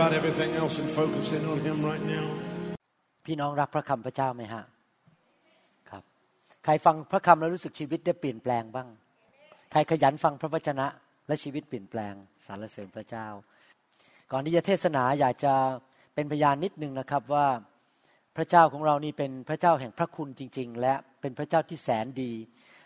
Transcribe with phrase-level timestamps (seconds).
[0.00, 2.26] about everything else and focus in on Him right now.
[3.26, 4.62] พี่น้องรักพระคำพระเจ้าไหมฮะ
[5.90, 6.02] ครับ
[6.64, 8.88] ใครฟังพระคำแล้วรู้สึกชีวิตได้เปลี่ยนแปลงบ้าง
[9.72, 10.86] ใครขยันฟังพระวจนะ
[11.26, 12.14] และชีวิตเปลี่ยนแปลง
[12.46, 13.26] สรรเสริญพระเจ้า
[14.32, 15.54] ก่อนที่จะเทศนาอยากจะ
[16.14, 17.46] เป็นพยานนิดนึงนะครับว่า
[18.36, 22.32] พระเจ้าของเรานี่เป็นพระเจ้าแห่งพระคุณจริง ๆ และเป็นพระเจ้าที่แสนดี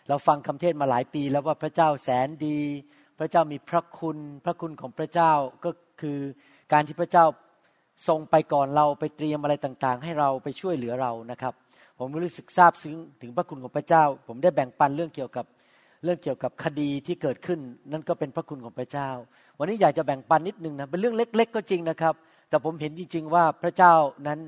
[0.09, 2.59] เราฟังคำเทศมาหลายปี แล้วว่าพระเจ้าแสนดี
[3.19, 5.33] พระเจ้ามีพระคุณ พระคุณของพระเจ้า
[5.65, 5.71] ก็
[6.01, 6.19] คือ
[6.75, 7.27] การที่พระเจ้า
[8.09, 11.55] ทรงไปก่อนเราไปเตรียมอะไรต่างๆ ให้เราไปช่วยเหลือเรานะครับ
[11.99, 15.47] ผมรู้สึกซาบซึ้งถึงพระคุณของพระเจ้า ผมได้แบ่งปันเรื่องเกี่ยวกับ
[16.05, 17.61] เรื่องเกี่ยวกับคดีที่เกิดขึ้น
[17.93, 19.11] นั่นก็เป็นพระคุณของพระเจ้า
[19.59, 22.15] วันนี้อยากจะแบ่งปันนิดนึงนะเป็นเรื่องเล็ก ๆ ก็จริงนะครับ
[22.49, 23.95] แต่ผมเห็นจริง ๆ ว่าพระเจ้า
[24.27, 24.41] นั้น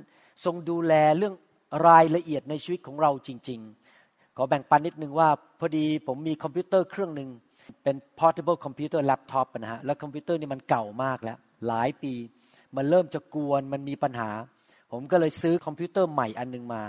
[0.45, 1.35] ทรงดูแลเรื่อง
[1.89, 3.61] รายละเอียดในชีวิตของเราจริง
[3.99, 5.29] ๆ ขอแบ่งปันนิดนึงว่า
[5.61, 7.29] พอดีผมมีคอมพิวเตอร์เครื่องหนึ่ง
[7.83, 12.15] เป็น portable computer laptop นะฮะแล้วคอมพิวเตอร์นี่มันเก่ามากแล้ว หลายปี
[12.77, 14.31] มันเริ่มจะกวนมันมีปัญหา
[14.93, 16.83] ผมก็เลยซื้อคอมพิวเตอร์ใหม่อันหนึงมา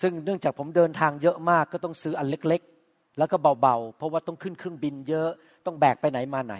[0.00, 5.28] ซึ่งเนื่องจากผมเดินทางเยอะมากก็ต้องซื้ออันเล็กๆ แล้วก็เบาๆ เพราะว่าต้องขึ้นเครื่องบินเยอะ
[5.66, 6.56] ต้องแบกไปไหนมาไหน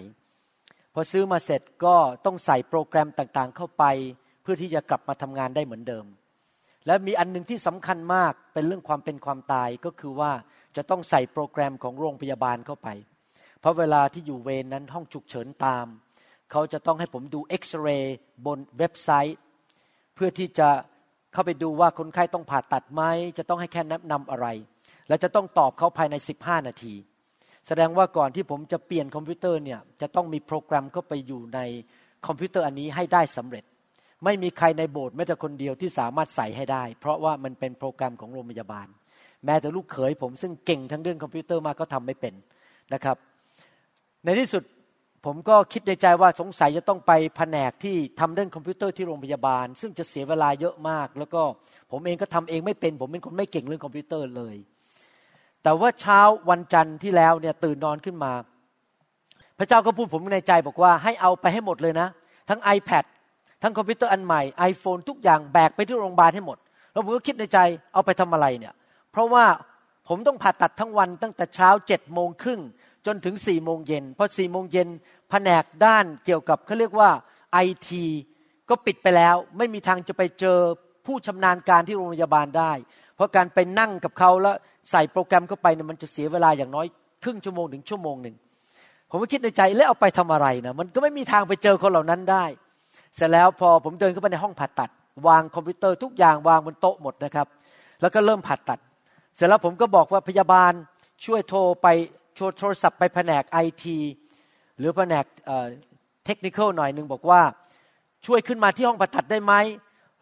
[0.94, 1.94] พอซื้อมาเสร็จก็
[2.24, 3.84] ต้องใส่โปรแกรมต่างๆ เข้าไป
[4.42, 6.04] เพื่อที่จะกลับมาทำงานได้เหมือนเดิม
[6.86, 10.32] และมีอันหนึงที่สำคัญมากเป็นเรื่องความเป็นความตายก็คือว่า
[10.76, 12.88] จะต้องใส่โปรแกรมของโรงพยาบาลเข้าไป
[13.60, 15.86] เพราะเวลาที่อยู่เวรนนั้นห้องฉุกเฉินตาม
[16.52, 19.38] เขาจะต้องให้ผมดูเอ็กซเรย์บนเว็บไซต์
[20.14, 20.68] เพื่อที่จะ
[21.32, 23.02] เข้าไปดูว่าคนไข้ต้องผ่าตัดไหม
[23.38, 24.46] จะต้องให้แค่แนะนำอะไร
[25.08, 26.94] และจะต้องตอบเขาภายใน 15 นาที
[27.66, 31.60] แสดงว่าก่อนที่ผมจะเปลี่ยนคอมพิวเตอร์เนี่ยจะต้องมีโปรแกรมเข้าไปอยู่ใน
[32.26, 33.64] คอมพิวเตอร์อันนี้ให้ได้สำเร็จ
[34.24, 38.86] ไม่มีใครในโบสถ์แม้แต่คนเดียวที่สามารถใส่ให้ได้ เพราะว่ามันเป็นโปรแกรมของโรงพยาบาล
[39.44, 42.34] แม้แต่ลูกเขยผมซึ่งเก่งทั้งเรื่องคอมพิวเตอร์มากก็ทำไม่เป็น
[42.94, 43.16] นะครับ
[44.24, 44.62] ในที่สุด
[45.26, 51.42] ผมก็คิดในใจว่าสงสัยจะต้องไปแผนกที่ทำเรื่องคอมพิวเตอร์ที่โรงพยาบาล ซึ่งจะเสียเวลาเยอะมาก แล้วก็
[51.90, 54.56] ผมเองก็ทำเองไม่เป็น ผมเป็นคนไม่เก่งเรื่องคอมพิวเตอร์เลย
[55.62, 58.32] แต่ว่าเช้าวันจันทร์ที่แล้วเนี่ยตื่นนอนขึ้นมา
[59.58, 62.08] พระเจ้าก็พูดผมในใจบอกว่าให้เอาไปให้หมดเลยนะ
[62.48, 63.04] ทั้ง iPad
[63.62, 66.58] ทั้งคอมพิวเตอร์อันใหม่ iPhone ทุกอย่างแบกไปที่โรงพยาบาลให้หมด
[66.92, 67.58] แล้วผมก็คิดในใจ
[67.92, 68.74] เอาไปทำอะไรเนี่ย
[69.10, 69.44] เพราะว่า
[70.08, 72.60] ผมต้องผ่าตัดทั้งวันตั้งแต่เช้าเจ็ดโมงครึ่ง
[73.06, 74.88] จนถึงสี่โมงเย็นพอสี่โมงเย็น
[75.30, 77.10] แผนกด้านเกี่ยวกับเขาเรียกว่า
[77.52, 77.58] ไอ
[77.88, 78.04] ที
[78.68, 80.58] ก็ปิดไปแล้ว ไม่มีทางจะไปเจอ
[81.06, 82.72] ผู้ชำนาญการที่โรงพยาบาลได้
[83.16, 84.56] เพราะการไปนั่งกับเขาแล้ว
[84.90, 86.86] ใส่โปรแกรมเข้าไปเนี่ยมันจะเสียเวลาอย่างน้อย
[87.22, 88.36] ครึ่งชั่วโมงถึงชั่วโมงหนึ่ง
[89.10, 92.44] ผมก็คิดในใจแล้วเอาไปทำอะไรนะมันก็ไม่มีทางไปเจอคนเหล่านั้นได้
[93.16, 94.90] เสร็จแล้วพอผมเดินเข้าไปในห้องผ่าตัด
[95.26, 97.46] วางคอมพิวเตอร์ทุกอย่างวางบนโต๊ะหมดนะครับ
[98.00, 98.78] แล้วก็เริ่มผ่าตัด
[99.36, 100.72] เสร็จแล้วผมก็บอกว่าพยาบาล
[101.24, 101.88] ช่วยโทรไป
[102.58, 103.98] โทรศัพท์ไปแผนกไอที
[104.78, 105.24] หรือแผนก
[106.26, 107.40] เทคนิคหน่อยหนึ่งบอกว่า
[108.26, 109.54] ช่วยขึ้นมาที่ห้องผ่าตัดได้ไหม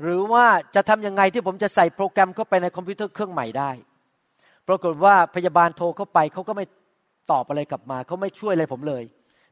[0.02, 0.44] หรือว่า
[0.74, 3.70] จะทำยังไงที่ผมจะใส่โปรแกรมเข้าไปในคอมพิวเตอร์เครื่องใหม่ได้
[4.68, 6.64] ปรากฏว่าพยาบาลโทรเข้าไปเขาก็ไม่
[7.30, 9.04] ตอบอะไรกลับมาเขาไม่ช่วยอะไรผมเลย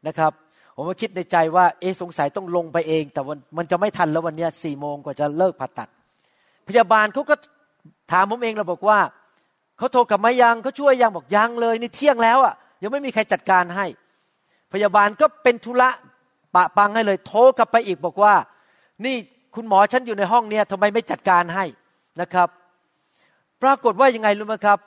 [0.07, 0.33] นะครับ
[0.77, 5.89] ผมก็คิดในใจว่าเอะสงสัยต้องลงไปเอง แต่วันมันจะไม่ทันแล้ววันนี้สี่โมงกว่าจะเลิกผ่าตัด
[6.69, 7.35] พยาบาลเขาก็
[8.13, 8.99] ถามผมเองเราบอกว่า
[9.79, 13.87] เขาโทรกลับมายังเขาช่วยยังบอกยังเลยในเที่ยงแล้วอะยังไม่มีใครจัดการให้
[14.73, 15.91] พยาบาลก็เป็นธุระ
[16.55, 18.35] ปะปังให้เลย โทรกลับไปอีกบอกว่า
[19.05, 19.17] นี่
[19.55, 21.65] คุณหมอฉันอยู่ในห้องเนี้ยทำไมไม่จัดการให้
[22.21, 22.49] นะครับ
[23.63, 24.79] ปรากฏว่ายังไงรู้ไหมครับ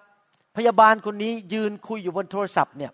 [0.58, 2.92] พยาบาลคนนี้ยืนคุยอยู่บนโทรศัพท์เนี่ย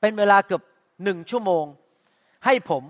[0.00, 0.62] เป็นเวลาเกือบ
[1.04, 1.64] หนึ่งชั่วโมง
[2.44, 2.82] ให้ผม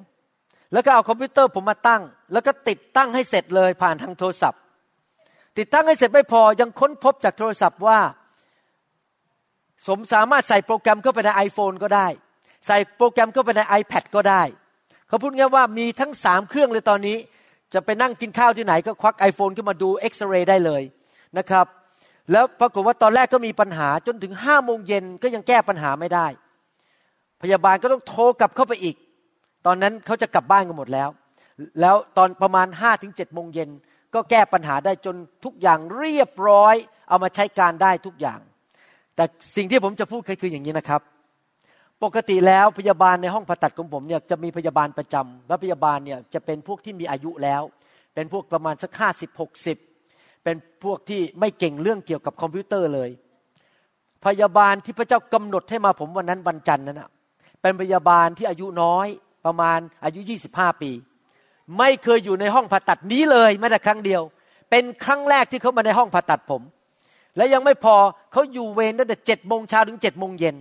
[0.73, 2.03] แล้วก็เอาคอมพิวเตอร์ผมมาตั้ง
[2.33, 4.61] แล้วก็ติดตั้งให้เสร็จเลยผ่านทางโทรศัพท์
[5.59, 7.99] ติดตั้งให้เสร็จไม่พอยังค้นพบจากโทรศัพท์ว่า
[9.87, 12.07] สมสามารถใส่โปรแกรมเข้าไปใน iPhone ก็ได้
[12.67, 14.43] ใส่โปรแกรมเข้าไปใน iPad ก็ได้
[15.09, 17.17] เขาพูดง่ายว่ามีทั้งสามเครื่องเลยตอนนี้
[17.75, 20.83] จะไปนั่งกินข้าวที่ไหนก็ควัก iPhone ขึ้นมาดูเอ็กซเรย์ได้เลย
[21.39, 21.67] นะครับ
[22.33, 26.27] แล้วปรากฏว่าตอนแรกก็มีปัญหาจนถึงห้าโมงเย็นก็ยังแก้ปัญหาไม่ได้
[27.43, 28.97] พยาบาลก็ต้องโทรกลับเข้าไปอีก
[29.67, 31.09] ตอนนั้นเขาจะกลับบ้านกันหมดแล้ว
[31.81, 33.71] แล้วตอนประมาณห้าถึงเจ็ดโมงเย็น
[34.17, 36.75] ก็แก้ปัญหาได้จนทุกอย่างเรียบร้อย
[37.09, 38.41] เอามาใช้การได้ทุกอย่าง
[39.17, 39.25] แต่
[39.57, 41.01] สิ่งที่ผมจะพูดคืออย่างนี้นะครับ
[42.05, 47.63] ปกติแล้วพยาบาลในห้องผ่าตัดของผมเนี่ยจะมีพยาบาลประจำและพยาบาลเนี่ยจะเป็นพวกที่มีอายุแล้ว
[48.15, 49.79] เป็นพวกประมาณสักห้าสิบหกสิบ
[50.45, 53.11] เป็นพวกที่ไม่เก่งเรื่องเกี่ยวกับคอมพิวเตอร์เลย
[54.27, 57.03] พยาบาลที่พระเจ้ากำหนดให้มาผมวันนั้นวันจันทร์นั้น
[57.61, 59.07] เป็นพยาบาลที่อายุน้อย
[59.47, 60.21] ประมาณอายุ
[60.51, 60.91] 25 ปี
[61.79, 64.23] ไม่เคยอยู่ในห้องผ่าตัดนี้เลยแม้แต่ครั้งเดียว
[64.71, 66.63] เป็นครั้งแรกที่เขามาในห้องผ่าตัดผม
[67.37, 67.97] และยังไม่พอ
[68.33, 70.57] เขาอยู่เวรตั้งแต่เจ็ดโมงเช้าถึงเจ็ดโมงเย็น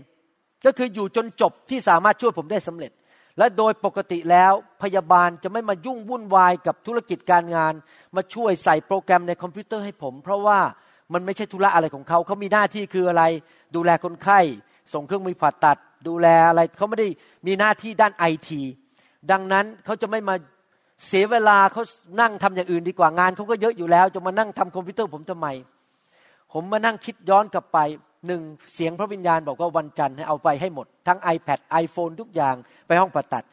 [0.65, 2.91] ก็คืออยู่จนจบที่สามารถช่วยผมได้สำเร็จ
[3.37, 4.53] และโดยปกติแล้ว
[4.83, 7.73] พยาบาลจะไม่มายุ่งวุ่นวายกับธุรกิจการงาน
[8.15, 10.59] มาช่วยใส่โปรแกรมในคอมพิวเตอร์ให้ผม เพราะว่า
[11.13, 13.23] มันไม่ใช่ธุระอะไรของเขาเขามีหน้าที่คืออะไร
[13.75, 14.39] ดูแลคนไข้
[14.93, 15.77] ส่งเครื่องมือผ่าตัด
[16.07, 17.07] ดูแลอะไรเขาไม่ได้
[17.47, 18.61] มีหน้าที่ด้านไอที
[19.31, 20.35] ดังนั้นเขาจะไม่มา
[21.07, 21.83] เสียเวลาเขา
[22.21, 25.47] นั่งทำอย่างอื่นดีกว่างานเขาก็เยอะอยู่แล้ว จะมานั่งทำคอมพิวเตอร์ผมทำไม
[26.53, 27.79] ผมมานั่งคิดย้อนกลับไป
[28.27, 28.41] หนึ่ง
[28.73, 32.55] เสียงพระวิญญาณบอกว่าวันจันทร์ให้เอาไปให้หมด ทั้ง iPad iPhone ทุกอย่าง
[32.87, 33.43] ไปห้องผ่าตัด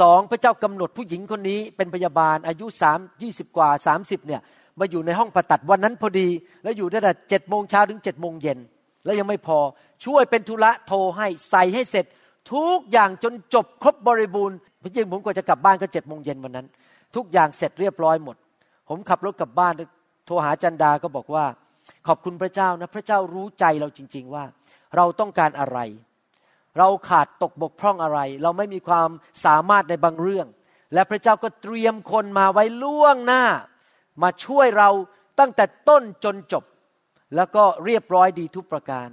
[0.00, 4.40] สองพระเจ้ากำหนดผู้หญิงคนนี้เป็นพยาบาลอายุสามยี่สิบกว่าสามสิบเนี่ย
[4.78, 6.28] มาอยู่ในห้องผ่าตัดวันนั้นพอดี
[6.62, 8.58] แล้วอยู่ได้แต่เจ็ดโมงเช้าถึงเจ็ดโมงเย็น
[9.04, 9.58] แล้วยังไม่พอ
[10.04, 12.06] ช่วยเป็นธุระโทรให้ใส่ให้เสร็จ
[12.52, 16.66] ทุกอย่างจนจบครบบริบูรณ์พี่ยิงผมกว่าจะกลับบ้านก็เจ็ดโมงเย็นวันนั้น
[17.16, 18.36] ทุกอย่างเสร็จเรียบร้อยหมด
[18.88, 19.72] ผมขับรถกลับบ้าน
[20.26, 21.44] โทรหาจันดาก็บอกว่า
[22.06, 24.44] ขอบคุณพระเจ้านะพระเจ้ารู้ใจเราจริง ๆว่า
[24.96, 25.78] เราต้องการอะไร
[26.78, 29.08] เราขาดตกบกพร่องอะไร เราไม่มีความ
[29.44, 30.46] สามารถในบางเรื่อง
[30.94, 33.44] และพระเจ้าก็เตรียมคนมาไว้ล่วงหน้า
[34.22, 34.90] มาช่วยเรา
[35.38, 36.64] ตั้งแต่ต้นจนจบ
[37.36, 39.08] แล้วก็เรียบร้อยดีทุกประการ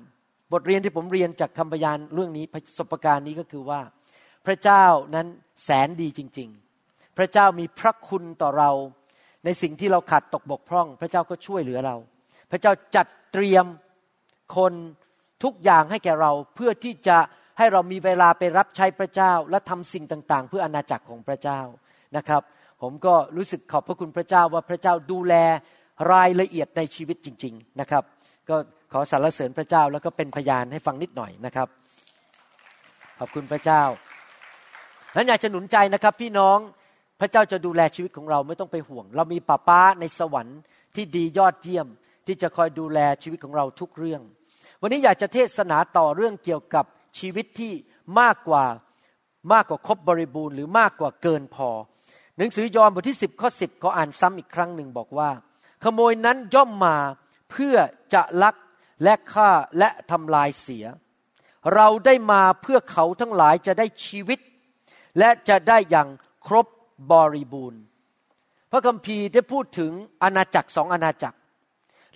[0.53, 3.81] บทเรียนที่ผมเรียนจากคำพยานเรื่องนี้ประสบการณ์นี้ก็คือว่า
[4.45, 4.85] พระเจ้า
[5.15, 5.27] นั้น
[5.63, 6.49] แสนดีจริง
[6.83, 8.71] ๆ พระเจ้ามีพระคุณต่อเรา
[9.45, 11.95] ในสิ่งที่เราขาดตกบกพร่อง พระเจ้าก็ช่วยเหลือเรา
[12.51, 13.65] พระเจ้าจัดเตรียม
[14.57, 14.73] คน
[15.43, 17.17] ทุกอย่างให้แก่เราเพื่อที่จะ
[17.57, 21.59] ให้เรามีเวลาไปรับใช้พระเจ้าและทำสิ่งต่าง ๆ เพื่ออนาจักรของพระเจ้า
[22.17, 22.41] นะครับ
[22.81, 25.33] ผมก็รู้สึกขอบพระคุณพระเจ้าว่าพระเจ้าดูแล
[26.13, 28.03] รายละเอียดในชีวิตจริง ๆ นะครับ
[28.49, 28.57] ก็
[28.91, 31.67] ขอสรรเสริญพระเจ้าแล้วก็เป็นพยานให้ฟังนิดหน่อยนะครับ
[33.19, 33.83] ขอบคุณพระเจ้า
[35.15, 36.57] นั้นอยากจะหนุนใจนะครับ พี่น้อง
[37.19, 40.59] พระเจ้าจะดูแลชีวิตของเราไม่ต้องไปห่วง เรามีป้าป้าในสวรรค์
[40.95, 41.87] ที่ดียอดเยี่ยม
[42.27, 44.21] ที่จะคอยดูแลชีวิตของเราทุกเรื่อง
[44.81, 46.85] วันนี้อยากจะเทศนาต่อเรื่องเกี่ยวกับ
[47.19, 47.73] ชีวิตที่
[48.19, 48.65] มากกว่า
[49.53, 51.69] มากกว่าครบบริบูรณ์หรือมากกว่าเกินพอ
[52.37, 55.29] หนังสือยอห์นบทที่ 10 ข้อ 10เขาอ่านซ้ำอีกครั้งหนึ่งบอกว่า
[55.83, 56.95] ขโมยนั้นย่อมมา
[57.51, 57.75] เพื่อ
[58.13, 58.55] จะลัก
[59.03, 59.49] และฆ่า
[59.79, 60.85] และทำลายเสีย
[61.75, 64.39] เราได้มาเพื่อเขาทั้งหลายจะได้ชีวิต
[65.19, 66.07] และจะได้อย่าง
[66.47, 66.67] ครบ
[67.11, 67.81] บริบูรณ์
[68.71, 69.91] พระคัมภีร์ได้พูดถึง
[70.23, 71.37] อาณาจักรสองอาณาจักร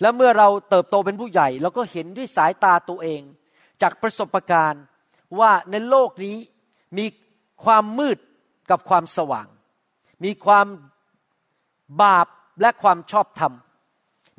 [0.00, 3.22] แล้วเมื่อเราเติบโตเป็นผู้ใหญ่เราก็เห็นด้วยสายตาตัวเอง
[3.82, 4.82] จากประสบการณ์
[5.38, 6.36] ว่าในโลกนี้
[6.98, 7.06] มี
[7.64, 8.18] ความมืด
[8.70, 9.48] กับความสว่าง
[10.24, 10.66] มีความ
[12.02, 12.26] บาป
[12.60, 13.52] และความชอบธรรม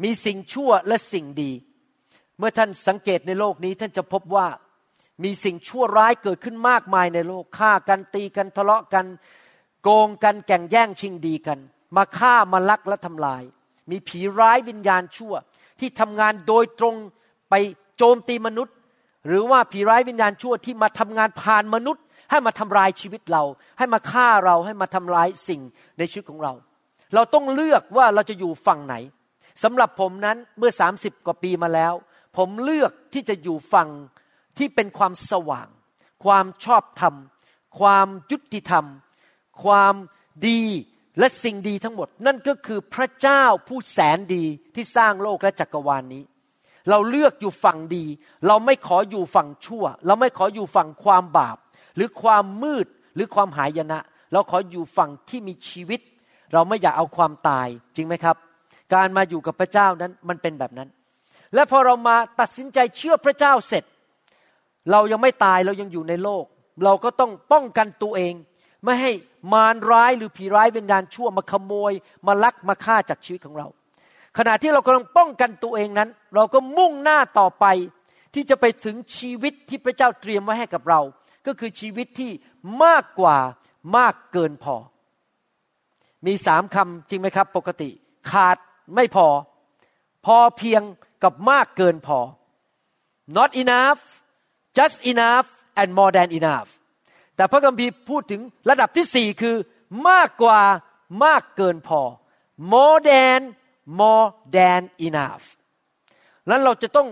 [0.04, 1.52] มีสิ่งชั่วและสิ่งดี
[2.38, 4.48] เมื่อท่านสังเกตในโลกนี้ท่านจะพบว่า
[5.24, 9.06] มีสิ่งชั่วร้ายเกิดขึ้นมากมายในโลกฆ่ากันตีกันทะเลาะกัน
[9.84, 11.60] โกงกันแก่งแย่งชิงดีกัน
[11.96, 13.44] มาฆ่ามาลักและทำลาย
[13.92, 15.34] มีผีร้ายวิญญาณชั่ว
[15.80, 16.96] ที่ทำงานโดยตรง
[17.50, 17.54] ไป
[17.98, 18.76] โจมตีมนุษย์
[19.28, 23.44] หรือว่าผีร้ายวิญญาณชั่วที่มาทำงานผ่านมนุษย์ ให้มาทำลายชีวิตเรา
[23.78, 25.62] ให้มาฆ่าเราให้มาทำลายสิ่ง
[25.98, 26.54] ในชีวิตของเรา
[27.16, 28.96] เราต้องเลือกว่าเราจะอยู่ฝั่งไหน
[29.64, 31.94] สำหรับผมนั้นเมื่อ 30 กว่าปีมาแล้ว
[32.38, 33.90] ผมเลือกที่จะอยู่ฝั่ง
[34.58, 35.68] ที่เป็นความสว่าง
[36.26, 37.16] ความชอบธรรม
[37.80, 38.86] ความยุติธรรม
[39.64, 39.94] ความ
[40.48, 40.62] ดี
[41.20, 44.44] และสิ่งดีทั้งหมด นั่นก็คือพระเจ้าผู้แสนดี
[44.76, 46.24] ที่สร้างโลกและจักรวาลนนี้
[46.90, 48.06] เราเลือกอยู่ฝั่งดี
[48.48, 51.58] เราไม่ขออยู่ฝั่งชั่ว เราไม่ขออยู่ฝั่งความบาป
[51.96, 54.00] หรือความมืดหรือความหายนะ
[54.34, 56.00] เราขออยู่ฝั่งที่มีชีวิต
[56.54, 58.36] เราไม่อยากเอาความตายจริงไหมครับ
[58.94, 60.90] การมาอยู่กับพระเจ้านั้นมันเป็นแบบนั้น
[61.54, 63.84] และพอเรามาตัดสินใจเชื่อพระเจ้าเสร็จ
[64.92, 66.46] เรายังไม่ตายเรายังอยู่ในโลก
[66.84, 68.34] เราก็ต้องป้องกันตัวเอง
[68.84, 69.12] ไม่ให้
[69.54, 71.94] มารร้ายหรือผีร้ายวิญญาณชั่วมาขโมย
[72.28, 73.68] มาลักมาฆ่าจากชีวิตของเรา
[74.38, 77.66] ขณะที่เรากำลังป้องกันตัวเองนั้น เราก็มุ่งหน้าต่อไป
[78.34, 81.02] ที่จะไปถึงชีวิตที่พระเจ้าเตรียมไว้ให้กับเรา
[81.48, 82.32] ก็คือชีวิตที่
[82.84, 83.38] มากกว่า
[83.98, 84.76] มากเกินพอ
[86.26, 87.90] มีสามคำจริงไหมครับ ปกติ
[88.32, 88.58] ขาด
[88.96, 89.28] ไม่พอ
[90.26, 90.82] พอเพียง
[91.24, 92.20] กับมากเกินพอ
[93.38, 94.02] not enough
[94.78, 95.48] just enough
[95.82, 96.70] and more than enough
[97.36, 99.56] แต่พระคัมภีร์พูดถึงระดับที่สี่คือ
[100.10, 100.62] มากกว่า
[101.26, 102.02] มากเกินพอ
[102.74, 103.42] more than
[104.00, 105.44] more than enough
[106.50, 107.08] นั้นเราจะต้อง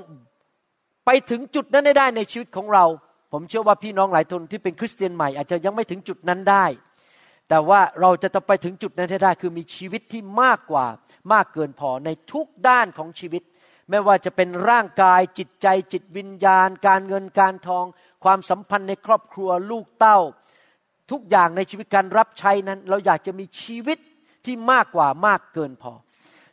[1.06, 2.86] ไปถึงจุดนั้นได้ในชีวิตของเรา
[3.32, 6.66] ผมเชื่อว่าพี่น้องหลายคนที่เป็นคริสเตียนใหม่อาจจะยังไม่ถึงจุดนั้นได้
[7.54, 10.86] แต่ว่าเราจะต้องไปถึงจุดนั้นให้ได้คือมีชีวิตที่มากกว่า
[11.34, 13.44] มากเกินพอในทุกด้านของชีวิต
[13.90, 17.86] ไม่ว่าจะเป็นร่างกายจิตใจจิตวิญญาณ การเงินการทอง
[18.24, 20.20] ความสัมพันธ์ในครอบครัวลูกเต้า
[21.12, 23.98] ทุกอย่างในชีวิตการรับใช้นั้น เราอยากจะมีชีวิต
[24.46, 25.94] ที่มากกว่ามากเกินพอ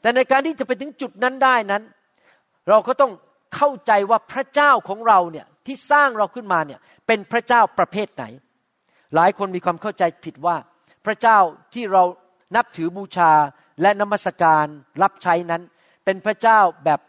[0.01, 1.83] แต่ในการที่จะไปถึงจุดนั้นได้นั้น
[2.69, 3.13] เราก็ต้อง
[3.57, 8.25] เข้าใจว่าพระเจ้าของเราเนี่ยที่สร้างเราขึ้นมาเนี่ยเป็นพระเจ้าประเภทไหน
[9.15, 10.57] หลายคนมีความเข้าใจผิดว่า
[11.07, 11.39] พระเจ้า
[11.75, 12.05] ที่เรา
[12.57, 13.33] นับถือบูชา
[13.83, 14.67] และนมัสการ
[15.03, 15.63] รับใช้นั้น
[16.05, 17.01] เป็นพระเจ้าแบบ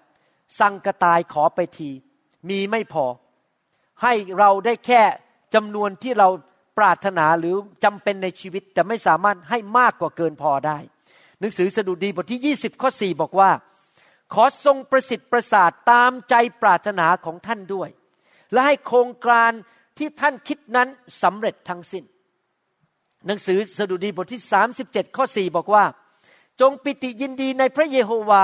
[0.59, 1.89] สังกตายขอไปที
[2.49, 3.05] มีไม่พอ
[4.03, 5.01] ให้เราได้แค่
[5.53, 6.29] จำนวนที่เรา
[6.77, 10.77] ปรารถนาหรือจำเป็นในชีวิต แต่ไม่สามารถให้มากกว่าเกินพอได้
[11.39, 13.51] หนังสือสดุดีบทที่ 20 ข้อ 4 บอกว่า
[14.33, 17.89] ขอทรงประสิทธิ์ประสาทตามใจปรารถนาของท่านด้วย
[18.51, 19.51] และให้โครงการ
[19.97, 20.87] ที่ท่านคิดนั้น
[21.23, 22.03] สำเร็จทั้งสิน้น
[23.27, 24.41] หนังสือสดุดีบทที่
[24.79, 25.83] 37 ข้อ 4 บอกว่า
[26.61, 28.43] จงปิติยินดีในพระเยโฮวา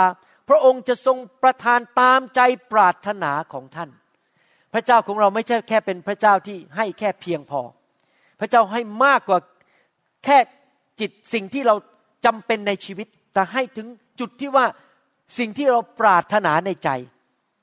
[0.49, 2.39] พระองค์จะทรงประทานตามใจ
[2.71, 3.89] ปรารถนาของท่าน
[4.73, 7.61] พระเจ้าของเราไม่ใช่แค่เป็นพระเจ้าที่ให้แค่เพียงพอ
[8.39, 9.39] พระเจ้าให้มากกว่า
[10.25, 10.37] แค่
[10.99, 11.75] จิตสิ่งที่เรา
[12.25, 13.87] จำเป็นในชีวิต แต่ให้ถึง
[14.19, 14.65] จุดที่ว่า
[15.37, 16.89] สิ่งที่เราปรารถนาในใจ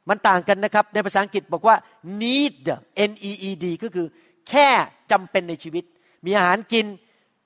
[0.08, 1.76] มันต่างกันนะครับ ในภาษาอังกฤษบอกว่า
[2.22, 2.66] need
[3.10, 4.06] n e e d ก็คือ
[4.48, 4.68] แค่
[5.12, 5.84] จำเป็นในชีวิต
[6.24, 6.86] มีอาหารกิน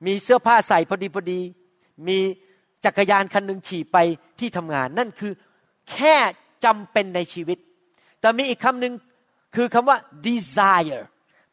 [0.07, 1.41] มีเสื้อผ้าใส่พอดีพอดี
[2.09, 2.19] มี
[2.85, 3.97] จักรยานคันหนึ่งขี่ไป
[4.39, 5.33] ที่ทำงาน นั่นคือ
[5.93, 6.17] แค่
[6.65, 7.59] จำเป็นในชีวิต
[8.21, 8.95] แต่มีอีกคำหนึ่ง
[9.57, 11.03] คือคำว่า desire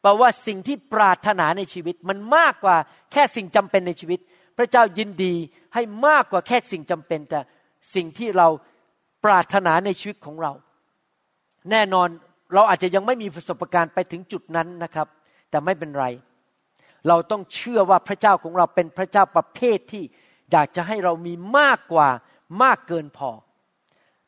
[0.02, 2.78] แปลว่าสิ่งที่ปรารถนาในชีวิตมันมากกว่า
[3.12, 4.20] แค่สิ่งจำเป็นในชีวิต
[4.58, 5.34] พระเจ้ายินดี
[5.74, 7.40] ให้มากกว่าแค่สิ่งจำเป็น แต่
[7.96, 8.48] สิ่งที่เรา
[9.26, 10.52] ปรารถนาในชีวิตของเรา
[11.72, 12.10] แน่นอน
[12.54, 15.08] เราอาจจะยังไม่มีประสบการณ์ไปถึงจุดนั้นนะครับ
[15.50, 16.06] แต่ไม่เป็นไร
[17.08, 20.04] เราต้องเชื่อว่าพระเจ้าของเราเป็นพระเจ้าประเภทที่
[20.52, 22.10] อยากจะให้เรามีมากกว่า
[22.64, 23.32] มากเกินพอ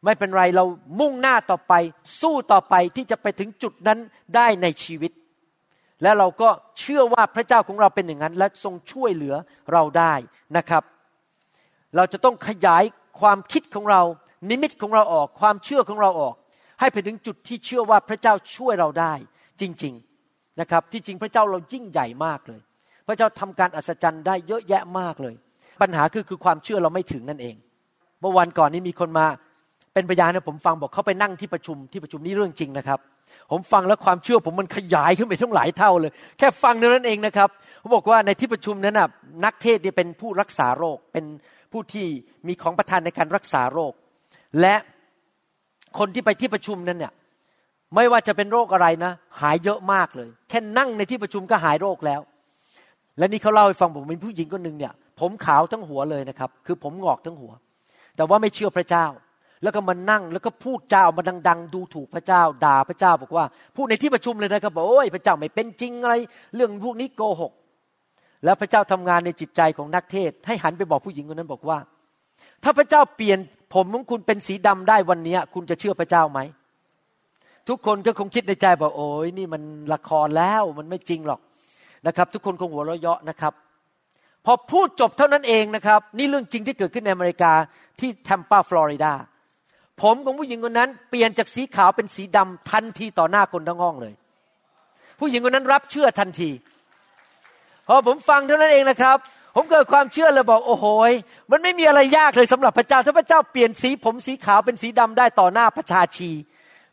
[0.06, 0.66] ไม่เป็นไรเรา
[1.00, 1.74] มุ่งหน้าต่อไป
[2.22, 4.00] สู้ต่อไปที่จะไปถึงจุดนั้น
[4.36, 5.12] ได้ในชีวิต
[6.02, 9.36] และเราก็เชื่อว่าพระเจ้าของเราเป็นอย่างนั้น และทรงช่วยเหลือ
[9.72, 10.14] เราได้
[10.58, 10.84] นะครับ
[11.96, 12.84] เราจะต้องขยาย
[13.20, 14.02] ความคิดของเรา
[14.50, 16.36] นิมิตของเราออก ความเชื่อของเราออก
[16.80, 19.14] ให้ไปถึงจุดที่เชื่อว่าพระเจ้าช่วยเราได้
[19.62, 19.94] จริง
[20.28, 22.62] ๆนะครับ ที่จริงพระเจ้าเรายิ่งใหญ่มากเลย
[23.08, 25.36] พระเจ้าทำการอัศจรรย์ได้เยอะแยะมากเลย
[25.82, 27.56] ปัญหาคือคือความเชื่อเราไม่ถึงนั่นเอง
[28.22, 29.26] เมื่อวันก่อนนี้มีคนมา
[29.94, 33.00] เป็นพยานให้ผมฟังบอกเขาไปนั่งที่ประชุมที่ประชุมนี้เรื่องจริงนะครับ
[33.52, 37.50] ผมฟังแล้วความเชื่อผมมันขยายขึ้นไปทั้งหลายเท่าเลย แค่ฟังนั้นเองนะครับ
[37.80, 39.10] เขาบอกว่าในที่ประชุมนั้นนะ
[39.46, 41.26] นักเทศเนี่ยเป็นผู้รักษาโรค เป็น
[41.72, 42.08] ผู้ที่
[42.48, 43.94] มีของประทานในการรักษาโรค
[44.62, 44.76] และ
[45.98, 47.14] คนที่ไปที่ประชุมนั้นเนี่ย
[47.96, 49.12] ไม่ว่าจะเป็นโรคอะไรนะ
[49.42, 52.22] หายเยอะมากเลย แค่นั่งในที่ประชุมก็หายโรคแล้ว
[53.18, 57.52] และนี่เขาเล่าให้ฟังผมเป็นผู้หญิงคนหนึ่งเนี่ย ผมขาวทั้งหัวเลยนะครับ คือผมงอกทั้งหัว
[58.16, 59.06] แต่ว่าไม่เชื่อพระเจ้า
[59.64, 63.46] แล้วก็มานั่งแล้วก็พูดเจ้ามาดัง ๆ ดูถูกพระเจ้า ด่าพระเจ้าบอกว่า
[63.76, 66.16] พูดในที่ประชุมเลยนะครับบอกโอ้ยพระเจ้าไม่เป็นจริงอะไร
[66.56, 67.52] เรื่องพวกนี้โกหก
[68.44, 71.78] แล้วพระเจ้าทำงานในจิตใจของนักเทศ ให้หันไปบอกผู้หญิงคนนั้นบอกว่า
[72.64, 73.40] ถ้าพระเจ้าเปลี่ยน
[73.74, 76.40] ผมของคุณเป็นสีดำได้วันนี้คุณจะเชื่อพระเจ้าไหม
[77.70, 79.62] ทุกคนก็คงคิดในใจบอกโอ้ยนี่มัน
[79.94, 81.42] ละครแล้วมันไม่จริงหรอก
[82.08, 83.54] นะครับทุกคนคงหัวเราะเยาะนะครับ
[84.46, 87.54] พอพูดจบเท่านั้นเองนะครับ นี่เรื่องจริงที่เกิดขึ้นในอเมริกา
[88.00, 89.14] ที่แทมปาฟลอริดา
[90.02, 94.14] ผมของผู้หญิงคนนั้นเปลี่ยนจากสีขาวเป็นสีดำทันทีต่อหน้าคนทั้งห้องเลย
[95.20, 96.50] ผู้หญิงคนนั้นรับเชื่อทันที
[97.88, 99.18] พอผมฟังเท่านั้นเองนะครับ
[99.56, 100.86] ผมเกิดความเชื่อเลยบอกโอ้โห
[101.52, 106.32] มันไม่มีอะไรยากเลยสำหรับพระเจ้าถ้าพระเจ้าเปลี่ยนสีผมสีขาวเป็นสีดำได้ต่อหน้าประชาชี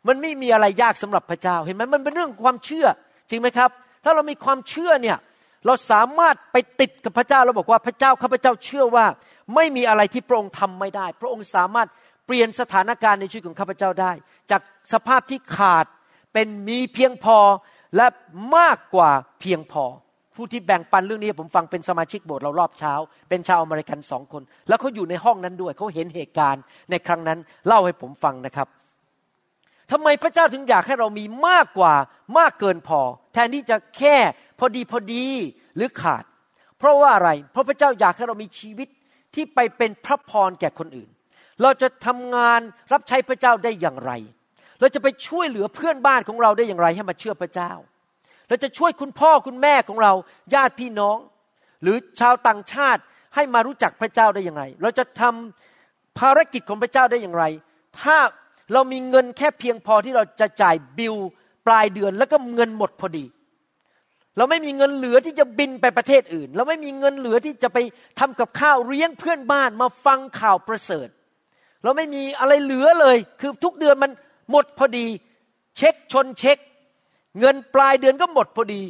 [0.07, 2.85] มันไม่มีอะไรยากสำหรับพระเจ้า เห็นไหมมันเป็นเรื่องความเชื่อ
[3.29, 3.69] จริงไหมครับ
[4.05, 5.17] ถ้าเรามีความเชื่อเนี่ย
[5.65, 9.05] เราสามารถไปติดกับพระเจ้าเราบอกว่าพระเจ้าข้าพเจ้าเชื่อว่า
[9.55, 11.87] ไม่มีอะไรที่พระองค์ทำไม่ได้ พระองค์สามารถ
[12.25, 14.11] เปลี่ยนสถานการณ์ในชีวิตของข้าพเจ้าได้
[14.51, 14.61] จาก
[14.93, 15.85] สภาพที่ขาด
[16.33, 17.37] เป็นมีเพียงพอ
[17.95, 18.07] และ
[18.57, 19.83] มากกว่าเพียงพอ
[20.35, 22.93] ผู้ที่แบ่งปันเรื่องนี้ผมฟังเป็นสมาชิกโบสถ์เรารอบเช้า
[23.29, 28.67] เป็นชาวอเมริกันสองคน แล้วเขาอยู่ในห้องนั้นด้วยเขาเห็นเหตุการณ์ในครั้งนั้นเล่าให้ผมฟังนะครับ
[29.91, 31.93] ทำไมพระเจ้าถึงอยากให้เรามีมากกว่า
[32.37, 33.01] มากเกินพอ
[33.33, 34.15] แทนที่จะแค่
[34.59, 35.25] พอดีพอดี
[35.75, 36.23] หรือขาด
[36.77, 38.87] เพราะว่าอะไร เพราะพระเจ้าอยากให้เรามีชีวิต
[39.33, 41.09] ที่ไปเป็นพระพรแก่คนอื่น
[41.61, 42.59] เราจะทำงาน
[42.93, 44.11] รับใช้พระเจ้าได้อย่างไร
[44.79, 47.71] เราจะไปช่วยเหลือเพื่อนบ้านของเราได้อย่างไรให้มาเชื่อพระเจ้า
[48.47, 50.13] เราจะช่วยคุณพ่อคุณแม่ของเรา
[50.53, 51.17] ญาติพี่น้อง
[51.83, 53.01] หรือชาวต่างชาติ
[53.35, 57.43] ให้มารู้จักพระเจ้าได้อย่างไร เราจะทำภารกิจของพระเจ้าได้อย่างไร
[58.01, 58.17] ถ้า
[58.73, 61.15] เรามีเงินแค่เพียงพอที่เราจะจ่ายบิล
[61.65, 63.25] ปลายเดือนแล้วก็เงินหมดพอดี
[64.37, 67.77] เราไม่มีเงินเหลือที่จะบินไปประเทศอื่น เราไม่มีเงินเหลือที่จะไป
[68.19, 71.07] ทำกับข้าวเลี้ยงเพื่อนบ้านมาฟังข่าวประเสริฐ
[71.83, 74.11] เราไม่มีอะไรเหลือเลย คือทุกเดือนมัน
[74.51, 75.07] หมดพอดี
[75.77, 76.57] เช็คชนเช็ค
[77.39, 78.81] เงินปลายเดือนก็หมดพอดี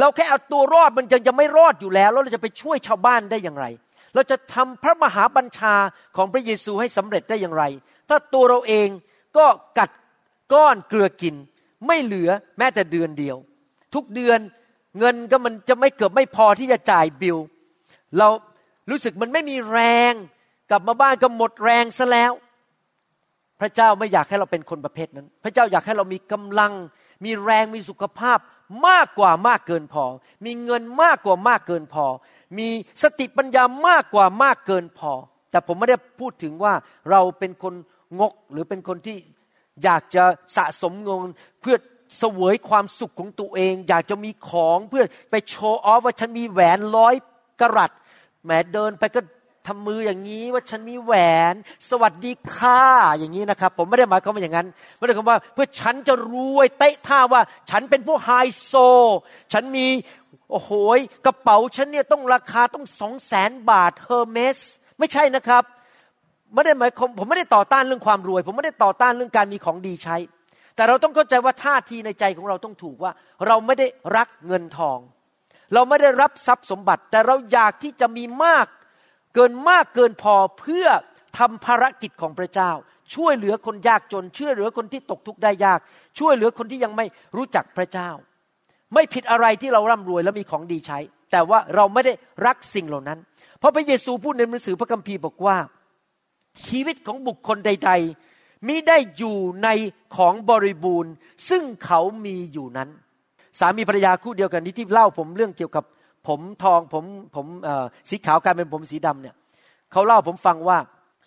[0.00, 3.66] เราแค่เอาตัวรอดมันจะยังไม่รอดอยู่แล้วแล้วเราจะไปช่วยชาวบ้านได้อย่างไร
[4.14, 5.74] เราจะทำพระมหาบัญชา
[6.16, 7.64] ของพระเยซูให้สำเร็จได้อย่างไร
[8.08, 8.88] ถ้าตัวเราเอง
[9.36, 9.46] ก็
[9.78, 9.90] กัด
[10.52, 11.34] ก้อนเกลือกิน
[11.86, 13.36] ไม่เหลือแม้แต่เดือนเดียว
[13.94, 14.38] ทุกเดือน
[14.98, 17.38] เงินก็มันจะไม่เกือบไม่พอที่จะจ่ายบิล
[18.18, 18.28] เรา
[18.90, 20.12] รู้สึกมันไม่มีแรง
[20.70, 22.32] กลับมาบ้านก็หมดแรงซะแล้ว
[23.60, 26.72] พระเจ้าไม่อยากให้เราเป็นคนประเภทนั้น พระเจ้าอยากให้เรามีกำลัง
[27.24, 28.38] มีแรงมีสุขภาพ
[28.86, 30.04] มากกว่ามากเกินพอ
[30.44, 32.06] มีเงินมากกว่ามากเกินพอ
[32.58, 32.68] มี
[33.02, 35.12] สติปัญญามากกว่ามากเกินพอ
[35.50, 36.72] แต่ผมไม่ได้พูดถึงว่า
[37.10, 37.74] เราเป็นคน
[38.20, 39.16] งก หรือเป็นคนที่
[39.84, 40.24] อยากจะ
[40.56, 41.28] สะสมเงิน
[41.60, 41.76] เพื่อ
[42.18, 47.14] เสวยความสุขของตัวเอง อยากจะมีของเพื่อไปโชว์ออฟว่าฉันมีแหวนร้อย
[47.60, 47.90] กรัต
[48.44, 49.20] แหมเดินไปก็
[49.66, 51.12] ทำมืออย่างนี้ว่าฉันมีแหว
[51.52, 51.54] น
[51.90, 52.82] สวัสดีค่ะ
[53.18, 58.30] อย่างนี้นะครับ ผมไม่ได้หมายความว่าอย่างนั้นไม่ได้คำว่าเพื่อฉันจะรวยเตะท่าว่า ฉันเป็นผู้ไฮ
[58.64, 58.74] โซ
[59.52, 59.88] ฉันมี
[60.50, 60.72] โอ้โห
[61.26, 64.58] กระเป๋าฉันเนี่ยต้องราคาต้องสองแสนบาทเฮอร์เมส
[64.98, 65.64] ไม่ใช่นะครับ
[66.54, 70.16] ไม่ได้หมายผมไม่ได้ต่อต้านเรื่องความรวย ผมไม่ได้ต่อต้านเรื่องการมีของดีใช้
[70.76, 73.12] แต่เราต้องเข้าใจว่าท่าทีในใจของเราต้องถูกว่า
[73.46, 74.98] เราไม่ได้รักเงินทอง
[75.74, 78.66] เราไม่ได้รับทรัพย์สมบัติ แต่เราอยากที่จะมีมาก
[79.34, 80.86] เกินมากเกินพอเพื่อ
[81.38, 82.70] ทำภารกิจของพระเจ้า
[83.14, 85.80] ช่วยเหลือคนยากจนช่วยเหลือคนที่ตกทุกข์ได้ยาก
[86.18, 88.10] ช่วยเหลือคนที่ยังไม่รู้จักพระเจ้า
[88.94, 90.98] ไม่ผิดอะไรที่เราร่ำรวยและมีของดีใช้
[91.32, 92.12] แต่ว่าเราไม่ได้
[92.46, 93.18] รักสิ่งเหล่านั้น
[93.58, 95.56] เพราะพระเยซูพูดในหนังสือพระคัมภีร์บอกว่า
[96.68, 97.90] ชีวิตของบุคคลใด
[98.28, 99.68] ๆ มิได้อยู่ใน
[100.16, 101.12] ของบริบูรณ์
[101.48, 102.88] ซึ่งเขามีอยู่นั้น
[103.58, 105.84] สามีภรรยาคู่เดียวกันนี้ที่เล่าผมเรื่องเกี่ยวกับ
[106.28, 107.04] ผมทองผม
[107.36, 107.46] ผม
[108.10, 109.34] สีขาวกลายเป็นผมสีดำเนี่ย
[109.92, 110.78] เขาเล่าผมฟังว่า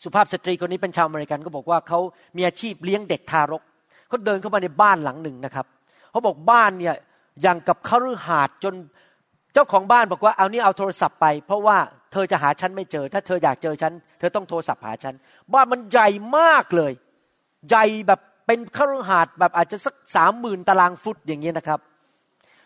[0.04, 2.00] สุภาพสตรีคนนี้เป็นชาวอเมริกันก็บอกว่าเขา
[2.38, 3.64] มีอาชีพเลี้ยงเด็กทารก
[4.08, 5.66] เขาเดินเข้ามาในบ้านหลังหนึ่งนะครับ
[6.12, 6.96] เขาบอกบ้านเนี่ย
[7.42, 8.74] อย่างกับคฤหาสน์จน
[9.56, 11.78] เจ้าของบ้านบอกว่าเอานี่เอาโทรศัพท์ไป เพราะว่า
[12.12, 15.16] เธอจะหาฉันไม่เจอ ถ้าเธออยากเจอฉันเธอต้องโทรศัพท์หาฉัน
[15.54, 16.94] บ้านมันใหญ่มากเลย
[17.70, 21.80] ใหญ่แบบเป็นคฤหาสน์แบบอาจจะสักสามหมื่นตารางฟุตอย่างเงี้ยนะครับ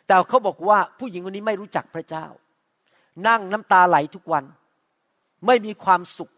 [0.07, 2.25] แต่เขาบอกว่าผู้หญิงคนนี้ไม่รู้จักพระเจ้า
[3.27, 4.43] นั่งน้ำตาไหลทุกวัน
[5.47, 6.29] ไม่มีความสุข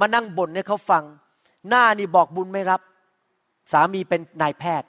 [0.00, 1.04] มานั่งบ่นให้เขาฟัง
[1.68, 2.80] หน้านี่บอกบุญไม่รับ
[3.72, 4.88] สามีเป็นนายแพทย์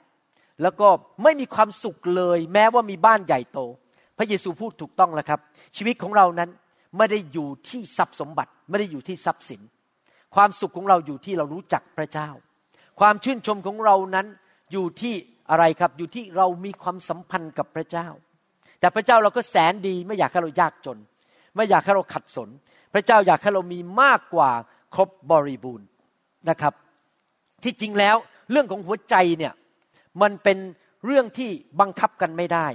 [0.62, 0.88] แล้วก็
[1.22, 3.60] ไม่มีความสุขเลย แม้ว่ามีบ้านใหญ่โต
[4.18, 5.40] พระเยซูพูดถูกต้องแล้วครับ
[5.76, 6.50] ชีวิตของเรานั้น
[6.96, 9.60] ไม่ได้อยู่ที่ทรัพย์สมบัติ ไม่ได้อยู่ที่ทรัพย์สิน
[10.34, 12.28] ความสุขของเราอยู่ที่เรารู้จักพระเจ้า
[13.00, 14.26] ความชื่นชมของเรานั้น
[14.72, 15.14] อยู่ที่
[15.50, 18.08] อะไรครับ อยู่ที่เรามีความสัมพันธ์กับพระเจ้า
[18.80, 20.98] แต่พระเจ้าเราก็แสนดีไม่อยากให้เรายากจน
[21.56, 22.48] ไม่อยากให้เราขัดสน
[22.94, 24.50] พระเจ้าอยากให้เรามีมากกว่า
[24.94, 25.88] ครบบริบูรณ์
[26.50, 26.74] นะครับ
[27.64, 28.16] ที่จริงแล้ว
[28.50, 29.52] เรื่องของหัวใจเนี่ย
[30.22, 30.58] มันเป็น
[31.06, 31.50] เรื่องที่
[31.80, 32.66] บังคับกันไม่ได้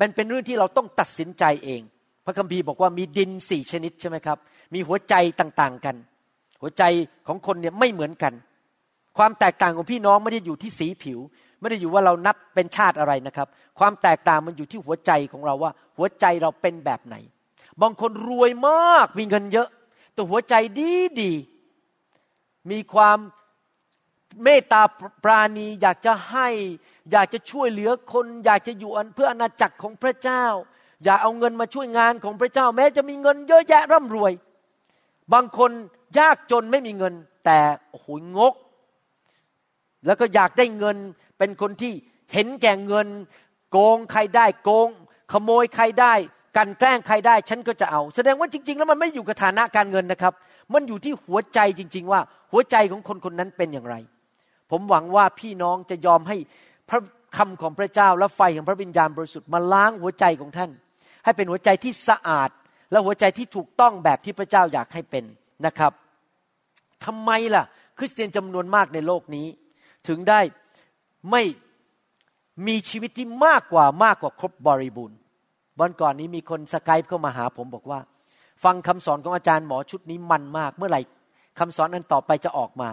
[0.00, 1.82] มันเป็นเรื่องที่เราต้องตัดสินใจเอง
[2.24, 4.38] พระคัมภีร์บอกว่ามีดินสี่ชนิดใช่ไหมครับ
[4.74, 5.96] มีหัวใจต่างๆกัน
[6.60, 6.82] หัวใจ
[7.26, 8.32] ของคนเนี่ยไม่เหมือนกัน
[9.18, 11.18] ความแตกต่างของพี่น้องไม่ได้อยู่ที่สีผิว
[11.60, 17.16] ไม่ได้อยู่ว่าเรานับเป็นชาติอะไรนะครับ ความแตกต่างมันอยู่ที่หัวใจของเราว่า หัวใจเราเป็นแบบไหน
[17.82, 19.68] บางคนรวยมากมีเงินเยอะ
[20.12, 21.32] แต่หัวใจดีดี
[22.70, 23.18] มีความ
[24.44, 24.82] เมตตา
[25.24, 26.48] ปราณีอยากจะให้
[27.12, 30.44] อยากจะช่วยเหลือคน อยากจะอยู่เพื่ออนาจักรของพระเจ้า
[31.04, 34.32] อย่าเอาเงินมาช่วยงานของพระเจ้า แม้จะมีเงินเยอะแยะร่ำรวย
[35.32, 35.70] บางคน
[36.18, 37.14] ยากจนไม่มีเงิน
[37.44, 37.58] แต่
[37.90, 38.06] โอ้โห
[38.38, 38.54] งก
[40.06, 40.96] แล้วก็อยากได้เงิน
[41.38, 41.92] เป็นคนที่
[42.32, 43.08] เห็นแก่เงิน
[43.70, 44.88] โกงใครได้โกง
[45.32, 46.14] ขโมยใครได้
[46.56, 50.34] กันแกล้งใครได้ฉันก็จะเอา แสดงว่าจริง ๆ แล้วมันไม่อยู่กับฐานะการเงินนะครับ
[50.72, 52.20] มันอยู่ที่หัวใจจริง ๆ ว่า
[52.52, 53.96] หัวใจของคนคนนั้นเป็นอย่างไร
[54.70, 56.36] ผมหวังว่าพี่น้องจะยอมให้
[56.88, 57.00] พระ
[57.36, 60.70] คำของพระเจ้าและไฟของพระวิญญาณบริสุทธิ์มาล้างหัวใจของท่าน
[61.24, 62.50] ให้เป็นหัวใจที่สะอาด
[62.90, 65.24] และหัวใจที่ถูกต้องแบบที่พระเจ้าอยากให้เป็น
[65.66, 65.92] นะครับ
[67.04, 67.64] ทำไมล่ะ
[67.98, 69.46] คริสเตียนจำนวนมากในโลกนี้
[70.08, 70.40] ถึงได้
[71.30, 71.42] ไม่
[72.66, 75.18] มีชีวิตที่มากกว่ามากกว่าครบบริบูรณ์
[75.80, 78.00] วันก่อนนี้มีคนสกายเข้ามาหาผมบอกว่า
[78.64, 81.00] ฟังคำสอนของอาจารย์หมอชุดนี้มันมาก เมื่อไหร่
[81.58, 82.88] คำสอนนั้นต่อไปจะออกมา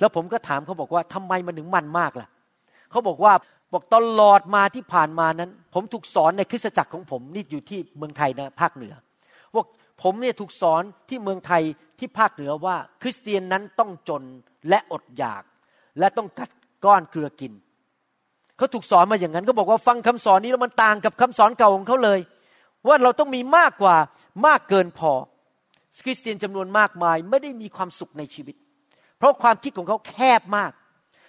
[0.00, 2.28] แล้วผมก็ถามเขาบอกว่าทำไมมันถึงมันมากล่ะ
[2.90, 3.32] เขาบอกว่า
[3.72, 8.94] บอกตลอดมาที่ผ่านมานั้น ผมถูกสอนในคริสตจักรของผมนี่อยู่ที่เมืองไทยนะภาคเหนือ
[9.54, 9.66] บอก
[10.02, 11.62] ผมเนี่ยถูกสอนที่เมืองไทย
[11.98, 14.22] ที่ภาคเหนือว่า คริสเตียนนั้นต้องจน
[14.68, 15.42] และอดอยาก
[15.98, 16.50] และต้องกัด
[16.84, 17.52] ก้อนเกลือกิน
[18.56, 22.20] เขาถูกสอนมาอย่างนั้นก็บอกว่าฟังคำสอนนี้แล้วมันต่างกับคำสอนเก่าของเขาเลย
[22.88, 23.96] ว่าเราต้องมีมากกว่า
[24.46, 25.12] มากเกินพอ
[26.04, 28.56] คริสเตียนจำนวนมากมายไม่ได้มีความสุขในชีวิต
[29.18, 30.72] เพราะความคิดของเขาแคบมาก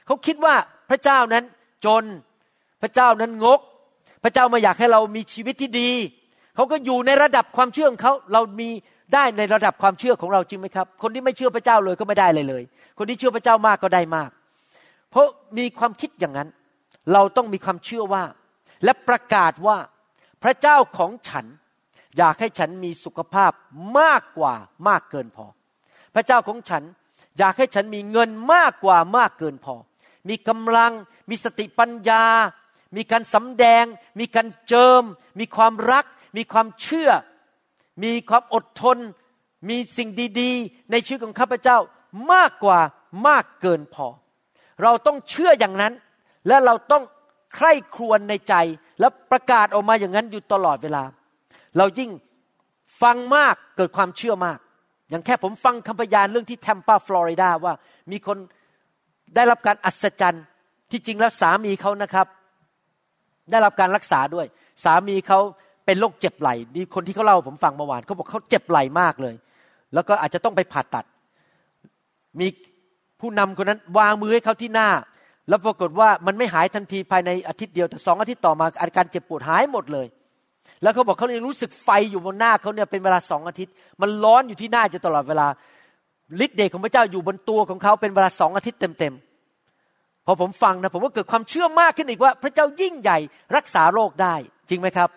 [0.06, 0.56] เขาคิดว่า
[0.92, 1.44] พระเจ้านั้น
[1.86, 2.04] จน
[2.82, 3.60] พระเจ้านั้นงก
[4.24, 5.90] พระเจ้าไมาอยากให้เรามีชีวิตที่ดี
[6.56, 8.70] เขาก็อยู่ในระดับความเชื่อของเขาเรามี
[9.14, 12.64] ได้ในระดับความเชื่อของเราจริงไหมครับ คนที่ไม่เชื่อพระเจ้าเลยก็ไม่ได้เลยเลย
[12.98, 14.30] คนที่เชื่อพระเจ้ามากก็ได้มาก
[15.12, 15.28] เพราะ
[15.58, 16.50] มีความคิดอย่างนั้น
[17.14, 18.24] เราต้องมีความเชื่อว่า
[18.84, 19.78] และประกาศว่า
[20.44, 21.46] พระเจ้าของฉัน
[22.18, 23.52] อยากให้ฉันมีสุขภาพ
[24.00, 24.54] มากกว่า
[24.88, 25.46] มากเกินพอ
[26.16, 26.84] พระเจ้าของฉัน
[27.40, 29.76] อยากให้ฉันมีเงินมากกว่ามากเกินพอ
[30.30, 30.94] มีกำลัง
[31.30, 32.26] มีสติปัญญา
[32.96, 33.86] มีการสำแดง
[34.20, 35.04] มีการเจิม
[35.40, 36.06] มีความรัก
[36.38, 37.10] มีความเชื่อ
[38.04, 38.98] มีความอดทน
[39.70, 40.10] มีสิ่ง
[40.42, 41.78] ดีๆ ในชีวิตของข้าพเจ้า
[42.34, 42.80] มากกว่า
[43.28, 44.08] มากเกินพอ
[44.84, 45.94] เราต้องเชื่ออย่างนั้น
[46.48, 47.04] และเราต้อง
[47.56, 48.54] ใคร่ครวญในใจ
[49.00, 51.04] และประกาศออกมาอย่างนั้นอยู่ตลอดเวลา
[51.78, 52.10] เรายิ่ง
[53.02, 54.60] ฟังมากเกิดความเชื่อมาก
[55.10, 57.74] อย่างแค่ผมฟังคำพยานเรื่องที่แทมปาฟลอริดาว่า
[58.12, 58.38] มีคน
[59.36, 60.44] ได้รับการอัศจรรย์
[60.92, 62.28] ที่จริงแล้วสามีเขานะครับ
[63.52, 64.46] ได้รับการรักษาด้วย
[64.84, 65.40] สามีเขา
[65.86, 69.36] เป็นโรคเจ็บไหล่นี่คนที่เขาเล่าผมฟังเมื่อวานเขาบอกเขาเจ็บไหล่มากเลย
[69.94, 71.06] แล้วก็อาจจะต้องไปผ่าตัด
[72.40, 72.48] มี
[73.20, 74.90] ผู้นำคนนั้นวางมือให้เขาที่หน้า
[75.50, 80.08] แล้วปรากฏว่ามันไม่หายทันทีภายในอาทิตย์เดียวแต่สองอาทิตย์ต่อมาอาการเจ็บปวดหายหมดเลย
[80.82, 85.48] แล้วเขาบอกเขาเลยรู้สึกไฟอยู่บนหน้าเขาเนี่ยเป็นเวลาสองอาทิตย์ มันร้อนอยู่ที่หน้าอยู่ตลอดเวลา
[86.46, 93.18] ฤทธิ์เดชของพระเจ้าอยู่บนตัวของเขาเป็นเวลาสองอาทิตย์เต็มๆ พอผมฟังนะผมก็เกิดความเชื่อมากขึ้นอีกว่า พระเจ้ายิ่งใหญ่
[93.56, 94.36] รักษาโรคได้
[94.70, 95.10] จริงไหมครับ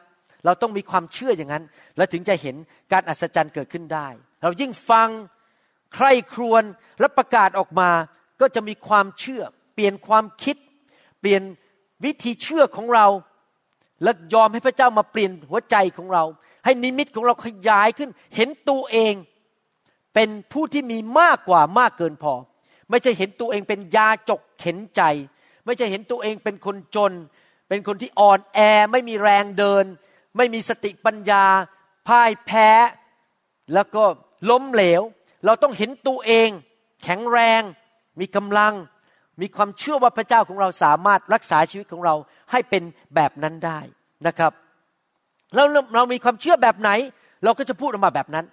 [0.44, 1.64] เราต้องมีความเชื่ออย่างนั้น
[1.96, 2.57] แล้วถึงจะเห็น
[2.92, 4.09] การอัศจรรย์เกิดขึ้นได้
[4.42, 5.09] เรายิ่งฟัง
[5.94, 6.62] ใคร่ครวญ
[7.00, 7.90] และประกาศออกมา
[8.40, 9.42] ก็จะมีความเชื่อ
[9.74, 10.57] เปลี่ยนความคิด
[11.20, 11.42] เปลี่ยน
[12.05, 13.07] วิธีเชื่อของเรา
[14.03, 16.24] และยอมให้พระเจ้ามาเปลี่ยนหัวใจของเรา
[16.64, 19.14] ให้นิมิตของเราขยายขึ้น เห็นตัวเอง
[20.14, 22.35] เป็นผู้ที่มีมากกว่ามากเกินพอ
[22.90, 25.03] ไม่ใช่เห็นตัวเองเป็นยาจกเข็นใจ
[25.64, 27.12] ไม่ใช่เห็นตัวเองเป็นคนจน
[27.68, 28.59] เป็นคนที่อ่อนแอ
[28.92, 29.85] ไม่มีแรงเดิน
[30.37, 31.44] ไม่มีสติปัญญา
[32.09, 32.70] พ่ายแพ้
[33.74, 34.05] แล้วก็
[34.50, 35.03] ล้มเหลว
[35.44, 36.48] เราต้องเห็นตัวเอง
[37.05, 37.62] แข็งแรง
[38.20, 38.74] มีกำลัง
[39.40, 42.14] มีความเชื่อว่าพระเจ้าของเราสามารถรักษาชีวิตของเรา
[42.50, 42.83] ให้เป็น
[43.14, 43.81] แบบนั้นได้
[44.27, 44.53] นะครับ
[45.55, 46.90] แล้วเรามีความเชื่อแบบไหน
[47.44, 48.46] เราก็จะพูดออกมาแบบนั้น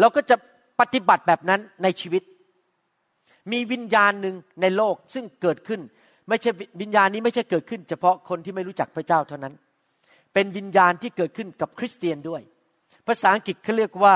[0.00, 0.36] เราก็จะ
[0.80, 2.22] ปฏิบัติแบบนั้นในชีวิต
[3.52, 5.80] มีวิญญาณหนึ่งในโลกซึ่งเกิดขึ้น
[6.28, 9.54] ไม่ใช่วิญญาณนี้ไม่ใช่เกิดขึ้น เฉพาะคนที่ไม่รู้จักพระเจ้าเท่านั้น
[10.34, 12.42] เป็นวิญญาณที่เกิดขึ้นกับคริสเตียนด้วย
[13.06, 14.14] ภาษาอังกฤษเขาเรียกว่า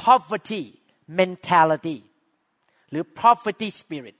[0.00, 0.62] poverty
[1.18, 1.96] mentality
[2.90, 4.16] หรือ poverty spirit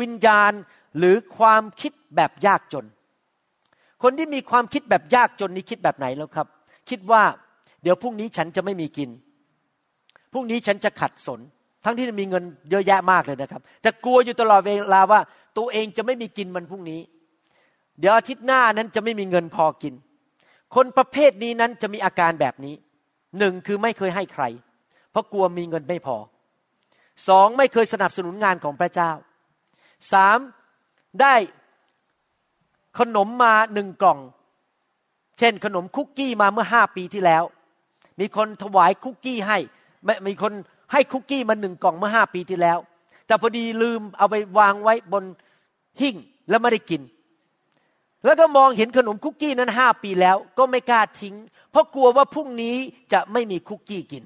[0.00, 0.52] วิญญาณ
[0.98, 2.86] หรือความคิดแบบยากจน
[4.02, 6.46] คนที่มีความคิดแบบยากจนนี้คิดแบบไหนแล้วครับ
[6.90, 7.22] คิดว่า
[7.82, 9.10] เดี๋ยวพรุ่งนี้ฉันจะไม่มีกิน
[10.32, 11.40] พรุ่งนี้ฉันจะขัดสน
[11.84, 15.20] ทั้งที่มีเงินเยอะแยะมากเลยนะครับ แต่กลัวอยู่ตลอดเวลาว่า
[15.58, 17.00] ตัวเองจะไม่มีกินมันพรุ่งนี้
[17.98, 19.94] เดี๋ยวอาทิตย์หน้านั้นจะไม่มีเงินพอกิน
[20.74, 22.74] คนประเภทนี้นั้นจะมีอาการแบบนี้
[23.38, 24.44] หนึ่งคือไม่เคยให้ใคร
[25.10, 26.16] เพราะกลัวมีเงินไม่พอ
[27.28, 29.10] สองไม่เคยสนับสนุนงานของพระเจ้า
[30.12, 30.38] สาม
[31.20, 31.34] ได้
[32.98, 34.18] ขนมมาหนึ่งกล่อง
[35.38, 37.44] เช่นขนมคุกกี้มาเมื่อห้าปีที่แล้ว
[38.20, 39.58] มีคนถวายคุกกี้ให้
[40.26, 40.52] มีคน
[40.92, 42.78] ให้คุกกี้มาหนึ่งกล่องเมื่อห้าปีที่แล้ว
[43.26, 45.24] แต่พอดีลืมเอาไปวางไว้บน
[46.00, 46.16] หิ้ง
[46.48, 47.02] แล้วไม่ได้กิน
[48.24, 51.34] แล้วก็มองเห็นขนมคุกกี้นั้นห้าปีแล้ว ก็ไม่กล้าทิ้ง
[51.70, 52.76] เพราะกลัวว่าพรุ่งนี้
[53.12, 54.24] จะไม่มีคุกกี้กิน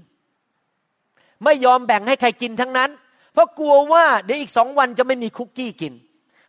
[1.45, 2.91] ไม่ยอมแบ่งให้ใครกินทั้งนั้น
[3.33, 5.93] เพราะกลัวว่าเดี๋ยวอีกสองวันจะไม่มีคุกกี้กิน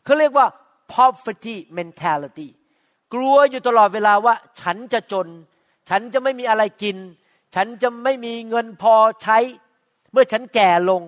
[0.03, 0.47] เขาเรียกว่า
[0.93, 2.47] poverty mentality
[3.13, 5.27] กลัวอยู่ตลอดเวลาว่า ฉันจะจน
[5.89, 6.97] ฉันจะไม่มีอะไรกิน
[7.55, 9.37] ฉันจะไม่มีเงินพอใช้
[10.11, 11.01] เมื่อฉันแก่ลง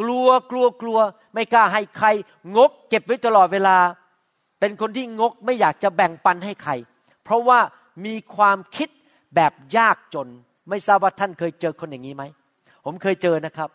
[0.00, 0.98] กลัวกลัวกลัว
[1.34, 2.06] ไม่กล้าให้ใคร
[2.56, 3.76] งกเก็บไว้ตลอดเวลา
[4.60, 6.72] เป็นคนที่งกไม่อยากจะแบ่งปันให้ใคร
[7.24, 7.60] เพราะว่า
[8.06, 8.88] มีความคิด
[9.34, 10.28] แบบยากจน
[10.68, 12.24] ไม่ทราบว่าท่านเคยเจอคนอย่างนี้ไหม
[12.84, 13.70] ผมเคยเจอนะครับ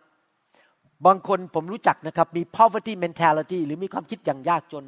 [1.06, 4.86] บางคนผมรู้จักนะครับ มี poverty mentality หรือมีความคิดอย่างยากจน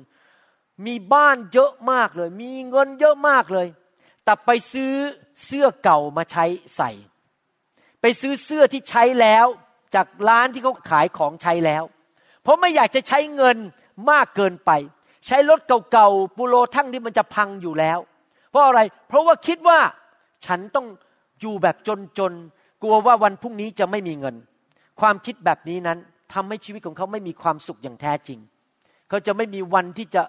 [0.86, 3.68] มีบ้านเยอะมากเลย มีเงินเยอะมากเลย
[4.32, 4.94] แต่ไปซื้อ
[5.46, 6.92] เสื้อเก่ามาใช้ใส่
[8.02, 9.46] ไปซื้อเสื้อที่ใช้แล้ว
[9.96, 11.84] จากร้านที่เขาขายของใช้แล้ว
[12.44, 13.58] เพราะไม่อยากจะใช้เงิน
[14.12, 14.72] มากเกินไป
[15.28, 15.60] ใช้รถ
[15.92, 18.00] เก่าๆปูโรทั้งที่มันจะพังอยู่แล้ว
[18.50, 19.80] เพราะอะไรเพราะว่าคิดว่า
[20.46, 20.88] ฉันต้อง
[21.42, 21.76] อยู่แบบ
[22.18, 24.36] จนๆกลัวว่าวันพรุ่งนี้จะไม่มีเงิน
[25.02, 25.98] ความคิดแบบนี้นั้น
[26.34, 28.40] ทำให้ชีวิตของเขาไม่มีความสุขอย่างแท้จริง
[29.10, 30.24] เขาจะไม่มีวันที่จะ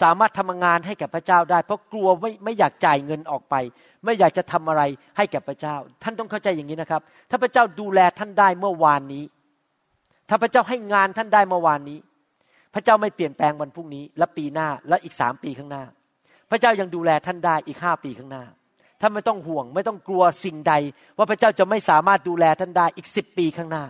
[0.00, 3.54] สามารถทำงานให้แก่พระเจ้าได้ เพราะกลัวไม่ไม่อยากจ่ายเงินออกไป
[4.04, 4.82] ไม่อยากจะทำอะไร
[5.16, 9.24] ให้แก่พระเจ้า ท่านต้องเข้าใจอย่างนี้นะครับ ถ้าพระเจ้าดูแลท่านได้เมื่อวานนี้
[10.28, 11.98] ถ้าพระเจ้าให้งานท่านได้เมื่อวานนี้
[12.74, 15.84] พระเจ้าไม่เปลี่ยนแปลงวันพรุ่งนี้ และปีหน้าและอีกสามปีข้างหน้า
[16.50, 18.44] พระเจ้ายังดูแลท่านได้อีกห้าปีข้างหน้า
[19.00, 20.74] ท่านไม่ต้องห่วง ไม่ต้องกลัวสิ่งใด
[21.16, 23.84] ว่าพระเจ้าจะไม่สามารถดูแลท่านได้อีกสิบปีข้างหน้า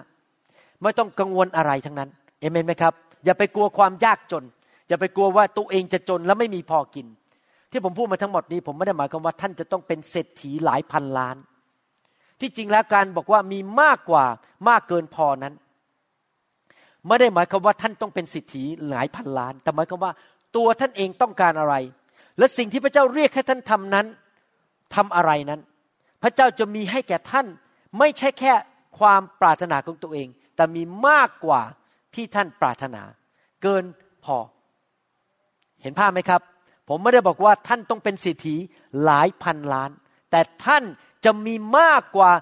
[0.82, 2.10] ไม่ต้องกังวลอะไรทั้งนั้น
[2.40, 2.92] เอเมนไหมครับ
[3.24, 4.44] อย่าไปกลัวความยากจน
[4.92, 7.06] อย่าไปกลัวว่าตัวเองจะจนแล้วไม่มีพอกิน
[7.70, 11.36] ที่ผมพูดมาทั้งหมดนี้ ผมไม่ได้หมายความว่าท่านจะต้องเป็นเศรษฐีหลายพันล้าน
[12.40, 14.24] ที่จริงแล้วการบอกว่ามีมากกว่า
[14.68, 15.54] มากเกินพอนั้น
[17.06, 20.12] ไม่ได้หมายความว่าท่านต้องเป็นเศรษฐีหลายพันล้าน แต่หมายความว่า
[20.56, 21.74] ตัวท่านเองต้องการอะไร
[22.38, 24.06] และสิ่งที่พระเจ้าเรียกให้ท่านทำนั้น
[24.94, 25.60] ทำอะไรนั้น
[26.22, 27.46] พระเจ้าจะมีให้แก่ท่าน
[27.98, 28.52] ไม่ใช่แค่
[28.98, 31.62] ความปรารถนาของตัวเอง แต่มีมากกว่า
[32.14, 33.02] ที่ท่านปรารถนา
[33.62, 33.84] เกิน
[34.24, 34.36] พอ
[35.82, 36.40] เห็นภาพไหมครับ
[36.88, 38.56] ผมไม่ได้บอกว่าท่านต้องเป็นเศรษฐี
[39.04, 39.90] หลายพันล้าน
[40.30, 40.84] แต่ท่าน
[41.24, 42.32] จะมีมากกว่า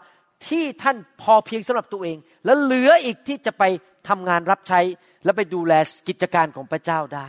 [0.48, 3.62] ที่ท่านพอเพียงสำหรับตัวเอง และเหลืออีกที่จะไป
[4.08, 4.80] ทำงานรับใช้
[5.24, 5.72] และไปดูแล
[6.08, 7.28] กิจการของพระเจ้าได้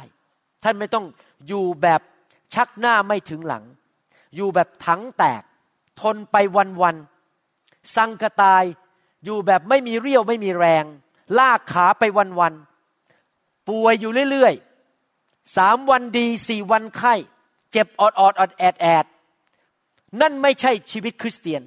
[0.63, 1.06] ท่านไม่ต้อง
[1.47, 2.02] อยู่แบบ
[2.54, 3.63] ชักหน้าไม่ถึงหลัง
[4.36, 5.41] อยู่แบบถังแตก
[6.02, 6.36] ทนไป
[6.82, 8.63] วันๆสังกตาย
[9.26, 10.86] อยู่แบบไม่มีเรี่ยวไม่มีแรง
[11.38, 12.04] ลากขาไป
[12.39, 14.70] วันๆป่วยอยู่เรื่อยๆ
[15.58, 17.13] สามวันดีสี่วันไข้
[17.71, 19.06] เจ็บออดออดออดแอดแอด
[20.21, 21.62] นั่นไม่ใช่ชีวิตคริสเตียน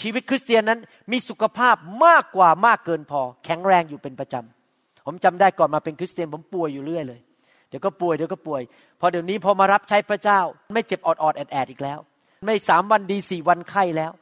[0.00, 7.20] ชีวิตคริสเตียนนั้นมีสุขภาพมากกว่ามากเกินพอ แข็งแรงอยู่เป็นประจำผมจำได้ก่อนมาเป็นคริสเตียนผมป่วยอยู่เรื่อยเลย
[7.68, 8.62] เดี๋ยวก็ป่วยเดี๋ยวก็ป่วย
[9.00, 10.40] พอเดี๋ยวนี้พอมารับใช้พระเจ้า
[10.74, 11.98] ไม่เจ็บออดออดแอดแอดอีกแล้ว
[12.46, 14.12] ไม่สามวันดีสี่วันไข้แล้ว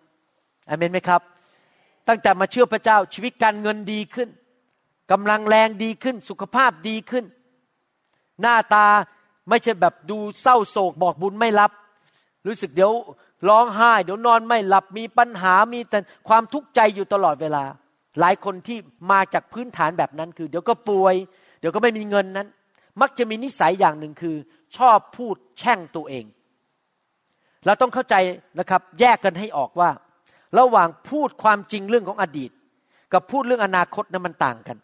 [0.68, 1.20] อเมนไหมครับ
[2.08, 4.28] ตั้งแต่มาเชื่อพระเจ้าชีวิตการเงินดีขึ้น
[5.12, 7.24] กำลังแรงดีขึ้น สุขภาพดีขึ้น
[8.42, 8.86] หน้าตา
[9.48, 11.70] ไม่ใช่แบบดูเศร้าโศกบอกบุญไม่รับ
[12.46, 12.92] รู้สึกเดี๋ยว
[13.48, 17.64] ร้องไห้ เดี๋ยวนอนไม่หลับมีปัญหามีแต่ความทุกข์ใจอยู่ตลอดเวลา
[18.20, 18.78] หลายคนที่
[19.10, 21.14] มาจากพื้นฐานแบบนั้นคือ เดี๋ยวก็ป่วย
[21.60, 22.48] เดี๋ยวก็ไม่มีเงินนั้น
[23.00, 24.36] มักจะมีนิสัยอย่างหนึ่งคือ
[24.76, 26.24] ชอบพูดแช่งตัวเอง
[27.66, 28.14] เราต้องเข้าใจ
[28.58, 29.90] นะครับ แยกกันให้ออกว่า
[30.58, 32.50] ระหว่างพูดความจริงเรื่องของอดีต
[33.12, 34.76] กับพูดเรื่องอนาคตนั้นมันต่างกัน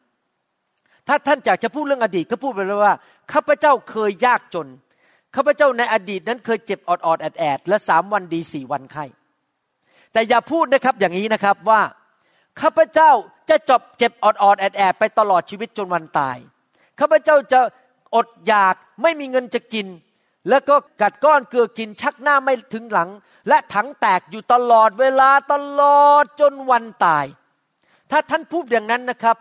[1.09, 2.95] ถ้าท่านอยากจะพูดเรื่องอดีตก็พูดไปเลยว่า
[3.33, 4.67] ข้าพเจ้าเคยยากจน
[5.37, 9.05] ข้าพเจ้าในอดีตนั้นเคยเจ็บออดออดแอดแอดและสามวันดีสี่วันไข้
[10.13, 11.81] แต่อย่าพูดนะครับอย่างนี้นะครับว่า
[12.61, 13.11] ข้าพเจ้า
[13.51, 16.37] จะจบเจ็บออดออดแอดแอดไปตลอดชีวิตจนวันตาย
[17.01, 17.61] ข้าพเจ้าจะ
[18.15, 19.87] อดอยากไม่มีเงินจะกิน
[20.49, 23.09] แล้วก็กัดก้อนเกลือกินชักหน้าไม่ถึงหลัง
[23.49, 27.27] และถังแตกอยู่ตลอดเวลาตลอดจนวันตาย
[28.11, 29.37] ถ้าท่านพูดอย่างนั้นนะครับ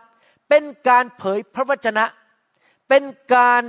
[0.54, 2.04] เป็นการเผยพระวจนะ
[2.88, 3.02] เป็น
[3.34, 3.62] การ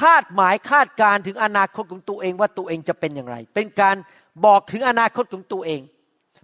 [0.00, 3.96] คาดหมายคาดการถึงอนาคตของตัวเองว่าตัวเองจะเป็นอย่างไร เป็นการ
[4.44, 5.80] บอกถึงอนาคตของตัวเอง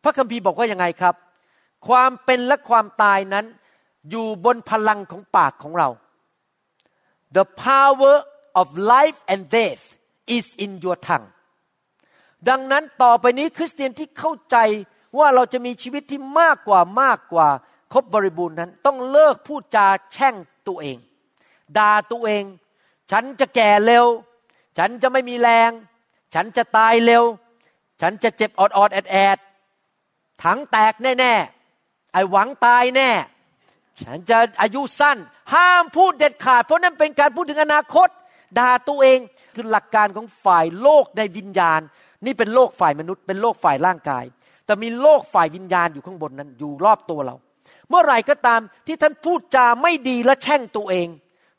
[0.02, 1.14] พระคัมภีร์บอกว่ายังไงครับ
[1.88, 3.44] ความเป็นและความตายนั้น
[4.10, 5.88] อยู่บนพลังของปากของเรา
[7.36, 8.16] the power
[8.60, 9.84] of life and death
[10.36, 11.28] is in your tongue
[12.48, 14.56] ดังนั้นต่อไปนี้คริสเตียนที่เข้าใจ
[15.18, 17.48] ว่าเราจะมีชีวิตที่มากกว่ามากกว่า
[17.92, 20.34] ครบบริบูรณ์นั้น ต้องเลิกพูดจาแช่ง
[20.68, 20.96] ตัวเอง
[21.78, 22.44] ด่าตัวเอง
[23.10, 24.06] ฉันจะแก่เร็ว
[24.78, 25.70] ฉันจะไม่มีแรง
[26.34, 27.24] ฉันจะตายเร็ว
[28.00, 29.38] ฉันจะเจ็บอดอดแอดแอด
[30.42, 33.10] ถังแตกแน่ๆ ไอหวังตายแน่
[34.04, 35.18] ฉันจะอายุสั้น
[35.54, 38.08] ห้ามพูดเด็ดขาด เพราะนั่นเป็นการพูดถึงอนาคต
[38.58, 39.18] ด่าตัวเอง
[39.54, 41.80] คือหลักการของฝ่ายโลกในวิญญาณ
[42.24, 44.24] นี่เป็นโลกฝ่ายมนุษย์ เป็นโลกฝ่ายร่างกาย
[44.66, 47.36] แต่มีโลกฝ่ายวิญญาณอยู่ข้างบนนั้น อยู่รอบตัวเรา
[47.90, 51.08] เมื่อไหร่ก็ตามที่ท่านพูดจาไม่ดีและแช่งตัวเอง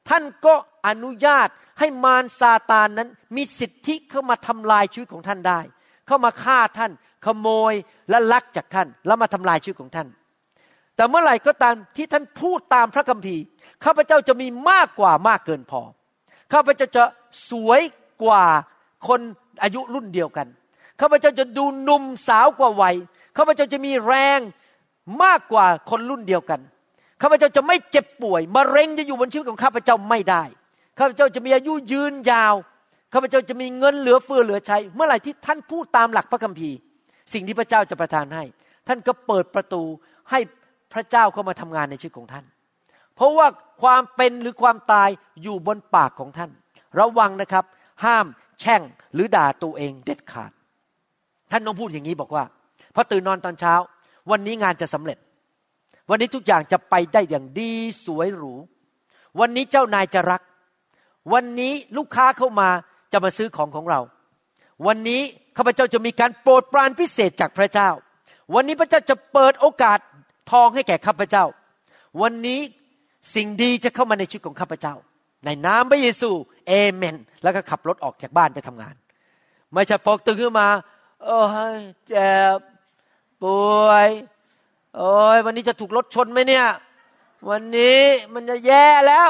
[0.09, 0.55] ท่านก็
[0.87, 1.47] อนุญาต
[1.79, 5.59] ให้มารซาตานนั้นมีสิทธิเข้ามาทำลายชีวิตของท่านได้
[6.07, 6.91] เข้ามาฆ่าท่าน
[7.25, 7.73] ขโมย
[8.09, 10.07] และลักจากท่าน แล้วมาทำลายชีวิตของท่าน
[10.95, 13.43] แต่เมื่อไหร่ก็ตามที่ท่านพูดตามพระคัมภีร์
[13.83, 15.81] ข้าพเจ้าจะมีมากกว่ามากเกินพอ
[16.53, 17.03] ข้าพเจ้าจะ
[17.49, 17.81] สวย
[18.23, 18.43] กว่า
[19.07, 19.19] คน
[19.63, 20.47] อายุรุ่นเดียวกัน
[21.01, 22.95] ข้าพเจ้าจะดูหนุ่มสาวกว่าวัย
[23.37, 24.39] ข้าพเจ้าจะมีแรง
[25.23, 26.59] มากกว่าคนรุ่นเดียวกัน
[27.21, 30.43] ข้าพเจ้าจะไม่เจ็บป่วยมะเร็งจะอยู่บนชีวิตของข้าพเจ้าไม่ได้
[30.99, 32.55] ข้าพเจ้าจะมีอายุยืนยาว
[33.13, 36.77] ข้าพเจ้าจะมีเงินเหลือเฟือเหลือใช้ เมื่อไหร่ที่ท่านพูดตามหลักพระคัมภีร์
[37.33, 38.43] สิ่งที่พระเจ้าจะประทานให้
[38.87, 39.83] ท่านก็เปิดประตู
[40.31, 40.39] ให้
[40.93, 42.45] พระเจ้าเข้ามาทำงานในชีวิตของท่าน
[43.15, 43.47] เพราะว่า
[43.81, 45.09] ความเป็นหรือความตาย
[45.43, 46.51] อยู่บนปากของท่าน
[46.99, 47.65] ระวังนะครับ
[48.05, 48.25] ห้าม
[48.59, 48.81] แช่ง
[49.13, 50.51] หรือด่าตัวเองเด็ดขาด
[51.51, 52.43] ท่านต้องพูดอย่างนี้บอกว่า
[52.95, 53.73] พอตื่นนอนตอนเช้า
[54.31, 55.17] วันนี้งานจะสำเร็จ
[56.09, 57.71] วันนี้ทุกอย่างจะไปได้อย่างดี
[58.05, 58.53] สวยหรู
[59.39, 60.41] วันนี้เจ้านายจะรัก
[61.33, 62.69] วันนี้ลูกค้าเข้ามา
[63.11, 63.99] จะมาซื้อของของเรา
[64.87, 65.21] วันนี้
[65.57, 67.89] ข้าพเจ้าจะมีการโปรดปรานพิเศษจากพระเจ้า
[68.53, 69.99] วันนี้พระเจ้าจะเปิดโอกาส
[70.51, 71.45] ทองให้แก่ข้าพเจ้า
[72.21, 72.59] วันนี้
[73.35, 74.93] สิ่งดีจะเข้ามาในชีวิตของข้าพเจ้า
[75.45, 76.29] ในนามพระเยซู
[76.67, 78.95] เอเมน แล้วก็ขับรถออกจากบ้านไปทำงาน
[79.73, 80.67] ไม่ใช่พอตื่นขึ้นมา
[81.23, 81.39] โอ้
[81.75, 82.59] ยเจ็บ
[83.43, 84.09] ป่วย
[84.97, 86.65] โอ้ยวันนี้จะถูกรถชนไหมเนี่ย
[87.49, 87.99] วันนี้
[88.33, 89.29] มันจะแย่แล้ว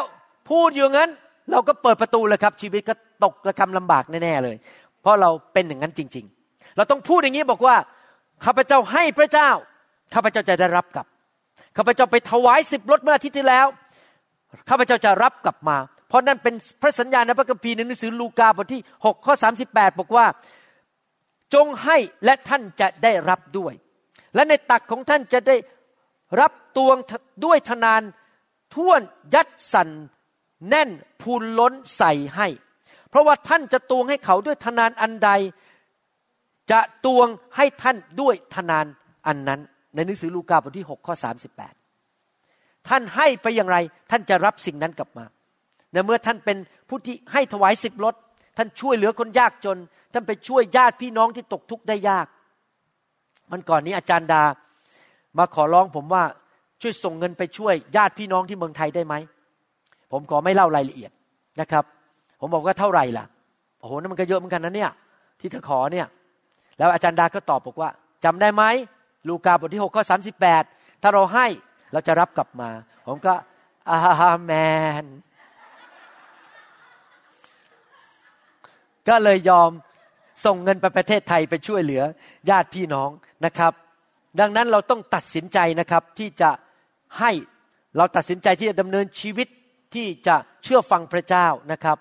[0.50, 1.10] พูดอยู่งั้น
[1.52, 2.94] เราก็เปิดประตูเลยครับ ชีวิตก็
[3.24, 4.56] ตกระกำลำบากแน่ๆเลย
[5.02, 7.76] เพราะเราเป็นอย่างนั้นจริง ๆ เราต้องพูดอย่างนี้บอกว่า
[8.46, 9.50] ข้าพเจ้าให้พระเจ้า
[10.14, 11.08] ข้าพเจ้าจะได้รับกลับ
[11.78, 13.68] ข้าพเจ้าไปถวายสิบรถเมื่ออาทิตย์ที่แล้ว
[14.70, 19.34] ข้าพเจ้าจะรับกลับมา เพราะนั่นเป็นพระสัญญาในพระคัมภีร์ในหนังสือลูกาบทที่6ข้อ
[19.68, 20.26] 38บอกว่า
[21.54, 23.74] จงให้และท่านจะได้รับด้วย
[24.38, 25.56] และในตักของท่านจะได้
[26.42, 26.96] รับตวง
[27.46, 28.02] ด้วยทนาน
[28.76, 29.02] ท่วน
[29.34, 29.90] ยัดสัน
[30.70, 30.90] แน่น
[31.22, 32.48] พูนล้นใส่ให้
[33.10, 35.30] เพราะว่าท่านจะตวงให้เขาด้วยทนานอันใด
[36.72, 38.86] จะตวงให้ท่านด้วยทนาน
[39.28, 39.60] อันนั้น
[39.96, 41.14] ในหนังสือลูกาบทที่ 6 ข้อ
[42.02, 43.78] 38 ท่านให้ไปอย่างไร
[44.12, 45.26] ท่านจะรับสิ่งนั้นกลับมา
[45.92, 46.58] ในเมื่อท่านเป็น
[46.90, 48.16] ผู้ที่ให้ถวายสิบรถ
[48.58, 49.78] ท่านช่วยเหลือคนยากจน
[50.14, 52.28] ท่านไปช่วยญาติพี่น้องที่ตกทุกข์ได้ยาก
[53.52, 54.44] มันก่อนนี้อาจารย์ดา
[55.38, 56.24] มาขอร้องผมว่า
[56.82, 59.16] ช่วยส่งเงินไปช่วยญาติพี่น้องที่เมืองไทยได้ไหม
[60.12, 61.12] ผมขอไม่เล่ารายละเอียด
[61.62, 61.84] นะครับ
[62.40, 63.26] ผมบอกว่าเท่าไหร่ล่ะ
[63.80, 64.92] โอ้โหนั่นมันก็เยอะเหมือนกันนะเนี่ย
[65.40, 66.08] ที่เธอขอเนี่ย
[66.78, 67.90] แล้วอาจารย์ดาก็ตอบบอกว่า
[68.26, 68.64] จำได้ไหม
[69.28, 70.04] ลูกาบทที่6ข้อ
[70.54, 71.46] 38 ถ้าเราให้
[71.94, 72.70] เราจะรับกลับมา
[73.06, 73.34] ผมก็
[73.90, 74.52] อาเม
[75.04, 75.06] น
[79.08, 79.70] ก็เลยยอม
[80.46, 82.04] ส่งเงินไปประเทศไทยไปช่วยเหลือ
[82.50, 83.10] ญาติพี่น้อง
[83.46, 83.74] นะครับ
[84.40, 86.50] ดังนั้นเราต้องตัดสินใจนะครับที่จะ
[87.20, 87.32] ให้
[87.98, 89.48] เราตัดสินใจที่จะดำเนินชีวิต
[89.94, 91.98] ที่จะเชื่อฟังพระเจ้านะครับ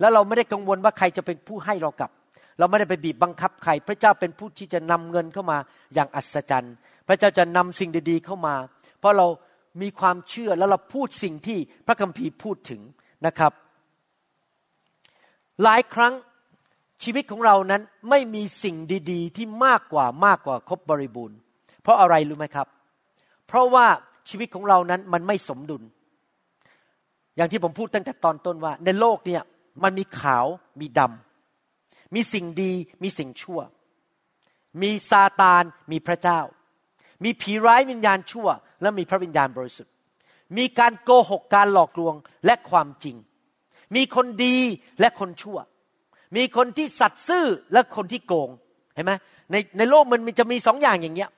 [0.00, 2.10] แล้วเราไม่ได้กังวลว่าใครจะเป็นผู้ให้เรากลับ
[2.58, 5.58] เราไม่ได้ไปบีบบังคับใคร พระเจ้าเป็นผู้ที่จะนำเงินเข้ามา
[5.94, 6.74] อย่างอัศจรรย์
[7.08, 8.54] พระเจ้าจะนำสิ่งดีๆเข้ามา
[9.00, 9.26] เพราะเรา
[9.82, 12.80] มีความเชื่อแล้วเราพูดสิ่งที่พระคัมภีร์พูดถึง
[13.26, 13.52] นะครับ
[15.62, 16.12] หลายครั้ง
[17.02, 18.76] ชีวิตของเรานั้นไม่มีสิ่ง
[19.12, 21.38] ดีๆ ที่มากกว่ามากกว่าครบบริบูรณ์
[21.82, 22.66] เพราะอะไรรู้ไหมครับ
[23.46, 23.86] เพราะว่า
[24.28, 25.82] ชีวิตของเรานั้นมันไม่สมดุล
[27.36, 29.42] อย่างที่ผมพูดตั้งแต่ตอนต้นว่า ในโลกเนี่ย
[29.82, 30.46] มันมีขาว
[30.80, 33.60] มีดำมีสิ่งดีมีสิ่งชั่ว
[34.82, 36.40] มีซาตานมีพระเจ้า
[37.24, 38.48] มีผีร้ายวิญญาณชั่ว
[38.82, 39.92] และมีพระวิญญาณบริสุทธิ์
[40.56, 42.14] มีการโกหกการหลอกลวง
[42.46, 43.16] และความจริง
[43.96, 44.56] มีคนดี
[45.00, 45.58] และคนชั่ว
[46.36, 48.50] มีคนที่สัตย์ซื่อและคนที่โกง
[48.94, 49.12] เห็นไหม
[49.50, 51.30] ในในโลกมันจะมีสองอย่างอย่างเงี้ย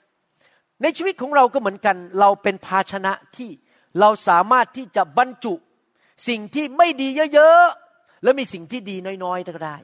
[0.83, 3.51] ในชีวิตของเราก็เหมือนกัน เราเป็นภาชนะที่
[4.01, 5.55] เราสามารถที่จะบรรจุ
[6.29, 9.77] สิ่งที่ไม่ดีเยอะๆแล้วมีสิ่งที่ดีน้อยๆก็ได้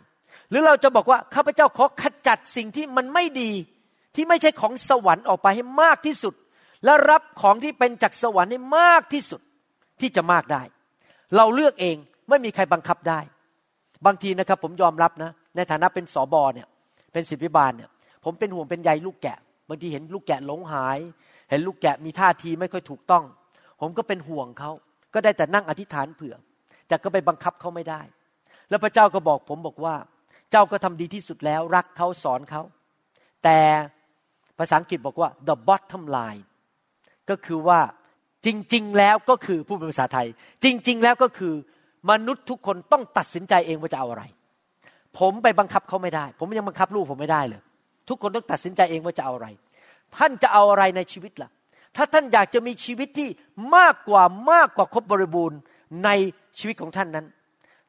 [0.51, 3.51] หรือเราจะบอกว่าข้าพเจ้าขอขจัดสิ่งที่มันไม่ดี
[4.15, 6.35] ที่ไม่ใช่ของสวรรค์ออกไปให้มากที่สุด
[6.85, 9.41] และรับของที่เป็นจากสวรรค์ให้มากที่สุด
[10.01, 10.63] ที่จะมากได้
[11.37, 11.97] เราเลือกเอง
[12.29, 13.21] ไม่มีใครบังคับได้
[14.07, 16.67] บางทีนะครับผมยอมรับนะ ในฐานะเป็นสอบอเนี่ย
[17.13, 17.91] เป็นศิษย์บาลเนี่ย
[18.25, 20.99] ผมเป็นห่วงเป็นใยลูกแกะ บางทีเห็นลูกแกะหลงหาย
[21.51, 23.25] เห็นลูกแกะมีท่าทีไม่ค่อยถูกต้อง
[23.81, 24.71] ผมก็เป็นห่วงเขา
[25.15, 26.35] ก็ได้แต่นั่งอธิษฐานเผื่อ
[26.89, 28.01] แต่ก็ไปบังคับเขาไม่ได้
[28.69, 29.95] แล้วพระเจ้าก็บอกผมบอกว่า
[30.51, 32.63] เจ้าก็ทำดีที่สุดแล้ว รักเขาสอนเขา
[33.45, 33.59] แต่
[34.59, 36.43] ภาษาอังกฤษบอกว่า the bottom line
[37.31, 37.81] ก็คือว่า
[38.47, 40.29] จริง ๆ แล้วก็คือพูดเป็นภาษาไทย
[40.65, 41.55] จริง ๆ แล้วก็คือ
[42.11, 44.25] มนุษย์ทุกคนต้องตัดสินใจเองว่าจะเอาอะไร
[45.19, 47.63] ผมไปบังคับเขาไม่ได้ ผมยังบังคับลูกผมไม่ได้เลย
[48.09, 49.49] ทุกคนต้องตัดสินใจเองว่าจะเอาอะไร
[50.17, 51.51] ท่านจะเอาอะไรในชีวิตล่ะ
[51.97, 53.29] ถ้าท่านอยากจะมีชีวิตที่
[53.77, 55.59] มากกว่ามากกว่าครบบริบูรณ์
[56.05, 56.11] ใน
[56.59, 57.27] ชีวิตของท่านนั้น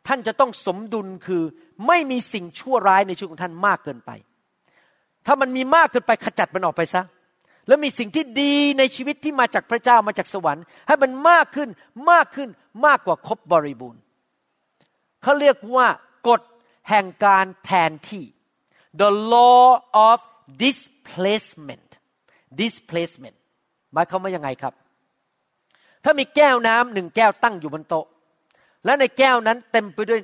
[0.08, 1.44] ท่านจะต้องสมดุลคือ
[1.88, 4.12] ไม่มีสิ่งชั่วร้ายในชีวิตของท่านมากเกินไป
[5.26, 7.02] ถ้ามันมีมากเกินไปขจัดมันออกไปซะ
[7.68, 11.70] แล้วมีสิ่งที่ดีในชีวิตที่มาจากพระเจ้ามาจากสวรรค์ ให้มันมากขึ้น
[12.12, 12.50] มากขึ้น
[12.86, 14.02] มากกว่าครบบริบูรณ์
[15.24, 15.88] เขาเรียกว่า
[16.28, 16.42] กฎ
[16.90, 18.24] แห่งการแทนที่
[19.02, 19.66] the law
[20.08, 20.18] of
[20.64, 21.90] displacement
[22.62, 23.38] displacement
[23.94, 24.74] หมายความว่ายังไงครับ
[26.04, 28.06] ถ้ามีแก้วน้ำหนึ่งแก้วตั้งอยู่บนโต๊ะ
[28.86, 30.22] และในแก้วนั้นเต็มไปด้วย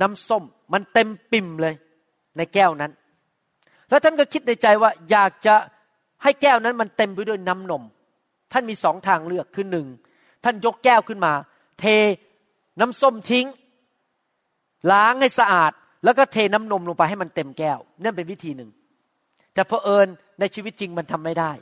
[0.00, 1.74] น้ำส้ม มันเต็มปิ่มเลย
[2.36, 2.92] ในแก้วนั้น
[3.88, 5.54] แล้วท่านก็คิดในใจว่าอยากจะ
[6.22, 7.82] ให้แก้วนั้นมันเต็มไปด้วยน้ำนม
[8.52, 9.86] ท่านมีสองทางเลือกคือหนึ่ง
[10.44, 11.32] ท่านยกแก้วขึ้นมา
[11.80, 11.84] เท
[12.80, 13.46] น้ำส้มทิ้ง
[14.92, 15.72] ล้างให้สะอาด
[16.04, 18.70] แล้วก็เทน้ำนมลงไปให้มันเต็มแก้วนั่นเป็นวิธีหนึ่ง
[19.54, 20.08] แต่เพอเอิญ
[20.40, 21.52] ในชีวิตจริงมันทำไม่ได้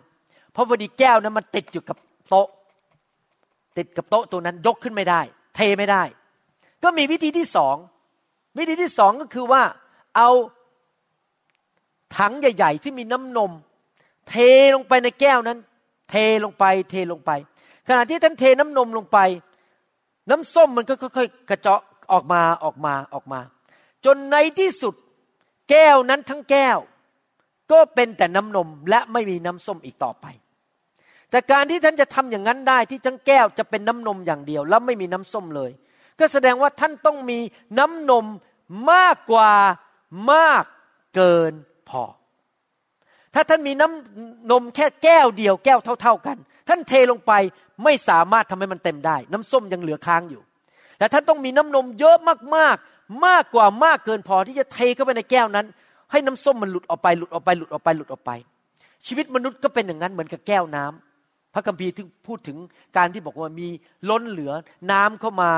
[0.53, 1.97] เพราะพอดีแก้วนั้นมันติดอยู่กับ
[2.29, 2.49] โต๊ะ
[3.77, 5.21] ติดกับโต๊ะตัวนั้นยกขึ้นไม่ได้
[5.57, 6.03] เทไม่ได้
[6.83, 7.77] ก็มีวิธีที่สอง
[8.59, 9.62] วิธีที่สองก็คือว่า
[10.16, 10.31] เอา
[12.16, 13.51] ถังใหญ่ ๆ ที่มีน้ำนม
[14.29, 14.35] เท
[14.75, 15.59] ลงไปในแก้วนั้น
[16.11, 16.14] เท
[16.45, 17.31] ลงไปเทลงไป
[17.89, 19.19] ขณะที่ท่านเทน้ำนมลงไป
[20.31, 21.83] น้ำส้มมันก็ค่อยๆกระเจาะ
[22.13, 23.41] ออกมาออกมาออกมา
[24.05, 24.95] จนในที่สุด
[25.71, 26.79] แก้วนั้นทั้งแก้ว
[27.73, 30.27] ก็เป็นแต่น้ำนมและไม่มีน้ำส้มอีกต่อไป
[31.31, 35.71] แต่การที่ท่านจะทำอย่างนั้นได้ที่ทั้งแก้วจะเป็นน้ำนมอย่างเดียว แล้วไม่มีน้ำส้มเลย
[36.19, 37.39] ก็แสดงว่าท่านต้องมี
[37.79, 38.27] น้ำนม
[38.93, 39.53] มากกว่า
[40.33, 40.65] มาก
[41.15, 41.53] เกิน
[41.89, 42.03] พอ
[43.35, 46.37] ถ้าท่านมีน้ำนมแค่แก้วเดียวแก้วเท่า ๆกัน
[46.69, 47.33] ท่านเทลงไป
[47.85, 50.43] ไม่สามารถทำให้มันเต็มได้ น้ำส้มยังเหลือค้างอยู่
[50.99, 52.17] แต่ท่านต้องมีน้ำนมเยอะ
[52.57, 55.67] มากๆ มากกว่ามากเกินพอที่จะเทเข้าไปในแก้วนั้น
[56.11, 58.31] ให้น้ำส้มมันหลุดออกไปหลุดออกไปหลุดออกไปหลุดออกไป
[59.07, 62.57] ชีวิตมนุษย์ก็เป็นอย่างนั้นเหมือนกับแก้วน้ำพระคัมภีร์ถึงพูดถึง
[62.97, 63.69] การที่บอกว่ามี
[64.11, 64.53] ล้นเหลือ
[64.93, 65.51] น้ำเข้ามา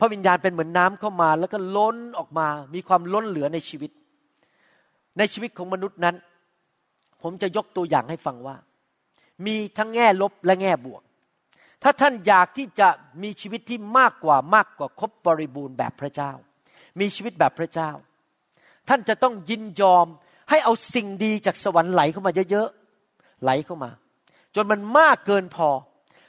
[0.00, 3.90] พระวิญญาณเป็นเหมือนน้ำเข้ามา แล้วก็ล้นออกมา มีความล้นเหลือในชีวิต
[5.18, 6.16] ในชีวิตของมนุษย์นั้น
[7.22, 8.56] ผมจะยกตัวอย่างให้ฟังว่า
[9.46, 11.02] มีทั้งแง่ลบและแง่บวก
[11.84, 12.88] ถ้าท่านอยากที่จะ
[13.22, 16.32] มีชีวิตที่มากกว่ามากกว่าครบบริบูรณ์แบบพระเจ้า
[17.00, 17.90] มีชีวิตแบบพระเจ้า
[18.88, 20.06] ท่านจะต้องยินยอม
[20.50, 23.90] ให้เอาสิ่งดีจากสวรรค์ไหลเข้ามาเยอะๆไหลเข้ามา
[24.54, 25.68] จนมันมากเกินพอ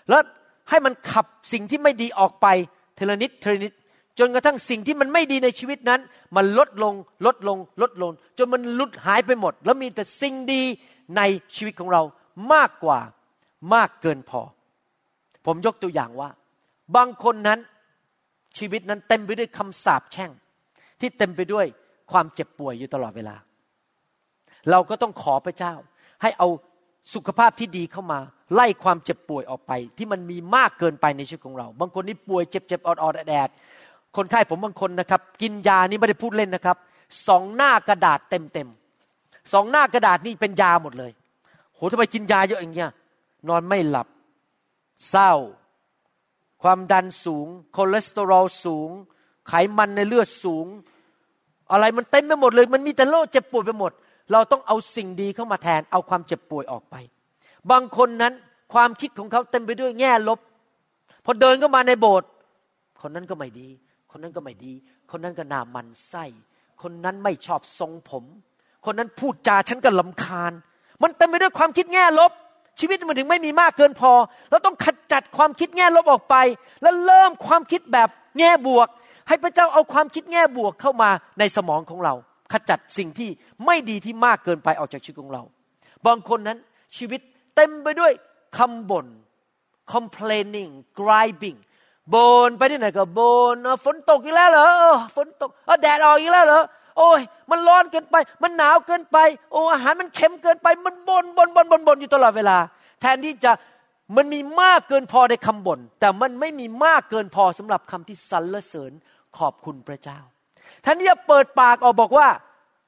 [0.10, 0.22] แล้ว
[0.70, 2.48] ให้มันขับสิ่งที่ไม่ดีออกไป
[2.96, 3.74] เทละนิดเทละนิด
[4.20, 6.02] จนกระทั่งสิ่งที่มันไม่ดีในชีวิตนั้น
[6.36, 6.94] มันลดลง
[7.26, 10.62] ลดลงลดลง จนมันลุดหายไปหมด แล้วมีแต่สิ่งดี
[11.18, 11.22] ใน
[11.56, 12.02] ชีวิตของเรา
[12.54, 13.00] มากกว่า
[13.74, 14.42] มากเกินพอ
[15.46, 16.30] ผมยกตัวอย่างว่า
[16.96, 17.60] บางคนนั้น
[18.58, 20.32] ชีวิตนั้นเต็มไปด้วยคำสาปแช่ง
[21.00, 21.66] ที่เต็มไปด้วย
[22.12, 23.36] ความเจ็บป่วยอยู่ตลอดเวลา
[24.72, 25.74] เราก็ต้องขอพระเจ้า
[26.22, 26.48] ให้เอา
[27.14, 28.20] สุขภาพที่ดีเข้ามา
[28.54, 33.50] ไล่ความเจ็บป่วยออกไป ที่มันมีมากเกินไปในชีวิตของเรา บางคนนี่ป่วยเจ็บเจ็บออดออดแดด
[34.18, 36.78] คนไข้ผมบางคนนะครับ กินยานี่ไม่ได้พูดเล่นนะครับ
[37.28, 38.68] สองหน้ากระดาษเต็มเต็ม
[39.54, 41.12] สองหน้ากระดาษนี่เป็นยาหมดเลย
[41.74, 42.92] โหทำไมกินยาเยอะอย่างเงี้ย
[43.50, 44.08] นอนไม่หลับ
[45.10, 45.34] เศร้า
[46.64, 48.90] ความดันสูงคอเลสเตอรอลสูง
[49.48, 50.66] ไขมันในเลือดสูง
[51.72, 53.92] อะไรมันเต็มไปหมดเลย มันมีแต่โรคเจ็บป่วยไปหมด
[54.32, 56.96] เราต้องเอาสิ่งดีเข้ามาแทน เอาความเจ็บป่วยออกไป
[57.72, 58.34] บางคนนั้น
[58.74, 60.40] ความคิดของเขาเต็มไปด้วยแง่ลบ
[61.26, 62.30] พอเดินเข้ามาในโบสถ์
[63.02, 63.68] คนนั้นก็ไม่ดี
[64.12, 64.74] คนนั้นก็ไม่ดี
[65.12, 66.26] คนนั้นก็หน้ามันไส้
[66.82, 68.24] คนนั้นไม่ชอบทรงผม
[68.86, 70.54] คนนั้นพูดจาฉันก็ลำคาญ
[71.02, 72.32] มันเต็มไปด้วยความคิดแง่ลบ
[72.80, 74.12] ชีวิตมันถึงไม่มีมากเกินพอ
[74.50, 76.36] เราต้องขจัดความคิดแง่ลบออกไป
[76.82, 78.10] แล้วเริ่มความคิดแบบ
[78.40, 78.88] แง่บวก
[79.28, 81.10] ให้พระเจ้าเอาความคิดแง่บวกเข้ามา
[81.40, 82.14] ในสมองของเรา
[82.54, 83.30] ขจัดสิ่งที่
[83.66, 85.42] ไม่ดีที่มากเกินไปออกจากชีวิตของเรา
[86.06, 86.58] บางคนนั้น
[86.98, 87.22] ชีวิต
[87.56, 88.12] เต็มไปด้วย
[88.58, 89.06] คำบ่น
[89.94, 91.58] complaining griping
[92.14, 92.16] บ
[92.48, 93.20] นไปที่ไหนก็บ
[93.56, 94.70] นฝนตกอีกแล้วเหรอ
[95.16, 95.50] ฝนตก
[95.82, 96.64] แดดออกอีกแล้วเหรอ
[96.98, 99.18] โอ้ย มันร้อนเกินไป มันหนาวเกินไป
[99.52, 102.58] โอ้อาหารมันเค็มเกินไป มันบนบนบนบนบนอยู่ตลอดเวลา
[103.02, 103.52] แทนที่จะ
[104.16, 108.92] มันมีมากเกินพอในคำบ่นแต่มันไม่มีมากเกินพอสำหรับคำที่สรรเสริญ
[109.38, 110.20] ขอบคุณพระเจ้า
[110.86, 112.28] ท่านที่จะเปิดปากออกบอกว่า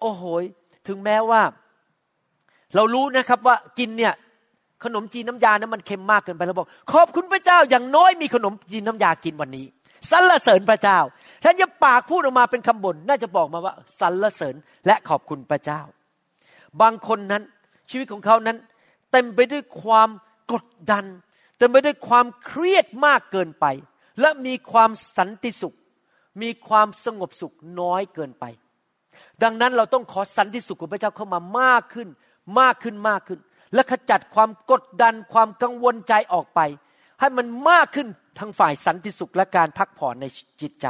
[0.01, 0.23] โอ้โห
[0.87, 1.41] ถึงแม้ว่า
[2.75, 4.13] เรารู้นะครับว่ากินเนี่ย
[4.83, 9.65] ขนมจีนน้ำยานะมันเค็มมากเกินไปเราบอก ขอบคุณพระเจ้าอย่างน้อยมีขนมจีนน้ำยากินวันนี้
[10.11, 10.99] สรรเสริญพระเจ้า
[11.43, 14.55] ท่านจะปากพูดออกมาเป็นคำบ่นน่าจะบอกมาว่าสรรเสริญ
[14.87, 15.81] และขอบคุณพระเจ้า
[16.81, 17.43] บางคนนั้น
[17.89, 18.57] ชีวิตของเขานั้น
[19.11, 20.09] เต็มไปด้วยความ
[20.53, 21.05] กดดัน
[21.57, 23.65] เต็มไปด้วยความเครียดมากเกินไป
[24.21, 25.75] และมีความสันติสุข
[26.41, 28.45] มีความสงบสุขน้อยเกินไป
[29.43, 32.07] ดังนั้นเราต้องขอสันติสุขของพระเจ้าเข้ามามากขึ้น
[32.59, 33.39] มากขึ้นมากขึ้น
[33.73, 36.59] และขจัดความกดดันความกังวลใจออกไป
[37.19, 38.07] ให้มันมากขึ้น
[38.39, 40.25] ทางฝ่ายสันติสุขและการพักผ่อนใน
[40.61, 40.87] จิตใจ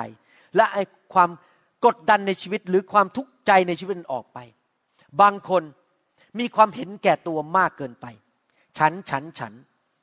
[0.55, 0.77] และไอ
[1.13, 1.29] ความ
[1.85, 4.39] กดดันในชีวิตหรือความทุกข์ใจในชีวิตออกไป
[5.21, 5.63] บางคน
[6.39, 8.05] มีความเห็นแก่ตัวมากเกินไป
[8.77, 9.53] ฉันฉันฉัน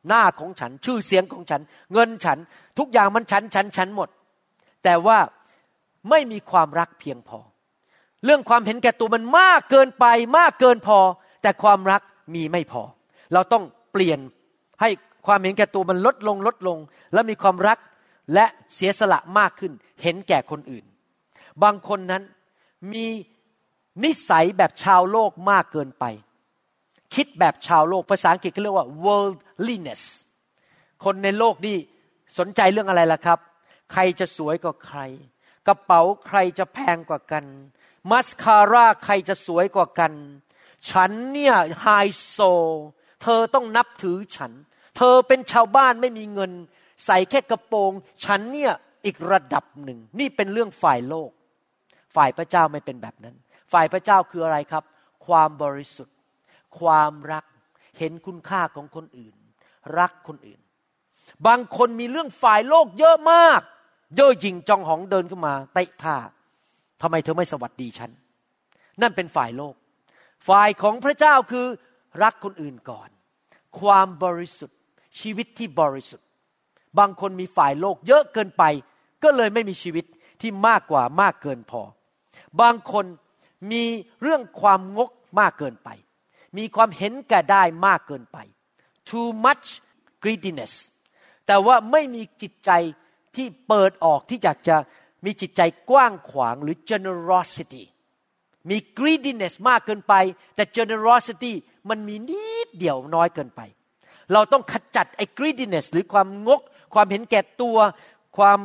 [0.08, 1.60] หน้าของฉันชื่อเสียงของฉัน
[1.92, 2.38] เงินฉัน
[2.78, 4.08] ทุกอย่างมันฉันฉันฉันหมด
[4.84, 5.18] แต่ว่า
[6.10, 7.38] ไม่มีความรักเพียงพอ
[8.24, 10.04] เรื่องความเห็นแก่ตัวมันมากเกินไป
[10.38, 10.98] มากเกินพอ
[11.42, 12.02] แต่ความรัก
[12.34, 12.82] มีไม่พอ
[13.32, 14.18] เราต้องเปลี่ยน
[14.80, 14.90] ให้
[15.26, 16.78] ความเห็นแก่ตัวมันลดลงลดลง
[17.12, 17.78] แล้วมีความรัก
[18.34, 19.72] และเสียสละมากขึ้น
[20.02, 20.84] เห็นแก่คนอื่น
[21.62, 22.22] บางคนนั้น
[22.92, 23.06] มี
[24.04, 26.04] นิสัยแบบชาวโลกมากเกินไป
[27.14, 30.02] คิดแบบชาวโลกภาษาอังกฤษเขาเรียกว่า worldliness
[31.04, 31.76] คนในโลกนี่
[32.38, 33.38] สนใจเรื่องอะไรล่ะครับ
[33.92, 35.00] ใครจะสวยกว่าใคร
[35.66, 37.44] กระเป๋าใครจะแพงกว่ากัน
[38.10, 40.12] มัสคาร่าใครจะสวยกว่ากัน
[40.90, 41.86] ฉันเนี่ยไฮ
[42.26, 42.38] โซ
[43.22, 44.52] เธอต้องนับถือฉัน
[44.96, 46.52] เธอเป็นชาวบ้านไม่มีเงิน
[47.06, 47.92] ใส่แค่กระโปรง
[48.24, 48.72] ฉันเนี่ย
[49.04, 51.30] อีกระดับหนึ่ง นี่เป็นเรื่องฝ่ายโลก
[52.16, 53.36] ฝ่ายพระเจ้าไม่เป็นแบบนั้น
[53.72, 54.84] ฝ่ายพระเจ้าคืออะไรครับ
[55.26, 56.16] ความบริสุทธิ์
[56.78, 57.44] ความรัก
[57.98, 59.34] เห็นคุณค่าของคนอื่น
[59.98, 60.60] รักคนอื่น
[61.46, 63.60] บางคนมีเรื่องฝ่ายโลกเยอะมาก
[64.16, 66.16] เย่อหยิ่งจองหองเดินขึ้นมาเตะท่า
[67.02, 68.10] ทำไมเธอไม่สวัสดีฉัน
[69.02, 69.74] นั่นเป็นฝ่ายโลก
[70.48, 71.66] ฝ่ายของพระเจ้าคือ
[72.22, 73.08] รักคนอื่นก่อน
[73.80, 74.73] ความบริสุทธิ์
[75.20, 76.28] ชีวิตที่บริสุทธิ์
[76.98, 78.62] บางคนมีฝ่ายโลกเยอะเกินไป
[79.22, 80.04] ก็เลยไม่มีชีวิต
[80.40, 81.82] ที่มากกว่ามากเกินพอ
[82.60, 83.04] บางคน
[83.72, 83.84] มี
[84.22, 85.10] เรื่องความงก
[85.40, 85.88] มากเกินไป
[86.58, 88.38] มีความเห็นแก่ได้มากเกินไป
[89.08, 89.66] too much
[90.22, 90.74] greediness
[91.46, 92.70] แต่ว่าไม่มีจิตใจ
[93.36, 94.76] ที่เปิดออกที่อยากจะ
[95.24, 97.82] มีจิตใจกว้างขวางหรือ generosity
[98.70, 100.14] มี greediness มากเกินไป
[100.54, 101.52] แต่ generosity
[101.88, 103.60] มันมีนิดเดียวน้อยเกินไป
[104.32, 106.60] เราต้องขจัดไอ้ greediness หรือความงก
[106.94, 107.76] ความเห็นแก่ตัว
[108.38, 108.58] ความ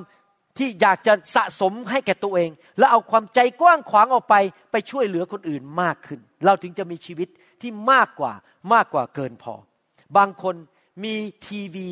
[0.57, 4.35] ที่อยากจะสะสมให้แก่ตัวเอง แล้วเอาความใจกว้างขวางออกไป
[4.71, 7.29] ไปช่วยเหลือคนอื่นมากขึ้น เราถึงจะมีชีวิต
[7.61, 8.33] ที่มากกว่า
[8.73, 9.53] มากกว่าเกินพอ
[10.17, 10.55] บางคน
[11.03, 11.15] มี
[11.47, 11.89] ทีวี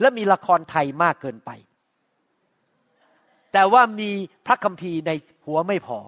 [0.00, 1.50] และมีละครไทยมากเกินไป
[3.52, 4.10] แต่ว่ามี
[4.46, 5.10] พระคัมภีร์ใน
[5.46, 5.98] หัวไม่พอ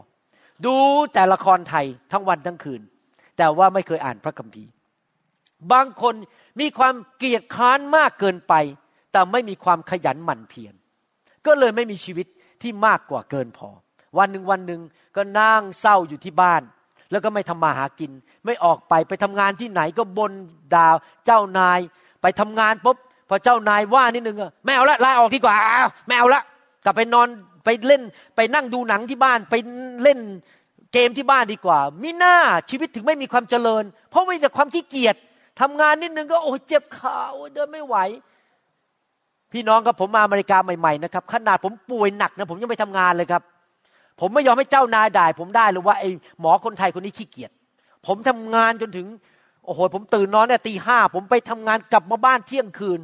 [0.67, 0.77] ดู
[1.15, 2.83] แต่ละครไทยทั้งวันทั้งคืน
[3.39, 4.71] แต่ว่าไม่เคยอ่านพระคัมภีร์
[5.73, 6.15] บางคน
[6.61, 8.55] มีความเกลียดค้านมากเกินไป
[9.13, 10.75] แต่ไม่มีความขยันหมั่นเพียร
[11.47, 12.27] ก็เลยไม่มีชีวิต
[12.63, 13.69] ที่มากกว่าเกินพอ
[14.19, 14.81] วันหนึ่งวันหนึ่ง
[15.17, 16.63] ก็นั่งเศร้าอยู่ที่บ้าน
[17.11, 18.11] แล้วก็ไม่ทำมาหากิน
[18.45, 20.33] ไม่ออกไปไปทำงานที่ไหนก็บน
[20.75, 20.97] ดาว
[21.27, 21.81] เจ้านาย
[22.23, 22.97] ไปทำงานปุ๊บ
[23.29, 25.55] พอเจ้านายว่านิดนึงไม่เอาละลาออกดีกว่า
[26.07, 26.43] ไม่เอาละ
[26.85, 27.29] กลับไปนอน
[27.65, 28.03] ไปเล่น
[28.37, 29.55] ไปนั่งดูหนังที่บ้านไป
[30.03, 30.19] เล่น
[30.93, 32.37] เกมที่บ้านดีกว่ามิหน้า
[32.71, 35.17] ชีวิตถึงไม่มีความเจริญ เพราะมีแต่ความขี้เกียจ
[35.61, 37.19] ทำงานนิดนึงก็โอ้เจ็บขา
[37.55, 37.97] เดินไม่ไหว
[39.53, 43.43] พี่น้องครับผมมาอเมริกาใหม่ๆนะครับขนาดผมป่วยหนักนะผมยังไปทำงานเลยครับ
[44.21, 47.51] ผมไม่ยอมให้เจ้านายด่าผมได้หรือว่าไอ้หมอคนไทยคนนี้ขี้เกียจ
[48.07, 49.07] ผมทำงานจนถึง
[49.65, 53.01] โอ้โหผมตื่นนอนเนี่ยตีห้าผมไปทำงานกลับมาบ้านเที่ยงคืน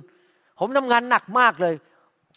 [0.61, 1.75] ผมทำงานหนักมากเลย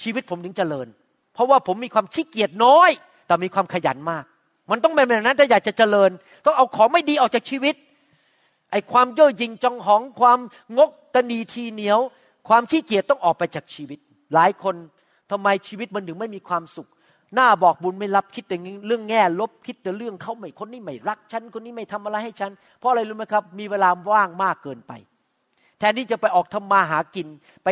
[0.01, 0.88] ชีวิตผมถึงเจริญ
[1.34, 2.89] เพราะว่าผมมีความขี้เกียจน้อย
[3.28, 4.24] แต่มีความขยันมาก
[4.72, 6.11] มันต้องเป็นแบบนั้นถ้าอยากจะเจริญ
[6.45, 7.76] ต้องเอาของไม่ดีออกจากชีวิต
[8.74, 10.39] ไอ้ความเย่อหยิ่งจองหองความ
[10.78, 11.99] งกตนีทีเหนียว
[12.47, 13.99] ความขี้เกียจต้องออกไปจากชีวิต
[14.34, 14.76] หลายคน
[15.32, 16.89] ทำไมชีวิตมันถึงไม่มีความสุข
[17.36, 18.57] หน้าบอกบุญไม่รับคิดแต่
[18.88, 24.91] เรื่องแง่ลบคิดแต่เรื่องเขาไม่คนนี้ไม่รักฉันคนนี้ไม่ทำอะไรให้ฉัน เพราะอะไรรู้ไหมครับ มีเวลาว่างมากเกินไป
[25.80, 27.28] แทนที่จะไปออกทำมาหากิน
[27.63, 27.67] ไป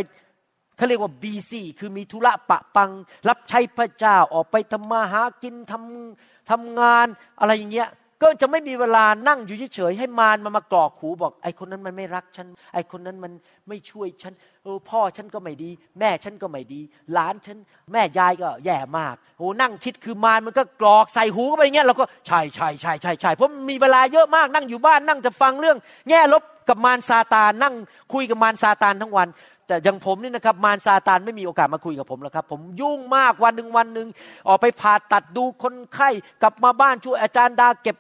[0.78, 2.89] เขาเรียกว่าบีซีคือมีธุระปะปัง
[3.30, 7.08] รับใช้พระเจ้าออกไปทำมาหากินทำทำงาน
[7.39, 7.89] อะไรอย่างเงี้ย
[8.22, 13.32] ก็จะไม่มีเวลานั่งอยู่เฉยๆให้มารมามากรอกหูบอก ไอ้คนนั้นมันไม่รักฉัน ไอ้คนนั้นมัน
[13.67, 15.69] ไม่ช่วยฉันเออพ่อฉันก็ไม่ดี
[15.99, 16.82] แม่ฉันก็ไม่ดี
[17.13, 17.57] หลานฉัน
[17.91, 25.78] แม่ยายก็แย่มากโอ้นั่งคิดคือมารมันก็กรอกใส่หูก็ไปอย่างเงี้ยเราก็ใช่ใช่ใช่ใช่ใช่เพราะมีเวลาเยอะมากนั่งอยู่บ้านนั่งจะฟังเรื่อง
[26.09, 27.74] แง่ลบกับมารซาตานนั่ง
[28.13, 29.30] คุยกับมารซาตานทั้งวัน
[29.67, 34.07] แต่อย่างผมนี่นะครับมารซาตานไม่มีโอกาสมาคุยกับผมแล้วครับ ผมยุ่งมากวันหนึ่งวันหนึ่ง
[34.47, 36.09] ออกไปผ่าตัดดูคนไข้
[36.41, 37.97] กลับมาบ้านช่วยอาจารย์ดาเก็บ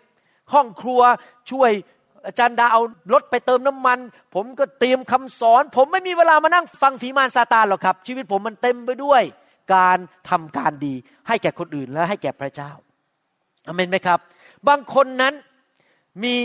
[0.53, 1.01] ห้องครัว
[1.51, 1.71] ช่วย
[2.27, 2.81] อาจารย์ดาเอา
[3.13, 3.99] รถไปเติมน้ำมัน
[4.35, 9.23] ผมก็เตรียมคำสอน ผมไม่มีเวลามานั่งฟังฝีมารซาตานหรอกครับ ชีวิตผมมันเต็มไปด้วย
[9.75, 9.97] การ
[10.29, 10.93] ทำการดี
[11.27, 12.71] ให้แก่คนอื่นและให้แก่พระเจ้า
[13.67, 14.19] อเมนไหมครับ
[14.67, 15.33] บางคนนั้น
[16.23, 16.35] มี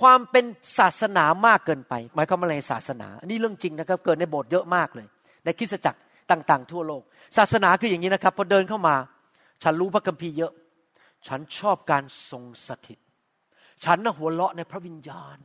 [0.00, 0.44] ความเป็น
[0.78, 5.06] ศาสนามากเกินไป หมายความว่าอะไรศาสนา อันนี้เรื่องจริงนะครับ เกิดในโบสถ์เยอะมากเลย
[5.44, 7.02] ในคริสตจักรต่างๆ ทั่วโลก
[7.38, 8.96] ศาสนาคืออย่างนี้นะครับพอเดินเข้ามา
[9.62, 10.52] ฉันรู้พระคัมภีร์เยอะ
[11.26, 12.98] ฉันชอบการทรงสถิต
[13.84, 15.38] ฉันน่ะหัวเราะในพระวิญญาณ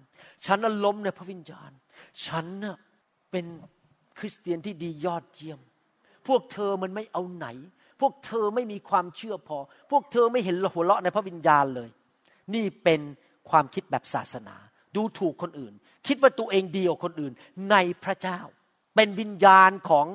[0.46, 1.72] ฉันน่ะล้มในพระวิญญาณ
[2.26, 2.76] ฉันน่ะ
[3.32, 3.46] เป็น
[4.20, 5.60] คริสเตียนที่ดียอดเยี่ยม
[6.28, 7.48] พวกเธอมันไม่เอาไหน
[8.02, 9.58] พวกเธอไม่มีความเชื่อพอ
[9.92, 11.90] พวกเธอไม่เห็นหัวเราะในพระวิญญาณเลย
[12.54, 13.02] นี่เป็น
[13.50, 14.56] ความคิดแบบศาสนา
[14.96, 15.74] ดูถูกคนอื่น
[16.08, 17.34] คิดว่าตัวเองดีกว่าคนอื่น
[17.72, 18.40] ในพระเจ้า
[18.96, 20.06] เป็นวิญญาณของ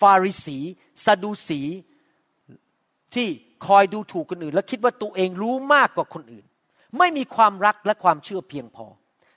[0.00, 0.58] ฟาริสี
[1.04, 1.60] ซาดูสี
[3.14, 3.28] ที่
[3.66, 6.45] คอยดูถูกคนอื่น และคิดว่าตัวเองรู้มากกว่าคนอื่น
[6.98, 8.86] ไม่มีความรักและความเชื่อเพียงพอ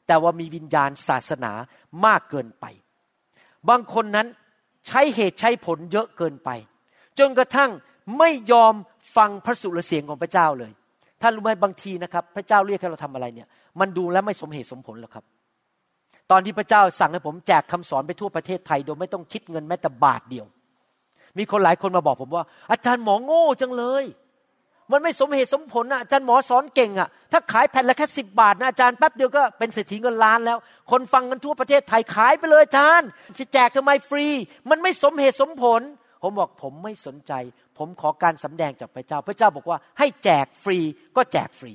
[0.08, 1.52] แต่ว่ามีวิญญาณศาสนา
[2.06, 2.66] มากเกินไป
[3.70, 4.28] บางคนนั้น
[4.88, 6.50] ใช้เหตุใช้ผลเยอะเกินไป
[7.20, 7.70] จนกระทั่ง
[8.20, 8.74] ไม่ยอม
[9.16, 10.72] ฟังพระสุรเสียงของพระเจ้าเลย
[11.22, 13.48] ท่านรู้ไหมบางทีนะครับ พระเจ้าเรียกให้เราทำอะไรเนี่ย
[13.80, 15.26] มันดูแล้วไม่สมเหตุสมผลหรอกครับ
[16.32, 20.46] ตอนที่พระเจ้าสั่งให้ผมแจกคำสอนไปทั่วประเทศไทย โดยไม่ต้องคิดเงินแม้แต่บาทเดียว
[21.38, 24.04] มีคนหลายคนมาบอกผมว่า อาจารย์หมอโง่จังเลย
[24.92, 30.58] มันไม่สมเหตุสมผลนะอาจารย์หมอสอนเก่งอะถ้าขายแผ่นละแค่สิบาทนะอาจารย์แป๊บเดียวก็เป็นเศรษฐีเงินล้านแล้ว
[30.92, 34.28] คนฟังกันทั่วประเทศไทยขายไปเลยอาจารย์จะแจกทำไมฟรี
[34.70, 35.82] มันไม่สมเหตุสมผล
[36.22, 37.34] ผมบอกผมไม่สนใจ
[37.78, 40.80] ผมขอการสำแดงจากพระเจ้า พระเจ้าบอกว่าให้แจกฟรี
[41.18, 41.74] ก็แจกฟรี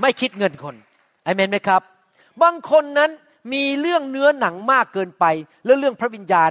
[0.00, 0.74] ไม่คิดเงินคน
[1.24, 1.82] ไอเมนไหมครับ
[2.42, 3.10] บางคนนั้น
[3.52, 5.24] มีเรื่องเนื้อหนังมากเกินไป
[5.64, 6.50] และเรื่องพระวิญญาณ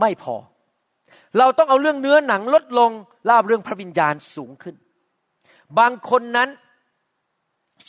[0.00, 0.36] ไม่พอ
[1.38, 2.90] เราต้องเอาเรื่องเนื้อหนังลดลง
[3.28, 4.74] ลาบเรื่องพระวิญญาณสูงขึ้น
[5.78, 6.48] บางคนนั้น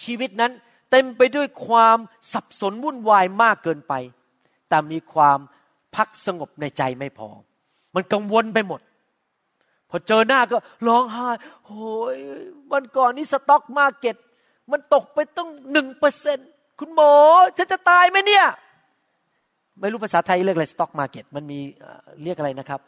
[0.03, 0.51] ชีวิตนั้น
[0.91, 1.97] เต็มไปด้วยความ
[2.33, 3.93] สับสนวุ่นวายมากเกินไป
[4.69, 5.39] แต่มีความ
[5.95, 7.29] พักสงบในใจไม่พอ
[7.95, 8.81] มันกังวลไปหมด
[9.89, 11.27] พอเจอหน้าก็ร้องไห้
[11.65, 11.83] โอ้
[12.15, 12.17] ย
[12.71, 14.17] วันก่อนนี้สต็อกมาเก็ต
[14.71, 16.39] มันตกไปต้องหนึ่งเปอร์เซ็น
[16.79, 17.13] คุณหมอ
[17.57, 18.45] ฉันจะตายไหมเนี่ย
[19.79, 21.59] ไม่รู้ภาษาไทยเรียกอะไรสต็อกมาเก็ต มันมี
[22.23, 22.79] เรียกอะไรนะครับ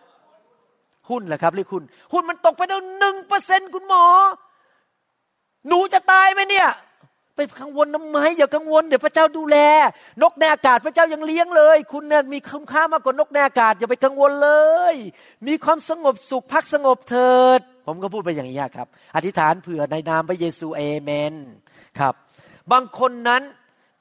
[1.09, 1.83] หุ้นแหละครับเรียกหุ้น
[2.13, 4.05] หุ้นมันตกไปตั้งหนึ่งเปอร์เซ็นคุณหมอ
[5.67, 6.69] หนูจะตายไหมเนี่ย
[7.35, 9.57] ไปกังวลน้ำไมอย่ากังวลเดี๋ยวพระเจ้าดูแล
[10.21, 14.51] นกในอากาศพระเจ้ายังเลี้ยงเลย คุณเนี่ยมีคุณค่ามากกว่านกในอากาศอย่าไปกังวลเล
[14.93, 14.95] ย
[15.47, 21.33] มีความสงบสุขพักสงบเถิด ผมก็พูดไปอย่างนี้ครับ อธิษฐานเผื่อในนามพระเยซูเอเมน
[21.99, 22.13] ครับ
[22.71, 23.41] บางคนนั้น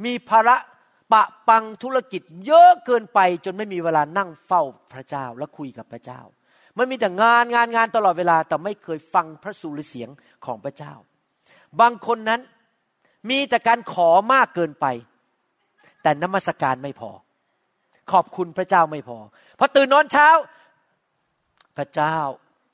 [0.05, 0.57] มีภาระ
[1.13, 6.21] ปะปังธุรกิจเยอะเกินไปจนไม่มีเวลานั่งเฝ้าพระเจ้าและคุยกับพระเจ้า
[6.79, 10.09] มันมีแต่งานงานงานตลอดเวลา แต่ไม่เคยฟังพระสุรเสียง
[10.45, 10.95] ของพระเจ้า
[11.81, 12.41] บางคนนั้น
[13.31, 14.87] มีแต่การขอมากเกินไป
[16.03, 17.11] แต่นมัสการไม่พอ
[18.13, 19.19] ขอบคุณพระเจ้าไม่พอ
[19.59, 20.29] พอตื่นนอนเช้า
[21.77, 22.17] พระเจ้า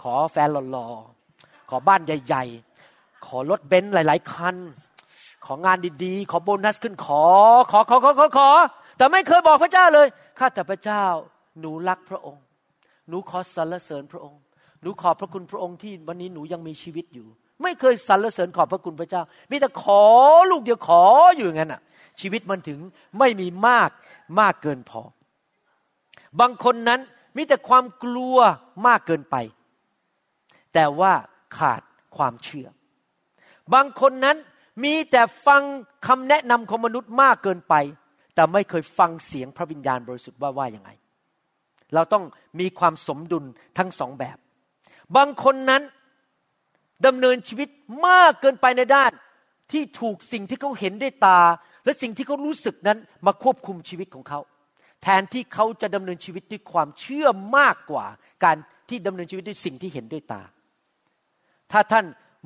[0.02, 2.44] ขอแฟนหล่อๆขอบ้านใหญ่
[2.84, 4.56] ๆ ขอรถเบนซ์หลาย ๆ คัน
[5.46, 7.24] ของานดีๆ ขอโบนัสขึ้นขอ
[7.70, 8.50] ขอขอขอขอขอ
[8.96, 10.06] แต่ไม่เคยบอกพระเจ้าเลย
[10.38, 11.04] ข้าแต่พระเจ้า
[11.60, 12.42] หนูรักพระองค์
[13.08, 14.40] หนูขอสรรเสริญพระองค์
[14.82, 17.26] หนูขอบพระคุณพระองค์ที่วันนี้หนูยังมีชีวิตอยู่
[17.62, 20.02] ไม่เคยสรรเสริญขอบพระคุณพระเจ้า มีแต่ขอ
[20.50, 21.02] ลูกเดียวขอ
[21.36, 21.82] อยู่อย่างนั้นอะ
[22.20, 22.78] ชีวิตมันถึง
[23.18, 23.90] ไม่มีมาก
[24.40, 25.02] มากเกินพอ
[26.40, 27.00] บางคนนั้น
[27.36, 28.36] มีแต่ความกลัว
[28.86, 29.36] มากเกินไป
[30.74, 31.12] แต่ว่า
[31.58, 31.82] ขาด
[32.16, 32.68] ความเชื่อ
[33.74, 34.36] บางคนนั้น
[34.84, 35.62] มีแต่ฟัง
[36.06, 37.74] คำแนะนำของมนุษย์มากเกินไป
[38.34, 40.90] แต่ไม่เคยฟังเสียงพระวิญญาณบริสุทธิ์ว่าว่ายังไง
[41.94, 42.24] เราต้อง
[42.60, 43.44] มีความสมดุล
[43.78, 44.36] ทั้งสองแบบ
[45.16, 45.82] บางคนนั้น
[47.06, 47.68] ดำเนินชีวิต
[48.06, 49.12] มากเกินไปในด้าน
[49.72, 51.40] ที่ถูกสิ่งที่เขาเห็นด้วยตา
[51.84, 54.40] และสิ่งที่เขารู้สึกนั้นมาควบคุมชีวิตของเขา
[55.02, 57.26] แทนที่เขาจะดำเนินชีวิตด้วยความเชื่อ
[57.56, 58.06] มากกว่า
[58.44, 58.56] การ
[58.88, 60.42] ที่ดำเนินชีวิตด้วยสิ่งที่เห็นด้วยตา
[61.72, 62.04] ถ้าท่าน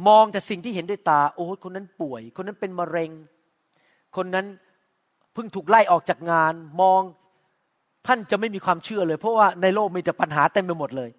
[0.09, 3.11] มองแต่สิ่งที่เห็นด้วยตา โอ้คนนั้นป่วย คนนั้นเป็นมะเร็ง
[4.16, 4.47] คนนั้น
[5.32, 7.03] เพิ่งถูกไล่ออกจากงาน มอง
[8.07, 11.11] ท่านจะไม่มีความเชื่อเลย เพราะว่าในโลกมีแต่ปัญหาเต็มไปหมดเลย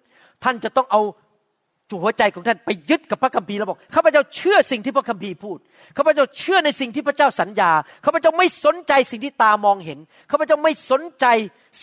[0.44, 1.00] ท่านจะต้องเอา
[1.90, 5.58] จุหัวใจของท่านไปยึดกับพระคัมภีร์แล้วบอกข้าพเจ้าเชื่อสิ่งที่พระคัมภีร์พูด
[5.96, 7.70] ข้าพเจ้าเชื่อในสิ่งที่พระเจ้าสัญญา
[8.04, 9.98] ข้าพเจ้าไม่สนใจสิ่งที่ตามองเห็น
[10.30, 11.26] ข้าพเจ้าไม่สนใจ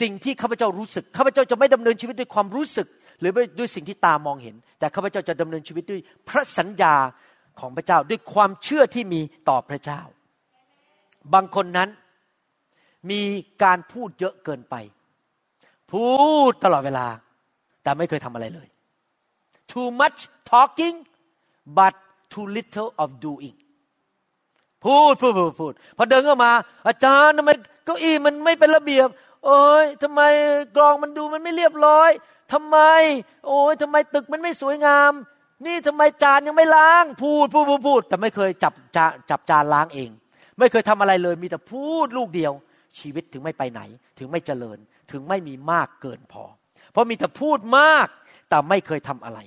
[0.01, 2.87] สิ่งที่ข้าพเจ้ารู้สึกข้าพเจ้าจะไม่ดำเนินชีวิตด้วยความรู้สึก
[3.19, 6.95] หรือด้วยสิ่งที่ตามองเห็น แต่ข้าพเจ้าจะดำเนินชีวิตด้วยพระสัญญา
[7.59, 10.01] ของพระเจ้าด้วยความเชื่อที่มีต่อพระเจ้า
[11.33, 11.89] บางคนนั้น
[13.09, 13.21] มี
[13.63, 14.75] การพูดเยอะเกินไป
[15.91, 16.07] พู
[16.49, 17.07] ดตลอดเวลา
[17.83, 18.67] แต่ไม่เคยทำอะไรเลย
[19.71, 20.19] too much
[20.51, 20.97] talking
[21.77, 21.93] but
[22.31, 23.55] too little of doing
[24.83, 26.51] พูดพูดพูดพูดพอเดินเข้ามา
[26.87, 27.51] อาจารย์ทำไม
[27.85, 29.07] เก้าอี้มันไม่เป็นระเบียบ
[29.45, 30.21] โอ้ยทำไม
[30.75, 32.11] กรองมันดูมันไม่เรียบร้อย
[32.53, 32.77] ทำไม
[33.45, 35.11] โอ้ยทำไมตึกมันไม่สวยงาม
[35.65, 40.09] นี่ทำไมจานยังไม่ล้าง พูดพูดพูดพูดแต่ไม่เคยจับจาจับจานล้างเอง
[40.59, 42.53] ไม่เคยทำอะไรเลย มีแต่พูดลูกเดียว
[42.99, 43.81] ชีวิตถึงไม่ไปไหน
[44.17, 44.77] ถึงไม่เจริญ
[45.11, 46.43] ถึงไม่มีมากเกินพอ
[46.91, 48.07] เพราะมีแต่พูดมาก
[48.49, 49.39] แต่ไม่เคยทำอะไร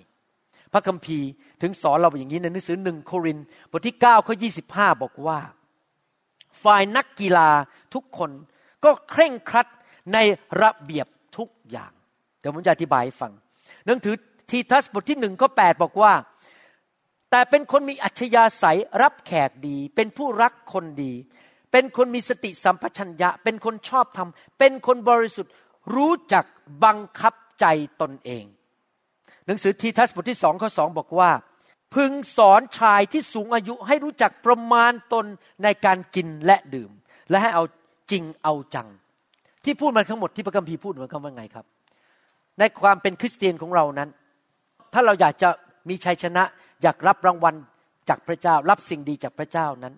[0.72, 1.28] พระคัมภีร์
[1.62, 3.38] ถึงสอนเราอย่างนี้ในหนังสือหนึ่งโคริน
[3.70, 4.34] บทที่9ข้อ
[4.68, 5.38] 25บอกว่า
[6.64, 7.50] ฝ่ายนักกีฬา
[7.94, 8.30] ทุกคน
[8.84, 9.66] ก็เคร่งครัด
[10.12, 10.18] ใน
[10.62, 11.92] ระเบียบทุกอย่าง
[12.40, 13.32] เดี๋ยวผมจะอธิบายให้ฟัง
[13.86, 14.14] หนังสือ
[14.50, 16.12] ทีทัสบทที่หนึ่งข้อแปดบอกว่า
[17.30, 18.64] แต่เป็นคนมีอัจฉริยะใส
[19.02, 21.12] รับแขกดี เป็นผู้รักคนดี
[21.72, 25.52] เป็นคนมีสติสัมปชัญญะ เป็นคนชอบธรรม เป็นคนบริสุทธิ์
[25.94, 26.44] รู้จัก
[26.84, 27.66] บังคับใจ
[28.00, 28.44] ตนเอง
[29.46, 31.30] หนังสือทีทัสบทที่สองข้อสองบอกว่า
[31.94, 35.26] พึงสอนชายที่สูงอายุให้รู้จักประมาณตน
[35.62, 36.90] ในการกินและดื่ม
[37.30, 37.64] และให้เอา
[38.10, 38.88] จริงเอาจัง
[39.64, 41.66] ที่พูดมาทั้งหมดที่พระคัมภีร์พูดมันคำว่าไงครับ
[42.58, 44.08] ในความเป็นคริสเตียนของเรานั้น
[44.92, 45.48] ถ้าเราอยากจะ
[45.88, 46.42] มีชัยชนะ
[46.82, 47.54] อยากรับรางวัล
[48.08, 49.94] จากพระเจ้า รับสิ่งดีจากพระเจ้านั้น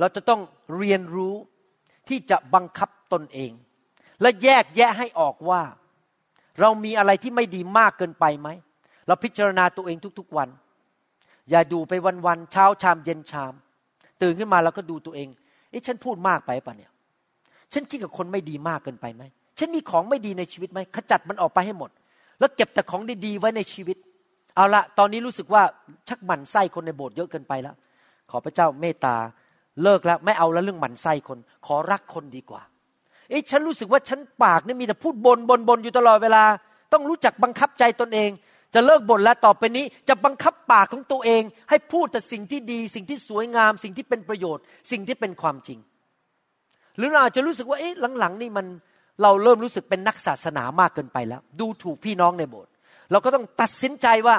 [0.00, 0.40] เราจะต้อง
[0.76, 1.34] เรียนรู้
[2.08, 3.52] ที่จะบังคับตนเอง
[4.20, 5.62] และแยกแยะให้ออกว่า
[6.60, 8.48] เรามีอะไรที่ไม่ดีมากเกินไปไหม
[9.06, 10.48] เราพิจารณาตัวเองทุกๆวัน
[11.50, 11.92] อย่าดูไป
[12.26, 13.54] วันๆเช้าชามเย็นชาม
[14.22, 15.28] ตื่นขึ้นมาแล้วก็ดูตัวเอง
[15.70, 16.90] เอ๊ะฉันพูดมากไปปะเนี่ย
[17.72, 19.22] ฉันคิดกับคนไม่ดีมากเกินไปไหม
[19.58, 21.90] ฉันมีของไม่ดีในชีวิตไหมขจัดมันออกไปให้หมด
[22.38, 23.96] แล้วเก็บแต่ของดีๆไว้ในชีวิต
[24.56, 25.62] เอาละตอนนี้รู้สึกว่า
[26.08, 27.74] ชักหมั่นไส้คนในโบสถ์เยอะเกินไปแล้ว
[28.30, 29.16] ขอพระเจ้าเมตตา
[29.82, 32.62] เลิกแล้วไม่เอาแล้วเรื่องหมั่นไส้คน ขอรักคนดีกว่า
[33.30, 36.44] เอ๊ะฉันรู้สึกว่าฉันปากนี่มีแต่พูดบนบนบนอยู่ตลอดเวลา
[36.92, 38.30] ต้องรู้จักบังคับใจตนเอง
[38.74, 45.78] จะเลิกบ่นแล้วต่อไปนี้ จะบังคับปากของตัวเอง ให้พูดแต่สิ่งที่ดี สิ่งที่สวยงาม สิ่งที่เป็นประโยชน์ สิ่งที่เป็นความจริง
[46.96, 48.66] หรือเราอาจจะรู้สึกว่าเอ๊ะหลังๆ นี่มัน
[49.22, 52.72] เราเริ่มรู้สึกเป็นนักศาสนามากเกินไปแล้ว ดูถูกพี่น้องในโบสถ์
[53.10, 54.36] เราก็ต้องตัดสินใจว่า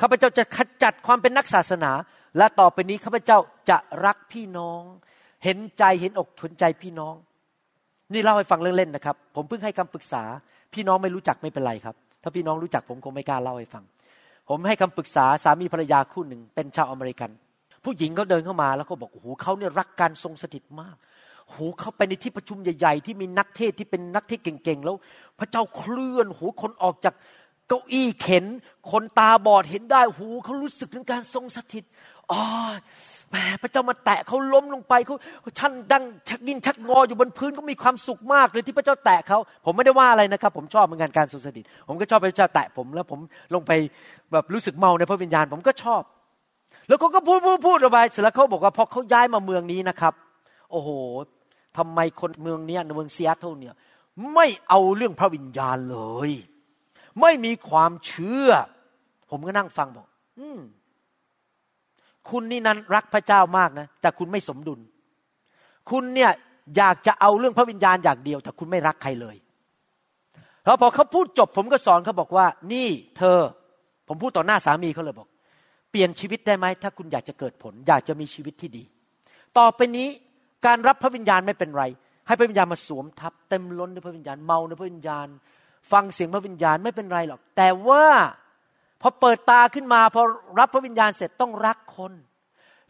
[0.00, 1.90] ข้าพเจ้าจะขจัดความเป็นนักศาสนา
[2.36, 3.38] และต่อไปนี้ข้าพเจ้า
[3.70, 4.82] จะรักพี่น้อง
[5.44, 7.14] เห็นใจเห็นอกเห็นใจพี่น้อง
[8.12, 10.22] นี่เล่าให้ฟังเล่นๆนะครับ ผมเพิ่งให้คำปรึกษา
[10.74, 13.84] พี่น้องไม่รู้จักไม่เป็นไรครับ ถ้าพี่น้องรู้จักผมคงไม่กล้าเล่าให้ฟัง
[14.48, 17.30] ผมให้คำปรึกษาสามีภรรยาคู่หนึ่ง เป็นชาวอเมริกัน
[17.84, 20.96] ผู้หญิงเขาเดินเข้ามาแล้วก็บอกโอ้โหเขาเนี่ยรักการทรงสถิตมาก
[21.50, 24.96] โหเขาไปในที่ประชุมใหญ่ ๆ ที่มีนักเทศที่เป็นนักเทศเก่งๆแล้ว
[25.38, 27.14] พระเจ้าเคลื่อนโหคนออกจาก
[27.68, 28.44] เก้าอี้เข็น
[28.90, 31.84] คนตาบอดเห็นได้โหเขารู้สึกถึงการทรงสถิต
[32.30, 32.42] อ๋อ
[33.30, 35.16] แหมพระเจ้ามาแตะเขาล้มลงไปเขา
[35.58, 43.20] ชันดังชักยินชักงออยู่บนพื้นเขามีความสุขมากเลยที่พระเจ้าแตะเขาผมไม่ได้ว่าอะไรนะครับ ผมชอบเหมือนกันการทรงสถิต ผมก็ชอบพระเจ้าแตะผมแล้วผม
[43.54, 43.72] ลงไป
[44.32, 46.02] แบบรู้สึกเมาในพระวิญญาณ ผมก็ชอบ
[46.88, 50.14] แล้วเขาก็พูดพูดพูดออกไปเสร็จแล้วเขาบอกว่าพอเขาย้ายมาเมืองนี้นะครับ
[50.70, 50.88] โอ้โห
[51.76, 53.74] ทำไมคนเมืองนี้เมืองซีแอตเทิลเนี่ย
[54.34, 55.98] ไม่เอาเรื่องพระวิญญาณเล
[56.28, 56.30] ย
[57.20, 58.50] ไม่มีความเชื่อ
[59.30, 60.06] ผมก็นั่งฟังบอก
[60.38, 60.60] อืม
[62.30, 64.80] คุณนี่นั้นรักพระเจ้ามากนะ แต่คุณไม่สมดุล
[65.90, 66.30] คุณเนี่ย
[66.76, 69.36] อยากจะเอาเรื่องพระวิญญาณอย่างเดียว แต่คุณไม่รักใครเลย
[70.64, 72.88] แล้วพอเขาพูดจบ ผมก็สอนเขาบอกว่า นี่
[73.18, 73.38] เธอ
[74.08, 75.28] ผมพูดต่อหน้าสามีเขาเลยบอก
[75.90, 78.84] เปลี่ยนชีวิตได้ไหมถ้าคุณอยากจะเกิดผล อยากจะมีชีวิตที่ดี
[79.58, 80.08] ต่อไปนี้
[80.66, 81.84] การรับพระวิญญาณไม่เป็นไร
[82.26, 85.26] ให้พระวิญญาณมาสวมทับเต็มล้นด้วยพระวิญญาณเมาในพระวิญญาณ
[85.92, 88.06] ฟังเสียงพระวิญญาณไม่เป็นไรหรอก แต่ว่า
[89.02, 90.22] พอเปิดตาขึ้นมาพอ
[90.58, 92.12] รับพระวิญญาณเสร็จต้องรักคน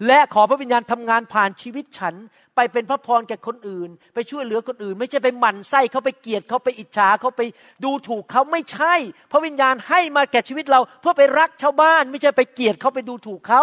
[0.06, 2.14] และขอพระวิญญาณทำงานผ่านชีวิตฉัน
[2.56, 7.42] ไปเป็นพระพรแก่คนอื่น ไปช่วยเหลือคนอื่น ไม่ใช่ไปหมั่นไส้เขาไปเกลียดเขาไปอิจฉาเขาไป
[7.84, 8.94] ดูถูกเขาไม่ใช่
[9.32, 13.62] พระวิญญาณให้มาแก่ชีวิตเรา เพื่อไปรักชาวบ้าน ไม่ใช่ไปเกลียดเขาไปดูถูกเขา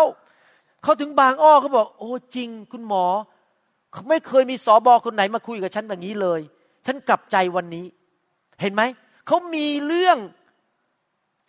[0.83, 3.05] เขาถึงบางอ้อเขาบอก โอ้จริง คุณหมอ
[4.09, 6.41] ไม่เคยมีสอบอคนไหนมาคุยกับฉันแบบนี้เลย
[6.85, 7.85] ฉันกลับใจวันนี้
[8.61, 8.81] เห็นไหม
[9.27, 10.17] เขามีเรื่อง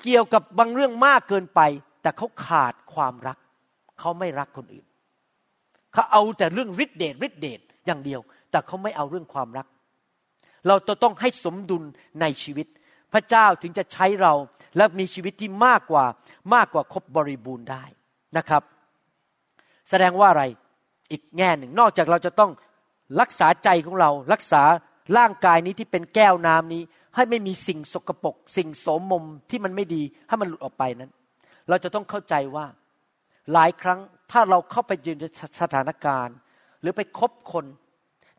[0.03, 1.61] เกี่ยวกับบางเรื่องมากเกินไป
[2.03, 3.39] แต่เขาขาดความรัก
[4.01, 4.87] เขาไม่รักคนอื่น
[5.93, 8.21] เขาเอาแต่เรื่องฤทธิเดชฤทธิเดชอย่างเดียว
[8.51, 9.67] แต่เขาไม่เอาเรื่องความรัก
[10.67, 11.83] เราต้องให้สมดุล
[12.21, 12.67] ในชีวิต
[13.13, 14.33] พระเจ้าถึงจะใช้เรา
[14.77, 16.05] และมีชีวิตที่มากกว่า
[16.55, 17.85] มากกว่าครบบริบูรณ์ได้
[18.37, 18.63] นะครับ
[19.91, 20.45] แสดงว่าอะไร
[21.11, 22.51] อีกแง่หนึ่งนอกจากเราจะต้อง
[23.21, 24.63] รักษาใจของเรา รักษา
[25.19, 26.83] ร่างกายนี้ที่เป็นแก้วน้ำนี้
[27.15, 31.13] ให้ไม่มีสิ่งสกปรกสิ่งโสมมที่มันไม่ดีให้มันหลุดออกไปนั้น
[31.69, 32.67] เราจะต้องเข้าใจว่า
[33.53, 34.01] หลายครั้ง
[34.31, 35.25] ถ้าเราเข้าไปยืนใน
[35.63, 36.37] สถานการณ์
[36.81, 37.65] หรือไปคบคน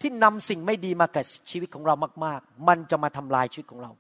[0.02, 1.96] ที่นำสิ่งไม่ดีมากับชีวิตของเรา
[2.26, 3.92] มาก ๆ มันจะมาทำลายชีวิตของเรา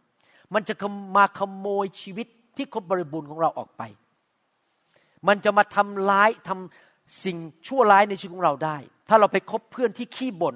[0.53, 0.75] มันจะ
[1.17, 3.81] มาขโมยชีวิตที่ครบบริบูรณ์ของเราออกไป
[5.27, 8.77] มันจะมาทำร้ายทำสิ่งชั่วร้ายในชีวิตของเราได้
[9.09, 10.55] ถ้าเราไปคบเพื่อนที่ขี้บน่น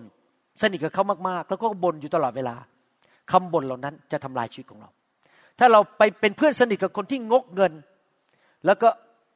[0.61, 2.55] สนิทกับเขามาก ๆ แล้วก็บ่นอยู่ตลอดเวลา
[3.31, 4.89] คำบ่นเหล่านั้นจะทำลายชีวิตของเรา
[5.59, 7.73] ถ้าเราไปเป็นเพื่อนสนิทกับคนที่งกเงิน
[8.65, 8.89] แล้วก็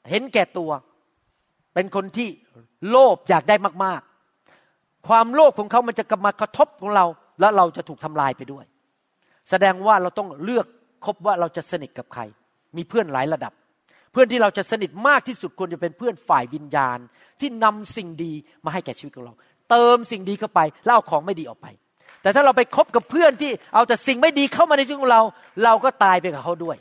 [0.10, 0.72] เห็นแก่ตัว
[1.74, 2.30] เป็นคนที่
[2.90, 4.02] โลภอยากได้มาก
[4.54, 7.06] ๆ ความโลภของเขามันจะกลับมากระทบของเรา
[7.40, 8.66] แล้วเราจะถูกทำลายไปด้วย
[9.50, 10.68] แสดงว่าเราต้องเลือก
[11.06, 12.22] คบว่าเราจะสนิทกับใคร
[12.78, 13.54] มีเพื่อนหลายระดับ
[14.12, 17.00] เพื่อนที่เราจะสนิทมากที่สุดควรจะเป็นเพื่อนฝ่ายวิญญาณ
[17.40, 18.32] ที่นำสิ่งดี
[18.66, 19.34] มาให้แก่ชีวิตของเรา
[19.70, 21.68] เติมสิ่งดีเข้าไปแล้วเอาของไม่ดีออกไป
[22.22, 25.22] แต่ถ้าเราไปคบกับเพื่อนที่เอาแต่สิ่งไม่ดีเข้ามาในชีวิตของเรา
[25.64, 26.78] เราก็ตายไปกับเขาด้วย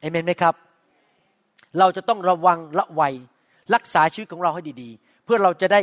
[0.00, 0.54] เอเมนไหมครับ
[1.78, 3.02] เราจะต้องระวังละไว
[3.74, 5.80] รักษาชีวิตของเราให้ดีๆ เพื่อเราจะได้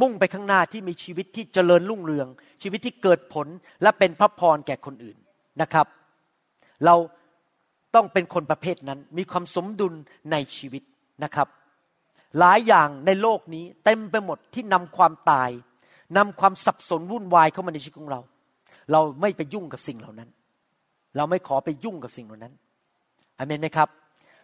[0.00, 2.28] มุ่งไปข้างหน้าที่มีชีวิตที่เจริญรุ่งเรือง
[2.62, 3.46] ชีวิตที่เกิดผล
[3.82, 5.16] และเป็นพระพรแก่คนอื่น
[5.62, 5.86] นะครับ
[6.84, 6.94] เรา
[7.94, 9.94] ต้องเป็นคนประเภทนั้น มีความสมดุล
[10.32, 10.82] ในชีวิต
[11.24, 11.48] นะครับ
[12.38, 15.50] หลายอย่างในโลกนี้เต็มไปหมดที่นำความตาย
[16.16, 18.20] นำความสับสนวุ่นวายเข้ามาในชีวิตของเรา
[18.92, 20.28] เราไม่ไปยุ่งกับสิ่งเหล่านั้น
[21.16, 22.52] เราไม่ขอไปยุ่งกับสิ่งเหล่านั้น
[23.38, 23.88] อเมนไหมครับ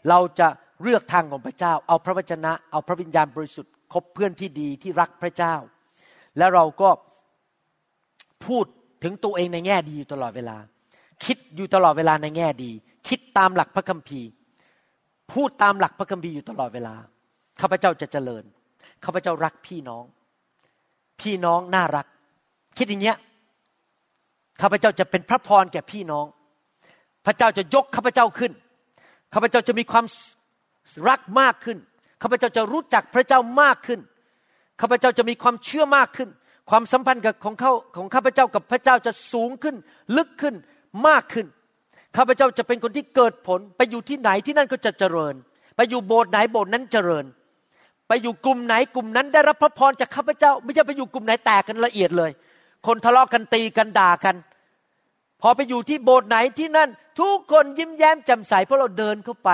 [0.08, 0.48] เราจะ
[0.82, 5.54] เลือกทางของพระเจ้า เอาพระวจนะ เอาพระวิญญาณบริสุทธิ์คบเพื่อนที่ดีที่รักพระเจ้า
[6.38, 6.90] และเราก็
[8.46, 8.64] พูด
[9.02, 10.56] ถึงตัวเองในแง่ดีอยู่ตลอดเวลา
[11.24, 12.70] คิดอยู่ตลอดเวลาในแง่ดี
[13.08, 14.28] คิดตามหลักพระคัมภีร์
[15.32, 16.94] พูดตามหลักพระคัมภีร์อยู่ตลอดเวลา
[17.60, 18.44] ข้าพเจ้าจะเจริญ
[19.04, 20.04] ข้าพเจ้ารักพี่น้อง
[21.20, 22.06] พี่น้องน่ารัก
[22.78, 23.16] คิดอย่างเงี้ย
[24.60, 26.26] ข้าพเจ้าจะเป็นพระพรแก่พี่น้อง
[27.26, 28.52] พระเจ้าจะยกข้าพเจ้าขึ้น
[29.34, 30.04] ข้าพเจ้าจะมีความ
[31.08, 31.78] รักมากขึ้น
[32.22, 34.00] ข้าพเจ้าจะรู้จักพระเจ้ามากขึ้น
[34.80, 36.28] ข้าพเจ้าจะมีความเชื่อมากขึ้น
[36.70, 39.76] ความสัมพันธ์กับของเขาของข้าพเจ้ากับพระเจ้าจะสูงขึ้น
[40.16, 40.54] ลึกขึ้น
[41.08, 41.46] มากขึ้น
[42.16, 45.34] ข้าพเจ้าจะเป็นคนที่เกิดผล ไปอยู่ที่ไหนที่นั่นก็จะเจริญ
[45.76, 47.24] ไปอยู่โบสถ์ไหนโบสถ์นั้นเจริญ
[48.12, 52.30] ไปอยู่กลุ่มไหนกลุ่มนั้นได้รับพระพรจากข้าพเจ้า ไม่ใช่ไปอยู่กลุ่มไหนแตกกันละเอียดเลย
[52.86, 54.36] คนทะเลาะกันตีกันด่ากัน
[55.42, 56.88] พอไปอยู่ที่โบสถ์ไหนที่นั่น
[57.20, 59.50] ทุกคนยิ้มแย้มแจ่มใสเพราะเราเดินเข้าไป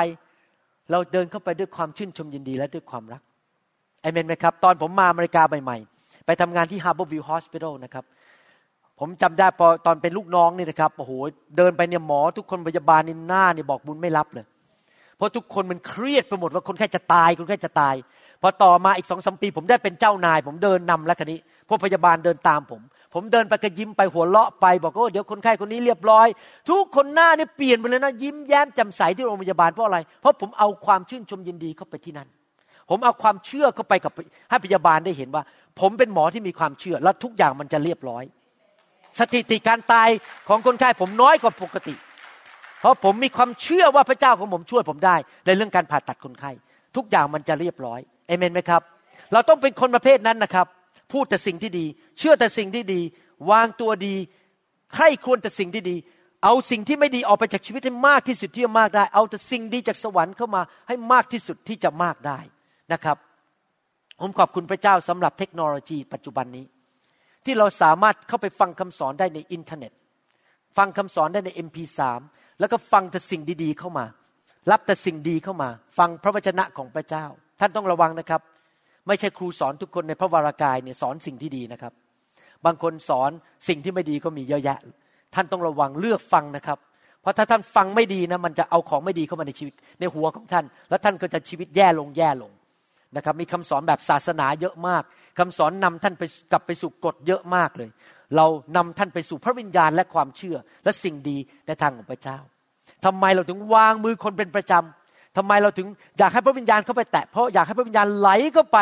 [0.91, 3.23] เราเดินเข้าไปด้วยความชื่นชมยินดีและด้วยความรัก
[4.03, 8.05] เอเมนไหมครับ ตอนผมมาอเมริกาใหม่ๆ ไปทำงานที่ Harbor View Hospital นะครับ
[9.01, 11.13] ผมจำได้พอตอนเป็นลูกน้องนี่นะครับโอ้โห
[11.57, 14.47] เดินไปเนี่ยหมอทุกคนพยาบาลนี่หน้าเนี่ยบอกบุญไม่รับเลย
[15.17, 17.95] เพราะทุกคนมันเครียดไปหมดว่าคนแค่จะตายคนแค่จะตาย
[18.43, 22.81] พอต่อมาอีกสองสมปีผมได้เป็นเจ้านาย ผมเดินนำแล้วคันนี้พวกพยาบาลเดินตามผม
[23.15, 26.27] ผมเดินไปก็ยิ้มไปหัวเราะไปบอกว่าเดี๋ยวคนไข้คนนี้เรียบร้อย
[26.71, 32.29] ทุกคนหน้านี่เปลี่ยนไปเลยนะยิ้มแย้มแจ่มใสที่โรงพยาบาลเพราะอะไร เพราะผมเอาความชื่นชมยินดีเข้าไปที่นั่น
[32.91, 34.13] ผมเอาความเชื่อเข้าไปกับ
[34.51, 35.43] ให้พยาบาลได้เห็นว่า
[35.81, 38.25] ผมเป็นหมอที่มีความเชื่อ และทุกอย่างมันจะเรียบร้อย
[39.19, 40.09] สถิติการตาย
[40.49, 41.95] ของคนไข้ผมน้อยกว่าปกติ
[42.81, 45.17] เพราะผมมีความเชื่อว่าพระเจ้าของผมช่วยผมได้
[45.47, 46.51] ในเรื่องการผ่าตัดคนไข้
[46.97, 48.83] ทุกอย่างมันจะเรียบร้อย เอเมนไหมครับ
[49.33, 50.67] เราต้องเป็นคนประเภทนั้นนะครับ
[51.13, 51.85] พูดแต่สิ่งที่ดี
[52.19, 53.01] เชื่อแต่สิ่งที่ดี
[53.51, 54.15] วางตัวดี
[54.95, 55.97] ใคร่ควรแต่สิ่งที่ดี
[56.45, 62.39] เอาสิ่งที่ไม่ดีออกไปจากชีวิตให้มากที่สุดที่จะมากได้ เอาแต่สิ่งดีจากสวรรค์เข้ามาให้มากที่สุดที่จะมากได้
[62.93, 63.17] นะครับ
[64.21, 66.65] ผมขอบคุณพระเจ้าสำหรับเทคโนโลยีปัจจุบันนี้
[67.45, 69.93] ที่เราสามารถเข้าไปฟังคำสอนได้ในอินเทอร์เน็ต
[70.77, 72.01] ฟังคำสอนได้ใน MP3
[72.61, 74.05] แล้วก็ฟังแต่สิ่งดีๆเข้ามา
[74.71, 75.69] รับแต่สิ่งดีเข้ามา
[75.99, 77.27] ฟังพระวจนะของพระเจ้า
[77.61, 78.41] ท่านต้องระวังนะครับ
[79.07, 81.93] ไม่ใช่ครูสอนทุกคนในพระวรากายเนี่ยสอนสิ่งที่ดีนะครับ
[82.65, 83.31] บางคนสอน
[83.69, 84.79] สิ่งที่ไม่ดีก็มีเยอะแยะ
[85.35, 86.79] ท่านต้องระวังเลือกฟังนะครับ
[87.21, 92.51] เพราะถ้าท่านฟังไม่ดีนะมันจะเอาของไม่ดีเข้ามาในชีวิต ในหัวของท่าน แล้วท่านก็จะชีวิตแย่ลงแย่ลง
[93.17, 95.03] นะครับ มีคำสอนแบบศาสนาเยอะมาก
[95.39, 97.89] คำสอนนำท่านไปกลับไปสู่กฎเยอะมากเลย
[98.37, 98.47] เรา
[98.77, 101.37] นำท่านไปสู่พระวิญญาณและความเชื่อและสิ่งดี
[101.67, 102.39] ในทางของพระเจ้า
[103.05, 104.96] ทำไมเราถึงวางมือคนเป็นประจำ
[105.37, 105.87] ทำไมเราถึง
[106.19, 108.79] อยากให้พระวิญญาณเข้าไปแตะเพราะอยากให้พระวิญญาณไหลเข้าไป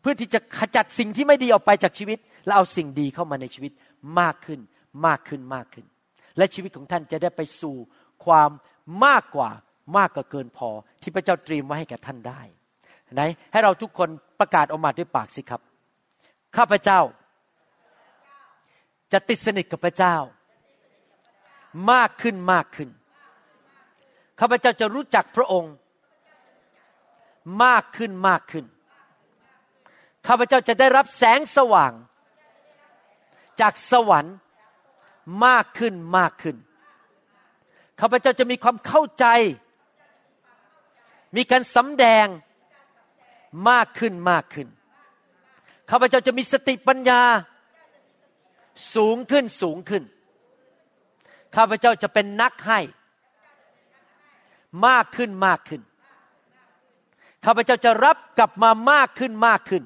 [0.00, 3.72] เพื่อที่จะขจัดสิ่งที่ไม่ดีออกไปจากชีวิต และเอาสิ่งดีเข้ามาในชีวิต
[4.20, 4.60] มากขึ้น
[5.06, 5.84] มากขึ้นมากขึ้น
[6.36, 7.74] และชีวิตของท่านจะได้ไปสู่
[8.24, 8.50] ความ
[9.04, 9.50] มากกว่า
[9.96, 10.68] มากกว่าเกินพอ
[11.02, 12.40] ที่พระเจ้าเตรียมไว้ให้แก่ท่านได้
[13.14, 13.22] ไหน
[13.52, 14.08] ให้เราทุกคน
[14.40, 15.60] ประกาศออกมาด้วยปากสิครับ
[16.56, 17.00] ข้าพเจ้า
[19.12, 20.16] จะติดสนิทกับพระเจ้า
[21.92, 22.88] มากขึ้นมากขึ้น
[24.40, 25.74] ข้าพเจ้าจะรู้จักพระองค์
[27.64, 28.64] มากขึ้นมากขึ้น
[30.26, 31.92] ข้าพเจ้าจะได้รับแสงสว่าง
[33.60, 34.36] จากสวรรค์
[35.46, 36.56] มากขึ้นมากขึ้น
[38.00, 39.26] ข้าพเจ้าจะมีความเข้าใจ
[41.36, 42.26] มีการสำแดง
[43.70, 44.68] มากขึ้นมากขึ้น
[45.90, 47.22] ข้าพเจ้าจะมีสติปัญญา
[48.94, 50.02] สูงขึ้นสูงขึ้น
[51.56, 52.80] ข้าพเจ้าจะเป็นนักให้
[54.86, 55.80] มากขึ้นมากขึ้น
[57.44, 59.82] ข้าพเจ้าจะรับกลับมามากขึ้นมากขึ้น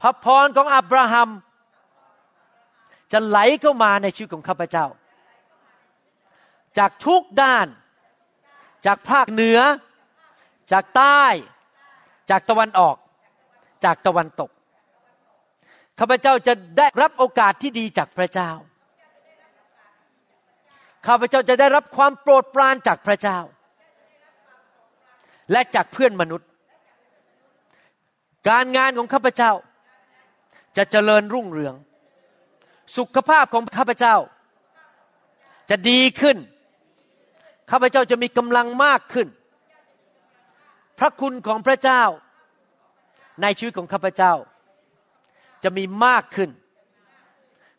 [0.00, 1.28] พระพรของอับราฮัม
[3.12, 4.86] จะไหลเข้ามาในชีวิตของข้าพเจ้า
[6.78, 7.66] จากทุกด้าน
[8.86, 9.58] จากภาคเหนือ
[10.72, 11.24] จากใต้
[12.30, 12.96] จากตะวันออก
[13.84, 14.50] จากตะวันตก
[15.98, 18.50] ข้าพเจ้าจะได้รับโอกาสที่ดีจากพระเจ้า
[21.06, 23.38] ข้าพเจ้าจะได้รับความโปรดปรานจากพระเจ้า
[25.52, 26.48] และจากเพื่อนมนุษย์
[28.48, 29.52] การงานของข้าพเจ้า
[30.76, 31.74] จะเจริญรุ่งเรือง
[32.96, 34.16] สุขภาพของข้าพเจ้า
[35.70, 36.36] จะดีขึ้น
[37.70, 39.28] ข้าพเจ้าจะมีกำลังมากขึ้น
[40.98, 42.02] พระคุณของพระเจ้า
[43.42, 44.32] ในชีวิตของข้าพเจ้า
[45.64, 46.50] จะมีมากขึ้น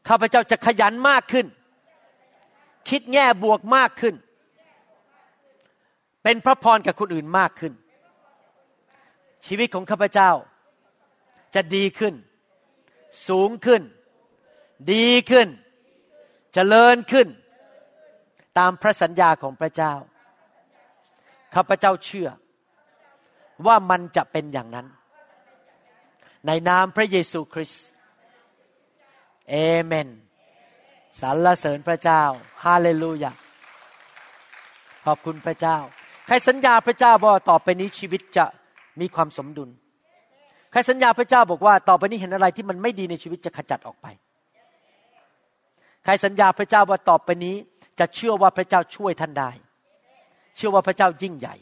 [0.10, 1.46] ข้าพเจ้าจะขยันมากขึ้น
[2.90, 4.16] คิดแง่บวกมากขึ้น
[6.24, 7.74] เป็นพระพรกับคนอื่นมากขึ้น
[9.46, 10.32] ชีวิตของข้าพเจ้า
[11.56, 12.14] จะดีขึ้น
[13.28, 13.82] สูงขึ้น
[14.94, 15.52] ดีขึ้นจ
[16.54, 17.28] เจริญขึ้น
[18.58, 19.94] ตามพระสัญญาของพระเจ้า
[21.56, 22.30] ข้าพเจ้าเชื่อ
[23.68, 24.88] ว่ามันจะเป็นอย่างนั้น
[26.46, 27.86] ในนามพระเยซูคริสต์
[29.50, 30.08] เอเมน
[31.22, 32.24] สรรเสริญพระเจ้า
[32.64, 33.32] ฮาเลลูยา
[35.06, 35.78] ขอบคุณพระเจ้า
[36.28, 38.46] ใครสัญญาพระเจ้าว่าต่อไปนี้ชีวิตจะ
[39.00, 39.70] มีความสมดุล
[40.72, 44.08] ใครสัญญาพระเจ้าบอกว่าต่อไปนี้เห็นอะไรที่มันไม่ดีในชีวิตจะขจัดออกไป
[46.04, 47.56] ใครสัญญาพระเจ้าว่าต่อไปนี้
[48.00, 49.52] จะเชื่อว่าพระเจ้าช่วยท่านได้
[50.56, 51.56] เชื่อว่าพระเจ้ายิ่งใหญ่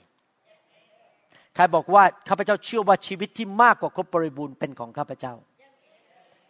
[1.55, 5.33] ใครบอกว่าข้าพเจ้าเชื่อว่าชีวิตที่มากกว่าครบบริบูรณ์เป็นของข้าพเจ้า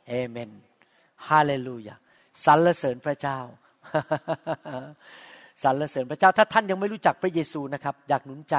[0.08, 0.52] เอเมน
[1.28, 1.96] ฮาเลลูยา
[2.46, 3.40] สรรเสริญพระเจ้า
[5.64, 8.56] สรรเสริญพระเจ้าถ้าท่านยังไม่รู้จักพระเยซูนะครับ อยากหนุนใจ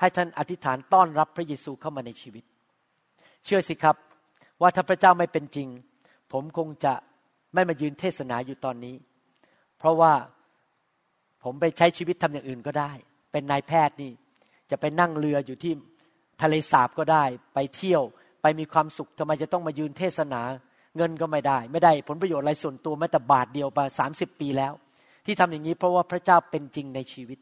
[0.00, 2.44] ให้ท่านอธิษฐานต้อนรับพระเยซูเข้ามาในชีวิต
[3.44, 3.96] เชื่อสิครับ
[4.60, 5.68] ว่าถ้าพระเจ้าไม่เป็นจริง
[6.32, 6.94] ผมคงจะ
[7.54, 8.96] ไม่มายืนเทศนาอยู่ตอนนี้
[9.78, 10.12] เพราะว่า
[11.44, 12.92] ผมไปใช้ชีวิตทำอย่างอื่นก็ได้
[13.32, 14.12] เป็นนายแพทย์นี่
[14.70, 15.72] จะไปนั่งเรืออยู่ที่
[16.42, 18.02] ทะเลสาบก็ได้ ไปเที่ยว
[18.42, 20.42] ไปมีความสุขทำไมจะต้องมายืนเทศนา
[20.96, 24.72] เงินก็ไม่ได้ ไม่ได้ผลประโยชน์อะไรส่วนตัวแม้แต่บาทเดียวมาสามสิบปีแล้ว
[25.26, 27.38] ที่ทำอย่างนี้เพราะว่าพระเจ้าเป็นจริงในชีวิต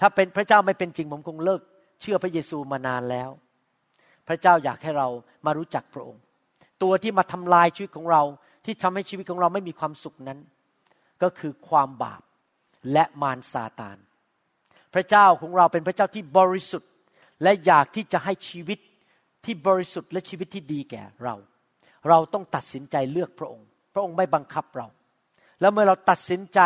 [0.00, 1.60] ถ้าเป็นพระเจ้าไม่เป็นจริงผมคงเลิก
[2.00, 3.30] เชื่อพระเยซูมานานแล้ว
[4.28, 5.08] พระเจ้าอยากให้เรา
[5.46, 6.22] มารู้จักพระองค์
[6.82, 8.22] ตัวที่มาทำลายชีวิตของเรา
[8.64, 10.38] ที่ทำให้ชีวิตของเราไม่มีความสุขนั้น
[11.22, 12.22] ก็คือความบาป
[12.92, 13.98] และมารซาตาน
[14.94, 16.90] พระเจ้าของเราเป็นพระเจ้าที่บริสุทธิ์
[17.42, 18.78] และอยากที่จะให้ชีวิต
[19.44, 21.34] ที่บริสุทธิ์และชีวิตที่ดีแก่เรา
[22.08, 24.86] เราต้องตัดสินใจเลือกพระองค์ พระองค์ไม่บังคับเรา
[25.60, 26.60] แล้วเมื่อเราตัดสินใจ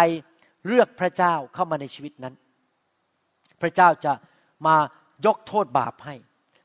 [0.67, 2.35] เลือกพระเจ้าเข้ามาในชีวิตนั้น
[3.63, 4.13] พระเจ้าจะ
[4.67, 4.77] มา
[5.27, 6.15] ยกโทษบาปให้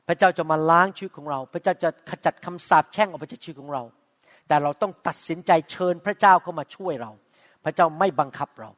[0.08, 3.82] พระเจ้าจะมาล้างชีวิตของเรา พระเจ้าจะขจัดคำสาปแช่งออกไปจากชีวิตของเรา
[4.48, 7.10] แต่เราต้องตัดสินใจเชิญพระเจ้าเข้ามาช่วยเรา
[7.64, 8.70] พระเจ้าไม่บังคับเรา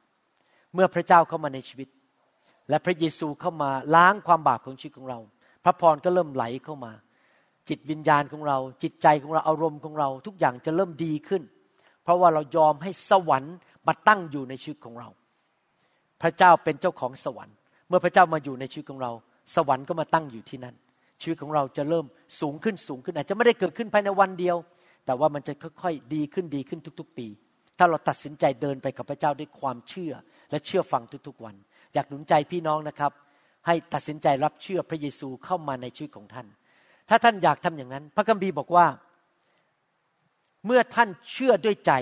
[0.75, 1.89] เมื่อพระเจ้าเข้ามาในชีวิต
[2.69, 5.19] และพระเยซูเข้ามาล้างความบาปของชีวิตของเรา
[5.65, 6.93] พระพรก็เริ่มไหลเข้ามา
[7.69, 11.43] จิตวิญญาณของเรา จิตใจของเราอารมณ์ของเรา ทุกอย่างจะเริ่มดีขึ้น
[12.03, 13.55] เพราะว่าเรายอมให้สวรรค์
[13.87, 15.09] มาตั้งอยู่ในชีวิตของเรา
[16.23, 17.55] พระเจ้าเป็นเจ้าของสวรรค์
[17.89, 19.13] เมื่อพระเจ้ามาอยู่ในชีวิตของเรา
[19.55, 20.75] สวรรค์ก็มาตั้งอยู่ที่นั่น
[21.23, 22.07] ชีวิตของเราจะเริ่ม
[22.41, 24.57] สูงขึ้นสูงขึ้น อาจจะไม่ได้เกิดขึ้นภายในวันเดียว
[25.07, 25.53] แต่ว่ามันจะ
[25.83, 27.27] ค่อยๆดีขึ้นดีขึ้นทุก ๆ ปี
[27.79, 30.13] ถ้าเราตัดสินใจเดินไปกับพระเจ้าด้วยความเชื่อ
[30.51, 31.55] และเชื่อฟังทุกๆวัน
[31.95, 33.13] อยากหนุนใจพี่น้องนะครับ
[33.67, 36.47] ให้ตัดสินใจรับเชื่อพระเยซูเข้ามาในชีวิตของท่าน
[37.09, 38.87] ถ้าท่านอยากทำอย่างนั้น พระคัมภีร์บอกว่า
[40.67, 41.93] เมื่อท่านเชื่อด้วยใจ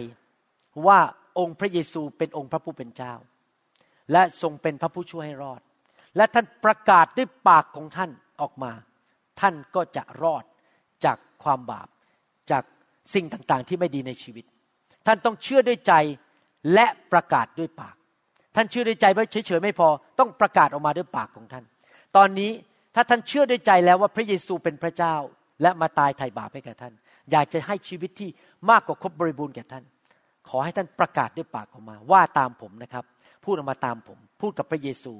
[0.86, 0.98] ว่า
[1.38, 3.14] องค์พระเยซูเป็นองค์พระผู้เป็นเจ้า
[4.12, 5.60] และทรงเป็นพระผู้ช่วยให้รอด
[6.16, 8.72] และท่านประกาศด้วยปากของท่านออกมา
[9.40, 10.44] ท่านก็จะรอด
[11.04, 11.88] จากความบาป
[12.50, 12.64] จาก
[13.14, 14.44] สิ่งต่างๆ ที่ไม่ดีในชีวิต
[15.06, 15.92] ท่านต้องเชื่อด้วยใจ
[16.74, 17.96] และประกาศด้วยปาก
[18.54, 19.88] ท่านเชื่อด้วยใจไว้เฉยๆไม่พอ
[20.18, 21.64] ต้องประกาศออกมาด้วยปากของท่าน
[22.16, 22.50] ตอนนี้
[22.96, 25.14] ถ้าท่านเชื่อด้วยใจแล้วว่าพระเยซูเป็นพระเจ้า
[25.62, 26.92] และมาตายไถ่บาปให้แก่ท่าน
[27.30, 28.30] อยากจะให้ชีวิตที่
[28.70, 29.84] มากกว่าครบบริบูรณ์แก่ท่าน
[30.48, 33.04] ขอให้ท่านประกาศด้วยปากออกมา ว่าตามผมนะครับ
[33.44, 35.12] พูดออกมาตามผม พูดกับพระเยซู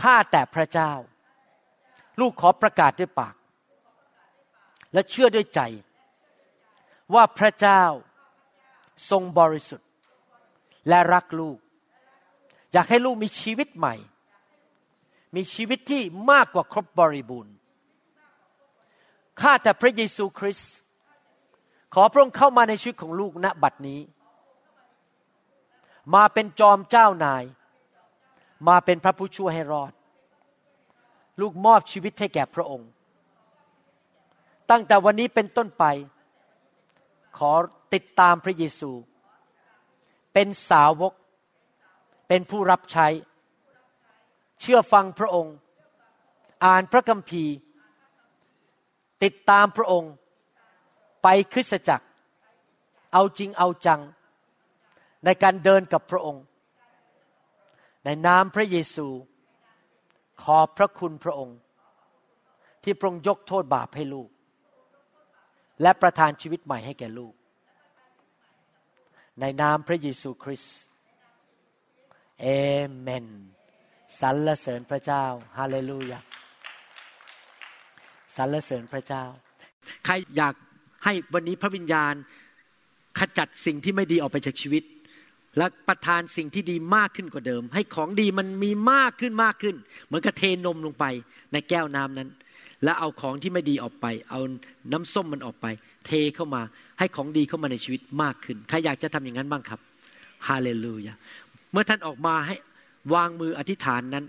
[0.00, 0.92] ข้าแต่พระเจ้า
[2.20, 3.34] ลูกขอประกาศด้วยปาก
[4.92, 5.60] และเชื่อด้วยใจ
[7.14, 7.82] ว่าพระเจ้า
[9.10, 9.88] ทรงบริสุทธิ์
[10.88, 11.58] และรักลูก
[12.72, 13.94] อยากให้ลูกมีชีวิตใหม่
[15.34, 17.54] มีชีวิตที่มากกว่าครบบริบูรณ์
[19.40, 20.72] ข้าแต่พระเยซูคริสต์
[21.94, 24.00] ขอพระองค์เข้ามาในชีวิตของลูกณบัดนี้
[26.14, 27.44] มาเป็นจอมเจ้านาย
[28.68, 29.92] มาเป็นพระผู้ช่วยให้รอด
[31.40, 32.88] ลูกมอบชีวิตให้แก่พระองค์
[34.70, 35.84] ตั้งแต่วันนี้เป็นต้นไป
[37.38, 37.52] ขอ
[37.94, 38.90] ติดตามพระเยซู
[40.32, 41.12] เป็นสาวก
[42.28, 43.06] เป็นผู้รับใช้
[44.64, 45.54] เชื่อฟังพระองค์
[46.64, 47.54] อ่านพระคัมภีร์
[49.22, 50.12] ติดตามพระองค์
[51.22, 52.06] ไปคริสตจักร
[53.12, 54.00] เอาจริงเอาจัง
[55.24, 56.42] ในการเดินกับพระองค์
[58.04, 59.06] ในนามพระเยซู
[60.42, 61.58] ขอบพระคุณพระองค์
[62.82, 64.28] ที่พระองค์ยกโทษบาปให้ลูก
[65.82, 67.34] และประทานชีวิตใหม่ให้แก่ลูก
[69.40, 70.78] ในนามพระเยซูคริสต์
[72.40, 72.46] เอ
[73.00, 73.26] เมน
[74.20, 75.24] สรรเสริญพระเจ้า
[75.58, 76.18] ฮาเลลูยา
[78.36, 79.24] สรรเสริญพระเจ้า
[80.04, 80.54] ใครอยาก
[81.04, 82.14] ให้วันนี้พระวิญญาณ
[83.18, 84.82] ขจัดสิ่งที่ไม่ดีออกไปจากชีวิต
[85.58, 91.04] และประทานสิ่งที่ดีมากขึ้นกว่าเดิม ให้ของดีมันมีมากขึ้นมากขึ้น เหมือนกับเทนมลงไป
[91.52, 92.28] ในแก้วน้ำนั้น
[92.84, 94.40] แล้วเอาของที่ไม่ดีออกไป เอา
[94.92, 95.66] น้ำส้มมันออกไป
[96.06, 96.62] เทเข้ามา
[96.98, 99.80] ให้ของดีเข้ามาในชีวิตมากขึ้น ใครอยากจะทำอย่างนั้นบ้างครับ
[100.48, 101.14] ฮาเลลูยา
[101.72, 102.54] เมื่อท่านออกมาให้
[103.12, 104.24] วางมืออธิษฐานนั้น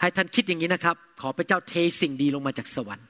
[0.00, 3.06] ให้ท่านคิดอย่างนี้นะครับ ขอพระเจ้าเทสิ่งดีลงมาจากสวรรค์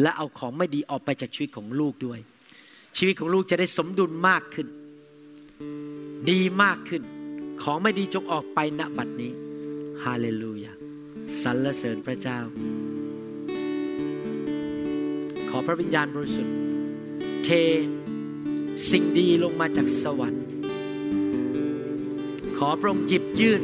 [0.00, 2.20] และเอาของไม่ดีออกไปจากชีวิตของลูกด้วย
[2.96, 4.66] ชีวิตของลูกจะได้สมดุลมากขึ้น
[6.30, 7.02] ดีมากขึ้น
[7.62, 9.32] ของไม่ดีจงออกไปณบัดนี้
[10.04, 10.72] ฮาเลลูยา
[11.42, 12.38] สรรเสริญพระเจ้า
[15.50, 16.56] ขอพระวิญญาณบริสุทธิ์
[17.44, 17.48] เท
[18.90, 20.44] สิ่งดีลงมาจากสวรรค์
[22.58, 23.62] ขอพระองค์หยิบยื่น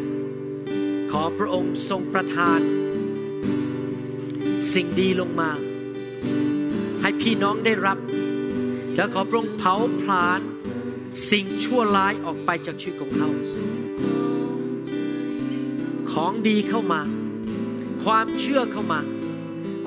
[1.13, 2.61] ขอพระองค์ทรงประทาน
[4.73, 5.51] สิ่งดีลงมา
[7.01, 7.99] ให้พี่น้องได้รับ
[8.97, 10.41] แล้วขอพระองค์เผาผลาญ
[11.31, 13.29] สิ่งชั่วร้ายออกไปจากชีวิตของเขา
[16.13, 17.01] ของดีเข้ามา
[18.05, 19.01] ความเชื่อเข้ามา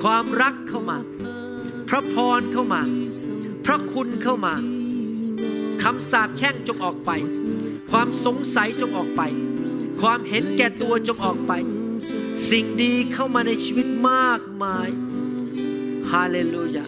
[0.02, 0.98] ความรักเข้ามา
[1.88, 2.82] พระพรเข้ามา
[3.66, 4.54] พระคุณเข้ามา
[5.82, 7.10] คำสาปแช่งจงออกไป
[7.90, 9.22] ความสงสัยจงออกไป
[10.00, 11.52] ความเห็นแก่ตัวจงออกไป
[12.50, 14.88] สิ่งดีเข้ามาในชีวิตมากมาย
[16.10, 16.84] ฮาเลลูยา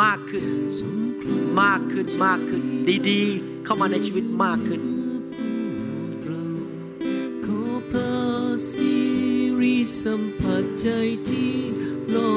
[0.00, 0.44] มากขึ้น
[1.62, 2.62] มากขึ้นมากขึ้น
[3.10, 4.80] ดีๆ เข้ามาในชีวิตมากขึ้น
[7.44, 8.14] ขอพระ
[8.70, 8.92] สิ
[9.60, 10.86] ริสัมผัสใจ
[11.28, 11.52] ที่
[12.14, 12.34] รอ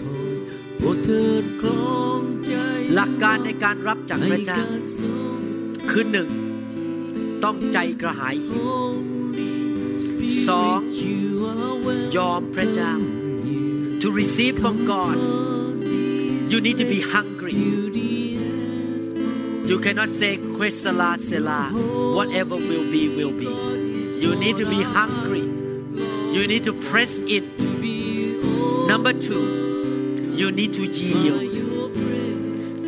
[0.00, 0.34] คอย
[0.76, 2.52] โปรดเถิดครองใจ
[2.94, 4.62] หลักการในการรับจากพระเจ้า
[5.90, 6.28] คือหนึ่ง
[7.43, 8.67] ต้องใจกระหายหิว
[10.47, 10.79] สอง
[12.15, 12.93] ยอมพระเจ้า
[14.01, 15.17] to receive from God
[16.51, 17.55] you need to be hungry
[19.69, 21.61] you cannot say quesala sela
[22.17, 23.51] whatever will be will be
[24.23, 25.45] you need to be hungry
[26.35, 27.43] you need to press in
[28.91, 29.45] number two
[30.41, 31.43] you need to yield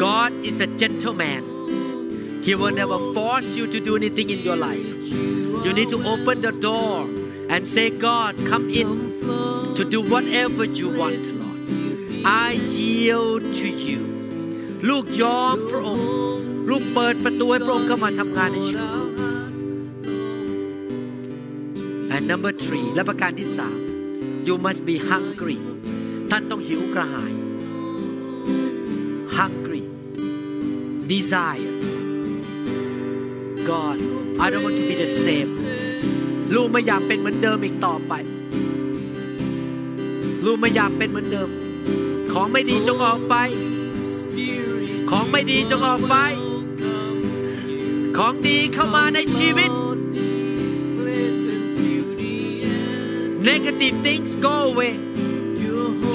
[0.05, 1.48] God is a gentleman
[2.45, 4.89] He will never force you to do anything in your life
[5.65, 7.07] you need to open the door
[7.49, 8.89] and say God come in
[9.78, 11.59] to do whatever you want Lord
[12.23, 14.01] I yield to you
[14.89, 16.09] ลูกยอมพระองค์
[16.69, 18.91] ลูกเปิดประตูให้พระองค์เข้ามาทำงานในชีวิต
[22.15, 23.78] and number three และประการที่สาม
[24.47, 25.59] you must be hungry
[26.32, 27.34] ท่านต้องหิวกระหาย
[29.38, 29.84] hungry
[31.11, 31.78] desire
[33.68, 33.96] God
[34.44, 35.50] I don't want to be the same
[36.54, 38.12] ลูกไม่อยากเป็นเหมือนเดิมอีกต่อไป
[40.44, 41.48] ลูกไม่อยากเป็นเหมือนเดิม
[42.32, 43.34] ของไม่ดีจงออกไป
[45.11, 46.16] ของไม่ดีจงออกไป
[48.16, 49.70] ของดีเข้ามาในชีวิต
[53.50, 54.92] negative things go away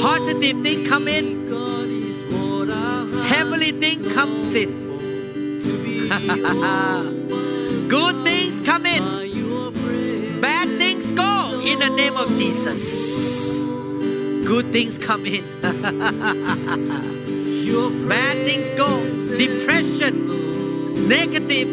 [0.03, 1.25] positive things come in
[3.31, 4.69] heavenly things comes in
[8.75, 10.41] come in.
[10.41, 13.63] Bad things go in the name of Jesus.
[14.45, 15.45] Good things come in.
[18.09, 18.89] Bad things go.
[19.37, 21.69] Depression, negative,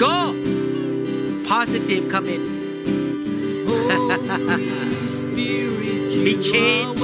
[0.00, 0.34] go.
[1.46, 2.42] Positive, come in.
[6.24, 7.00] be changed.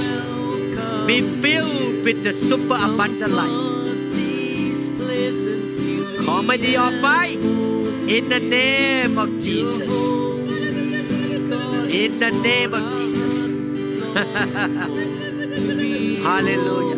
[1.07, 3.61] Be filled with the super abundant life.
[6.26, 7.63] Comedy or fight
[8.09, 9.91] in the name of Jesus.
[11.91, 13.55] In the name of Jesus.
[16.22, 16.97] Hallelujah.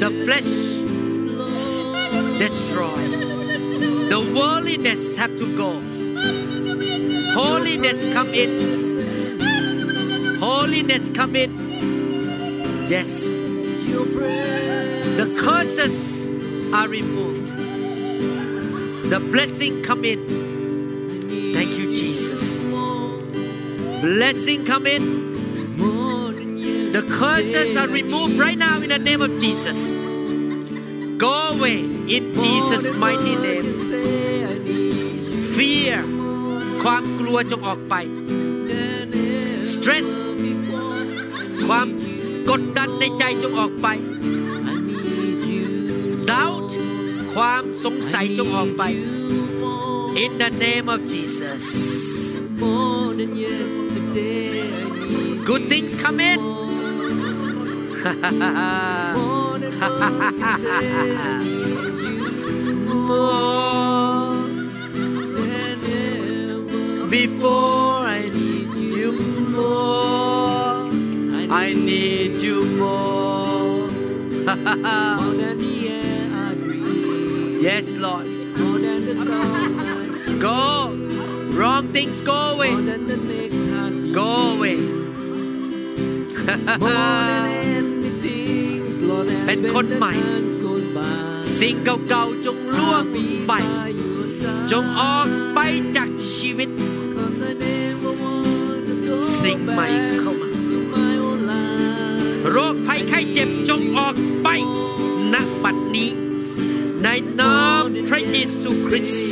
[0.00, 0.50] The flesh
[2.38, 3.02] destroy.
[4.08, 5.78] The worldliness have to go.
[7.34, 8.50] Holiness come in.
[10.38, 11.50] Holiness come in.
[12.88, 13.22] Yes.
[15.16, 16.30] The curses
[16.72, 17.29] are removed
[19.13, 20.19] the blessing come in
[21.55, 22.43] thank you jesus
[24.01, 25.03] blessing come in
[26.95, 29.79] the curses are removed right now in the name of jesus
[31.17, 31.79] go away
[32.15, 33.67] in jesus mighty name
[35.55, 35.97] fear
[36.83, 37.95] ความกลัวจงออกไป
[39.73, 40.07] stress
[41.67, 41.87] ความ
[42.49, 43.87] กดดันในใจจงออกไป
[46.31, 46.69] doubt
[47.33, 47.63] ความ
[50.16, 52.38] in the name of Jesus.
[55.46, 56.40] Good things come in.
[62.80, 63.48] More
[67.08, 69.12] before I need you
[69.48, 70.90] more.
[71.50, 73.88] I need you more.
[74.50, 75.99] more than the
[77.60, 78.24] song
[79.78, 80.38] I sing.
[80.38, 80.96] go
[81.58, 84.14] wrong things go away More than the next heartbeat.
[84.14, 84.76] go away
[86.80, 87.46] More than
[87.76, 91.04] anything, Lord, as เป็น when คน the ใหม่ times goes by.
[91.60, 94.66] สิ่งเก่าๆจงล่วง I'll be ไป by your side.
[94.72, 95.60] จงออกไป
[95.96, 96.68] จากชีวิต
[97.12, 102.42] 'Cause I never want to go สิ่งใหม่ back เข้ามา to my old life.
[102.50, 104.48] โรคภัยไข้เจ็บจงออกไป
[105.32, 105.34] ณ
[105.64, 106.10] บัดนี้
[107.03, 107.07] ใน
[107.41, 109.25] นามพระเยซูคริสต์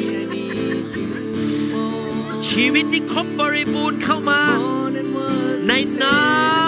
[2.50, 6.20] ชีวิตที่ครบบริบูรณ์เข้ามา More than words ใน can say, นา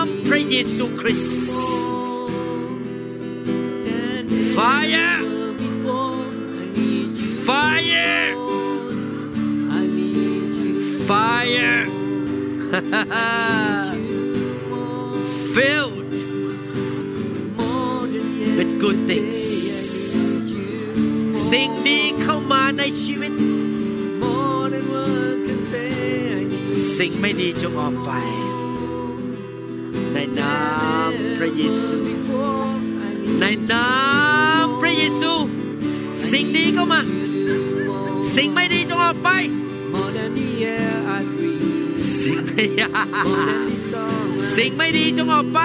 [0.03, 1.37] ม I พระเยซูคริสต์
[4.07, 4.27] And
[4.57, 5.15] Fire
[5.63, 6.19] before
[6.61, 8.25] I need you, fire
[9.79, 10.73] I need you
[11.09, 11.79] fire
[15.55, 16.11] filled
[17.59, 18.25] more than
[18.57, 19.39] with good things
[21.50, 23.32] สิ่งดีเข้ามาในชีวิต
[24.22, 25.90] more than words can say.
[26.38, 28.10] I need you สิ่งไม่ดีจงออกไป
[30.12, 30.58] ในนา
[31.08, 32.66] มพระเยซู before
[33.06, 33.90] I need ในนา
[34.64, 35.32] มพระเยซู
[36.30, 37.00] สิ่งดีเข้ามา
[37.48, 37.58] you
[38.34, 39.30] สิ่งไม่ดีจงออกไป
[39.94, 42.64] more than the air I breathe, สิ่งไม่
[43.28, 45.60] more than the song I สิ่งไม่ดีจงออกไป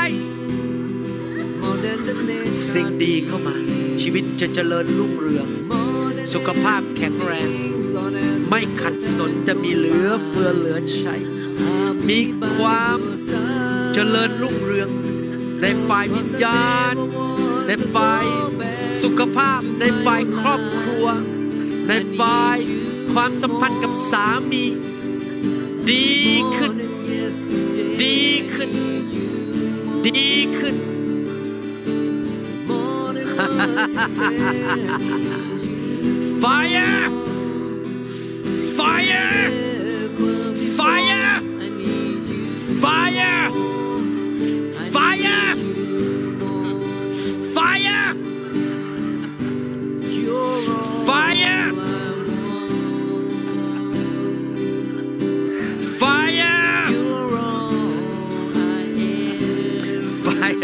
[1.62, 3.56] more than the next สิ่งดีเข้ามา
[4.02, 5.48] ชีวิตจะเจริญรุ่งเรือง
[6.34, 7.50] สุขภาพแข็งแรง
[8.50, 11.16] ไม่ขัดสนจะมีเหลือเฟือเหลือใช้
[12.10, 12.20] มี
[12.56, 13.00] ความ
[13.94, 14.90] เจริญรุ่งเรือง
[15.62, 16.96] ในฝ่ายวิญญาณ
[17.68, 18.26] ในฝ่าย
[19.02, 21.06] สุขภาพ ในฝ่ายครอบครัว
[21.88, 22.58] ในฝ่าย
[23.14, 24.64] ความสัมพันธ์กับสามี
[25.92, 26.08] ดี
[26.58, 26.74] ขึ้น
[28.04, 28.20] ดี
[28.54, 28.72] ขึ้น
[30.08, 30.76] ดีขึ้น
[36.42, 37.12] fire!
[38.76, 39.65] Fire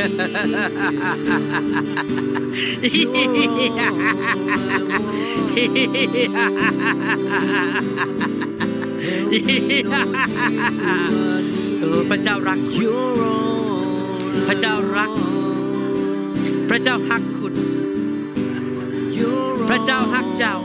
[0.02, 12.94] พระเจ้ารักคุณ
[14.48, 15.11] พระเจ้ารัก
[16.69, 17.53] พระเจ้าฮักคุณ
[19.69, 20.56] พระเจ้าฮักเจ้า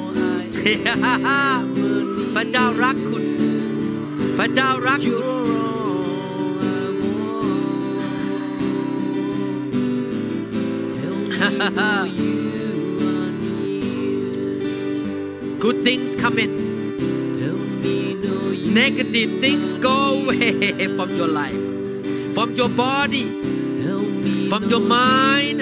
[2.34, 3.24] พระเจ้ารักคุณ
[4.38, 5.24] พระเจ้ารักคุณ
[15.58, 16.64] Good things come in.
[18.72, 21.60] Negative things go away from your life,
[22.34, 23.24] from your body,
[24.48, 25.60] from your mind,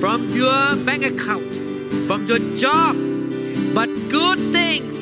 [0.00, 1.46] from your bank account,
[2.08, 2.96] from your job.
[3.74, 4.96] But good things,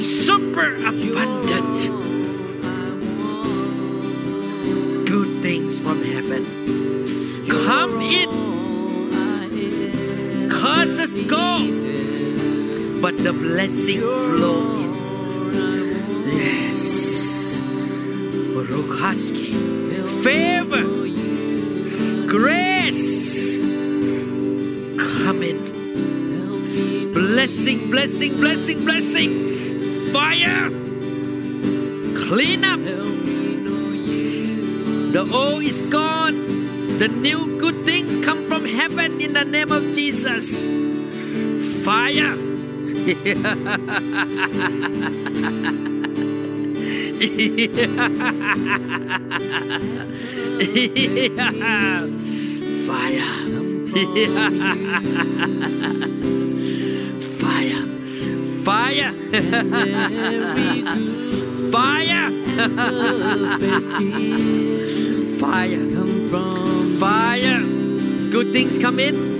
[0.00, 2.01] super abundant,
[11.20, 11.58] Go,
[13.02, 14.92] but the blessing flow in.
[16.26, 17.60] Yes.
[18.54, 19.52] Rokaski.
[20.24, 20.84] Favor.
[22.26, 23.60] Grace.
[24.96, 27.12] Come in.
[27.12, 30.12] Blessing, blessing, blessing, blessing.
[30.12, 30.70] Fire.
[32.26, 32.80] Clean up.
[35.12, 36.98] The old is gone.
[36.98, 40.64] The new good things come from heaven in the name of Jesus.
[41.82, 42.36] Fire.
[52.86, 53.32] Fire.
[57.42, 57.82] Fire.
[58.62, 59.12] Fire.
[61.72, 62.30] Fire.
[65.40, 65.80] Fire.
[67.00, 67.60] Fire.
[68.30, 69.31] Good things come in.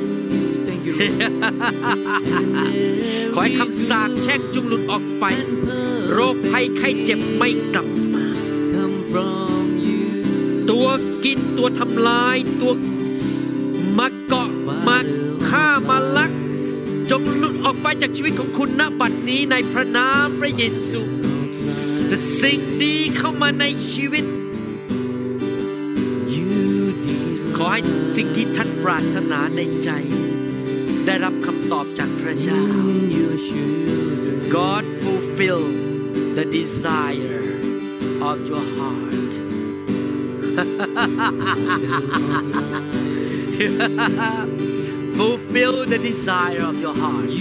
[3.33, 5.25] ขอให้คำสาปแช่งจงหลุดออกไป
[6.13, 8.27] โรคภัยไข้เจ็บไม่กลับมา
[10.71, 10.89] ตัว
[11.25, 12.73] กินตัวทำลายตัว
[13.99, 14.51] มาเกาะ
[14.89, 14.99] มา
[15.49, 16.31] ฆ่ามาลัก
[17.11, 21.01] จงหลุดออกไปจากชีวิตของคุณณบัดนี้ในพระนามพระเยซู
[22.11, 24.25] จะสิ่งดีเข้ามาในชีวิต
[27.57, 27.81] ขอให้
[28.17, 29.91] สิ่งที่ท่านปรารถนาในใจ
[31.07, 32.63] ได้รับคำตอบจากพระเจ้า
[34.57, 35.65] God fulfill
[36.37, 37.43] the desire
[38.31, 39.33] of your heart
[45.19, 47.33] fulfill the desire of your heart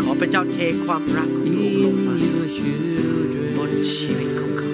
[0.00, 2.16] ขอพระเจ้าเทความรักของลูกลงมา
[3.56, 4.72] บนชีวิตของเขา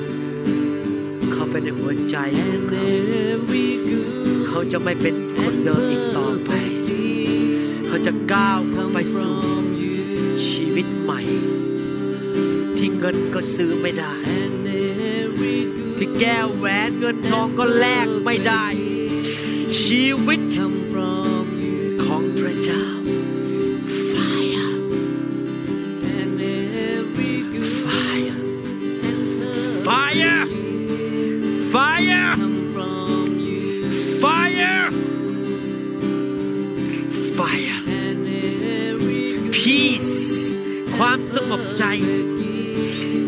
[1.33, 3.80] เข้าไปในหัวใจของเขา
[4.61, 6.51] เขาจะไม่เป็นคนเดิมอีกต่อไป
[7.87, 9.39] เขาจะก้าวเข้าไปสู่
[10.49, 11.21] ชีวิตใหม่
[12.77, 14.15] ที่เงินก็ซื้อไม่ได้
[15.99, 18.67] ที่แก้วแหวนเงินทองก็แลกไม่ได้
[19.83, 20.41] ชีวิต
[41.51, 41.85] งบใจ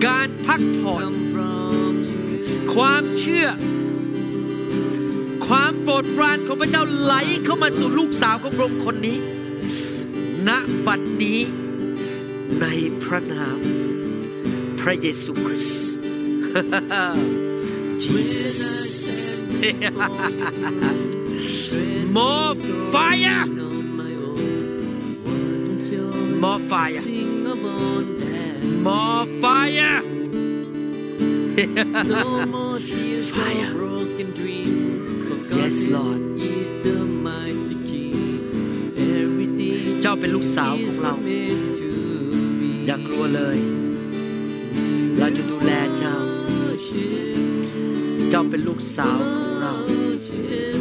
[0.07, 1.05] การพักผ่อน
[2.75, 3.49] ความเชื่อ
[5.47, 9.19] ความโปรดปรานของพระเจ้าไหลเข้ามาสู่ลูกสาวของพระองค์คนนี้
[10.49, 10.51] ณ
[10.87, 11.41] บัดนี้
[12.61, 12.67] ใน
[13.03, 13.59] พระนาม
[14.81, 15.91] พระเยซูคริสต์
[18.03, 18.61] Jesus
[22.17, 22.53] More
[22.93, 23.45] fire
[26.43, 27.05] more fire
[28.87, 29.99] More fire
[32.15, 33.71] No more tears Fire.
[33.71, 34.73] or broken dream.
[35.29, 36.21] For God Yes, Lord.
[36.55, 36.99] is the
[37.29, 38.17] mighty King.
[39.23, 41.89] Everything เจ้าเป็นลูกสาวข is องเรา meant to
[42.61, 42.71] be.
[42.87, 43.59] อย่ากลัวเลย
[45.19, 46.17] เราจะดูแลเจ้า
[46.65, 47.37] Worship,
[48.31, 50.81] เจ้าเป็นลูกสาวของเรา worship,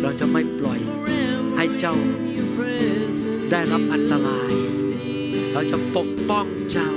[0.00, 1.94] เราจะไม่ปล่อย forever ให้เจ้า
[2.36, 4.95] your presence ได้รับอันตราย see.
[5.56, 6.90] เราจะปกป้องเจ้า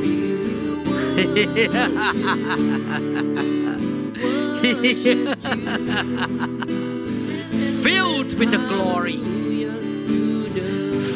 [7.84, 9.18] filled with the glory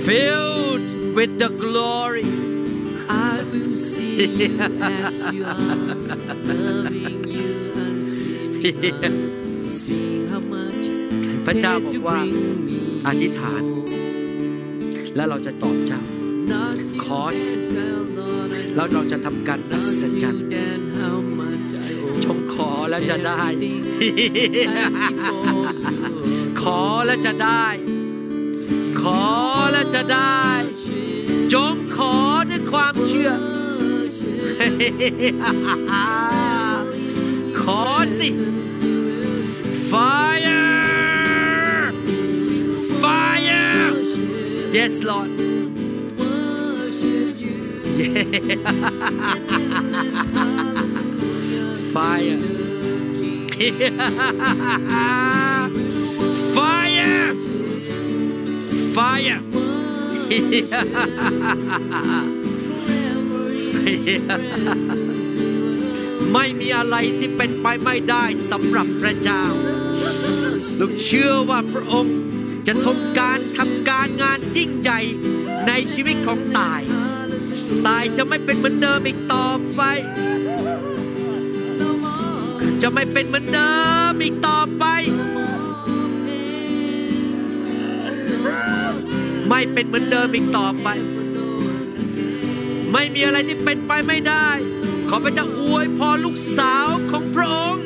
[0.08, 0.88] filled
[1.18, 2.28] with the glory
[3.10, 4.62] I will sing
[5.00, 5.76] as you are,
[6.68, 7.52] loving you
[7.84, 8.50] unseen
[9.64, 10.82] to sing how much
[11.46, 13.64] พระเจ้า you บอก to ว่า bring me อธิษฐาน
[15.16, 16.13] และเราจะตอบเจ้า Not ข
[17.20, 23.82] อสิ to tell, Lord, I แล้วเราจะทำการนัศจรรย์ Until then, how much I owe จงขอแล้วจะได้ everything
[24.62, 24.76] and
[25.18, 26.44] before you.
[26.62, 27.66] ขอแล้วจะได้
[29.02, 29.24] ขอ
[29.72, 30.44] แล้วจะได้
[31.54, 32.16] จงขอ
[32.50, 33.32] ด้วยความเชื่อ
[37.62, 37.82] ขอ
[38.20, 38.30] สิ
[39.92, 40.72] fire
[43.04, 43.88] fire
[44.76, 45.30] yes Lord
[51.94, 52.40] fire
[56.56, 57.34] fire
[58.96, 59.40] fire
[66.34, 69.44] ไม่มีอะไรที่เป็นไปไม่ได้สำหรับพระเจ้า
[70.80, 72.18] ลูกเชื่อว่าพระองค์
[72.68, 75.00] จะทำการทำการงานยิ่งใหญ่
[75.68, 76.82] ในชีวิตของตาย
[77.88, 79.82] ตายจะไม่เป็นเหมือนเดิมอีกต่อไป
[82.82, 83.72] จะไม่เป็นเหมือนเดิ
[84.12, 84.86] มอีกต่อไป
[89.50, 90.88] ไม่เป็นเหมือนเดิมอีกต่อไป
[92.92, 94.48] ไม่มีอะไรที่เป็นไปไม่ได้
[95.10, 97.84] ขอพระเจ้าอวยพรลูกสาวของพระองค์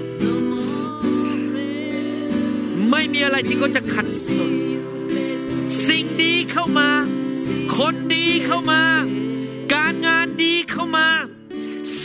[2.92, 4.52] ไม่มีอะไรที่เขาจะขัดสน
[5.88, 6.90] สิ่งดีเข้ามา
[7.78, 8.82] คนดีเข้ามา
[9.74, 11.08] การงานดีเข้ามา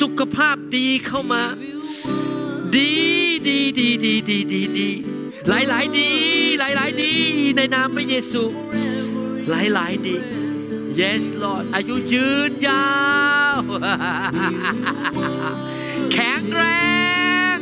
[0.00, 1.42] สุขภาพดีเข้ามา
[2.76, 2.92] ดี
[3.48, 4.90] ดีดีดีดีดีดี
[5.48, 6.08] หลายหลายดี
[6.58, 7.12] หลายหลายดี
[7.56, 8.42] ในนามพระเยซู
[9.50, 10.16] หลายหลายดี
[11.00, 12.92] yes Lord อายุยืนยา
[13.58, 13.60] ว
[16.12, 16.62] แข็งแร
[17.54, 17.56] ง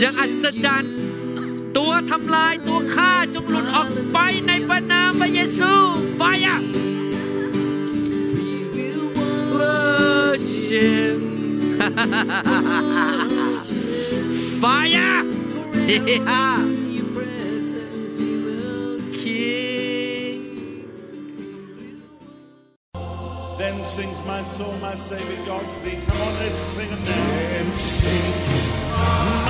[0.00, 0.94] อย่างอัศจรรย์
[1.76, 5.72] ตัวทำลายตัวฆ่าจงหลุดออกไปในพระนามพระเยซู
[6.16, 6.60] ไฟอะ
[10.70, 11.20] worship
[14.60, 15.24] fire
[15.88, 16.58] yeah
[19.22, 20.86] King
[23.58, 25.98] Then sings my soul, my Savior God to thee.
[26.06, 27.50] Come on, let's sing them now.
[27.50, 29.49] Then sings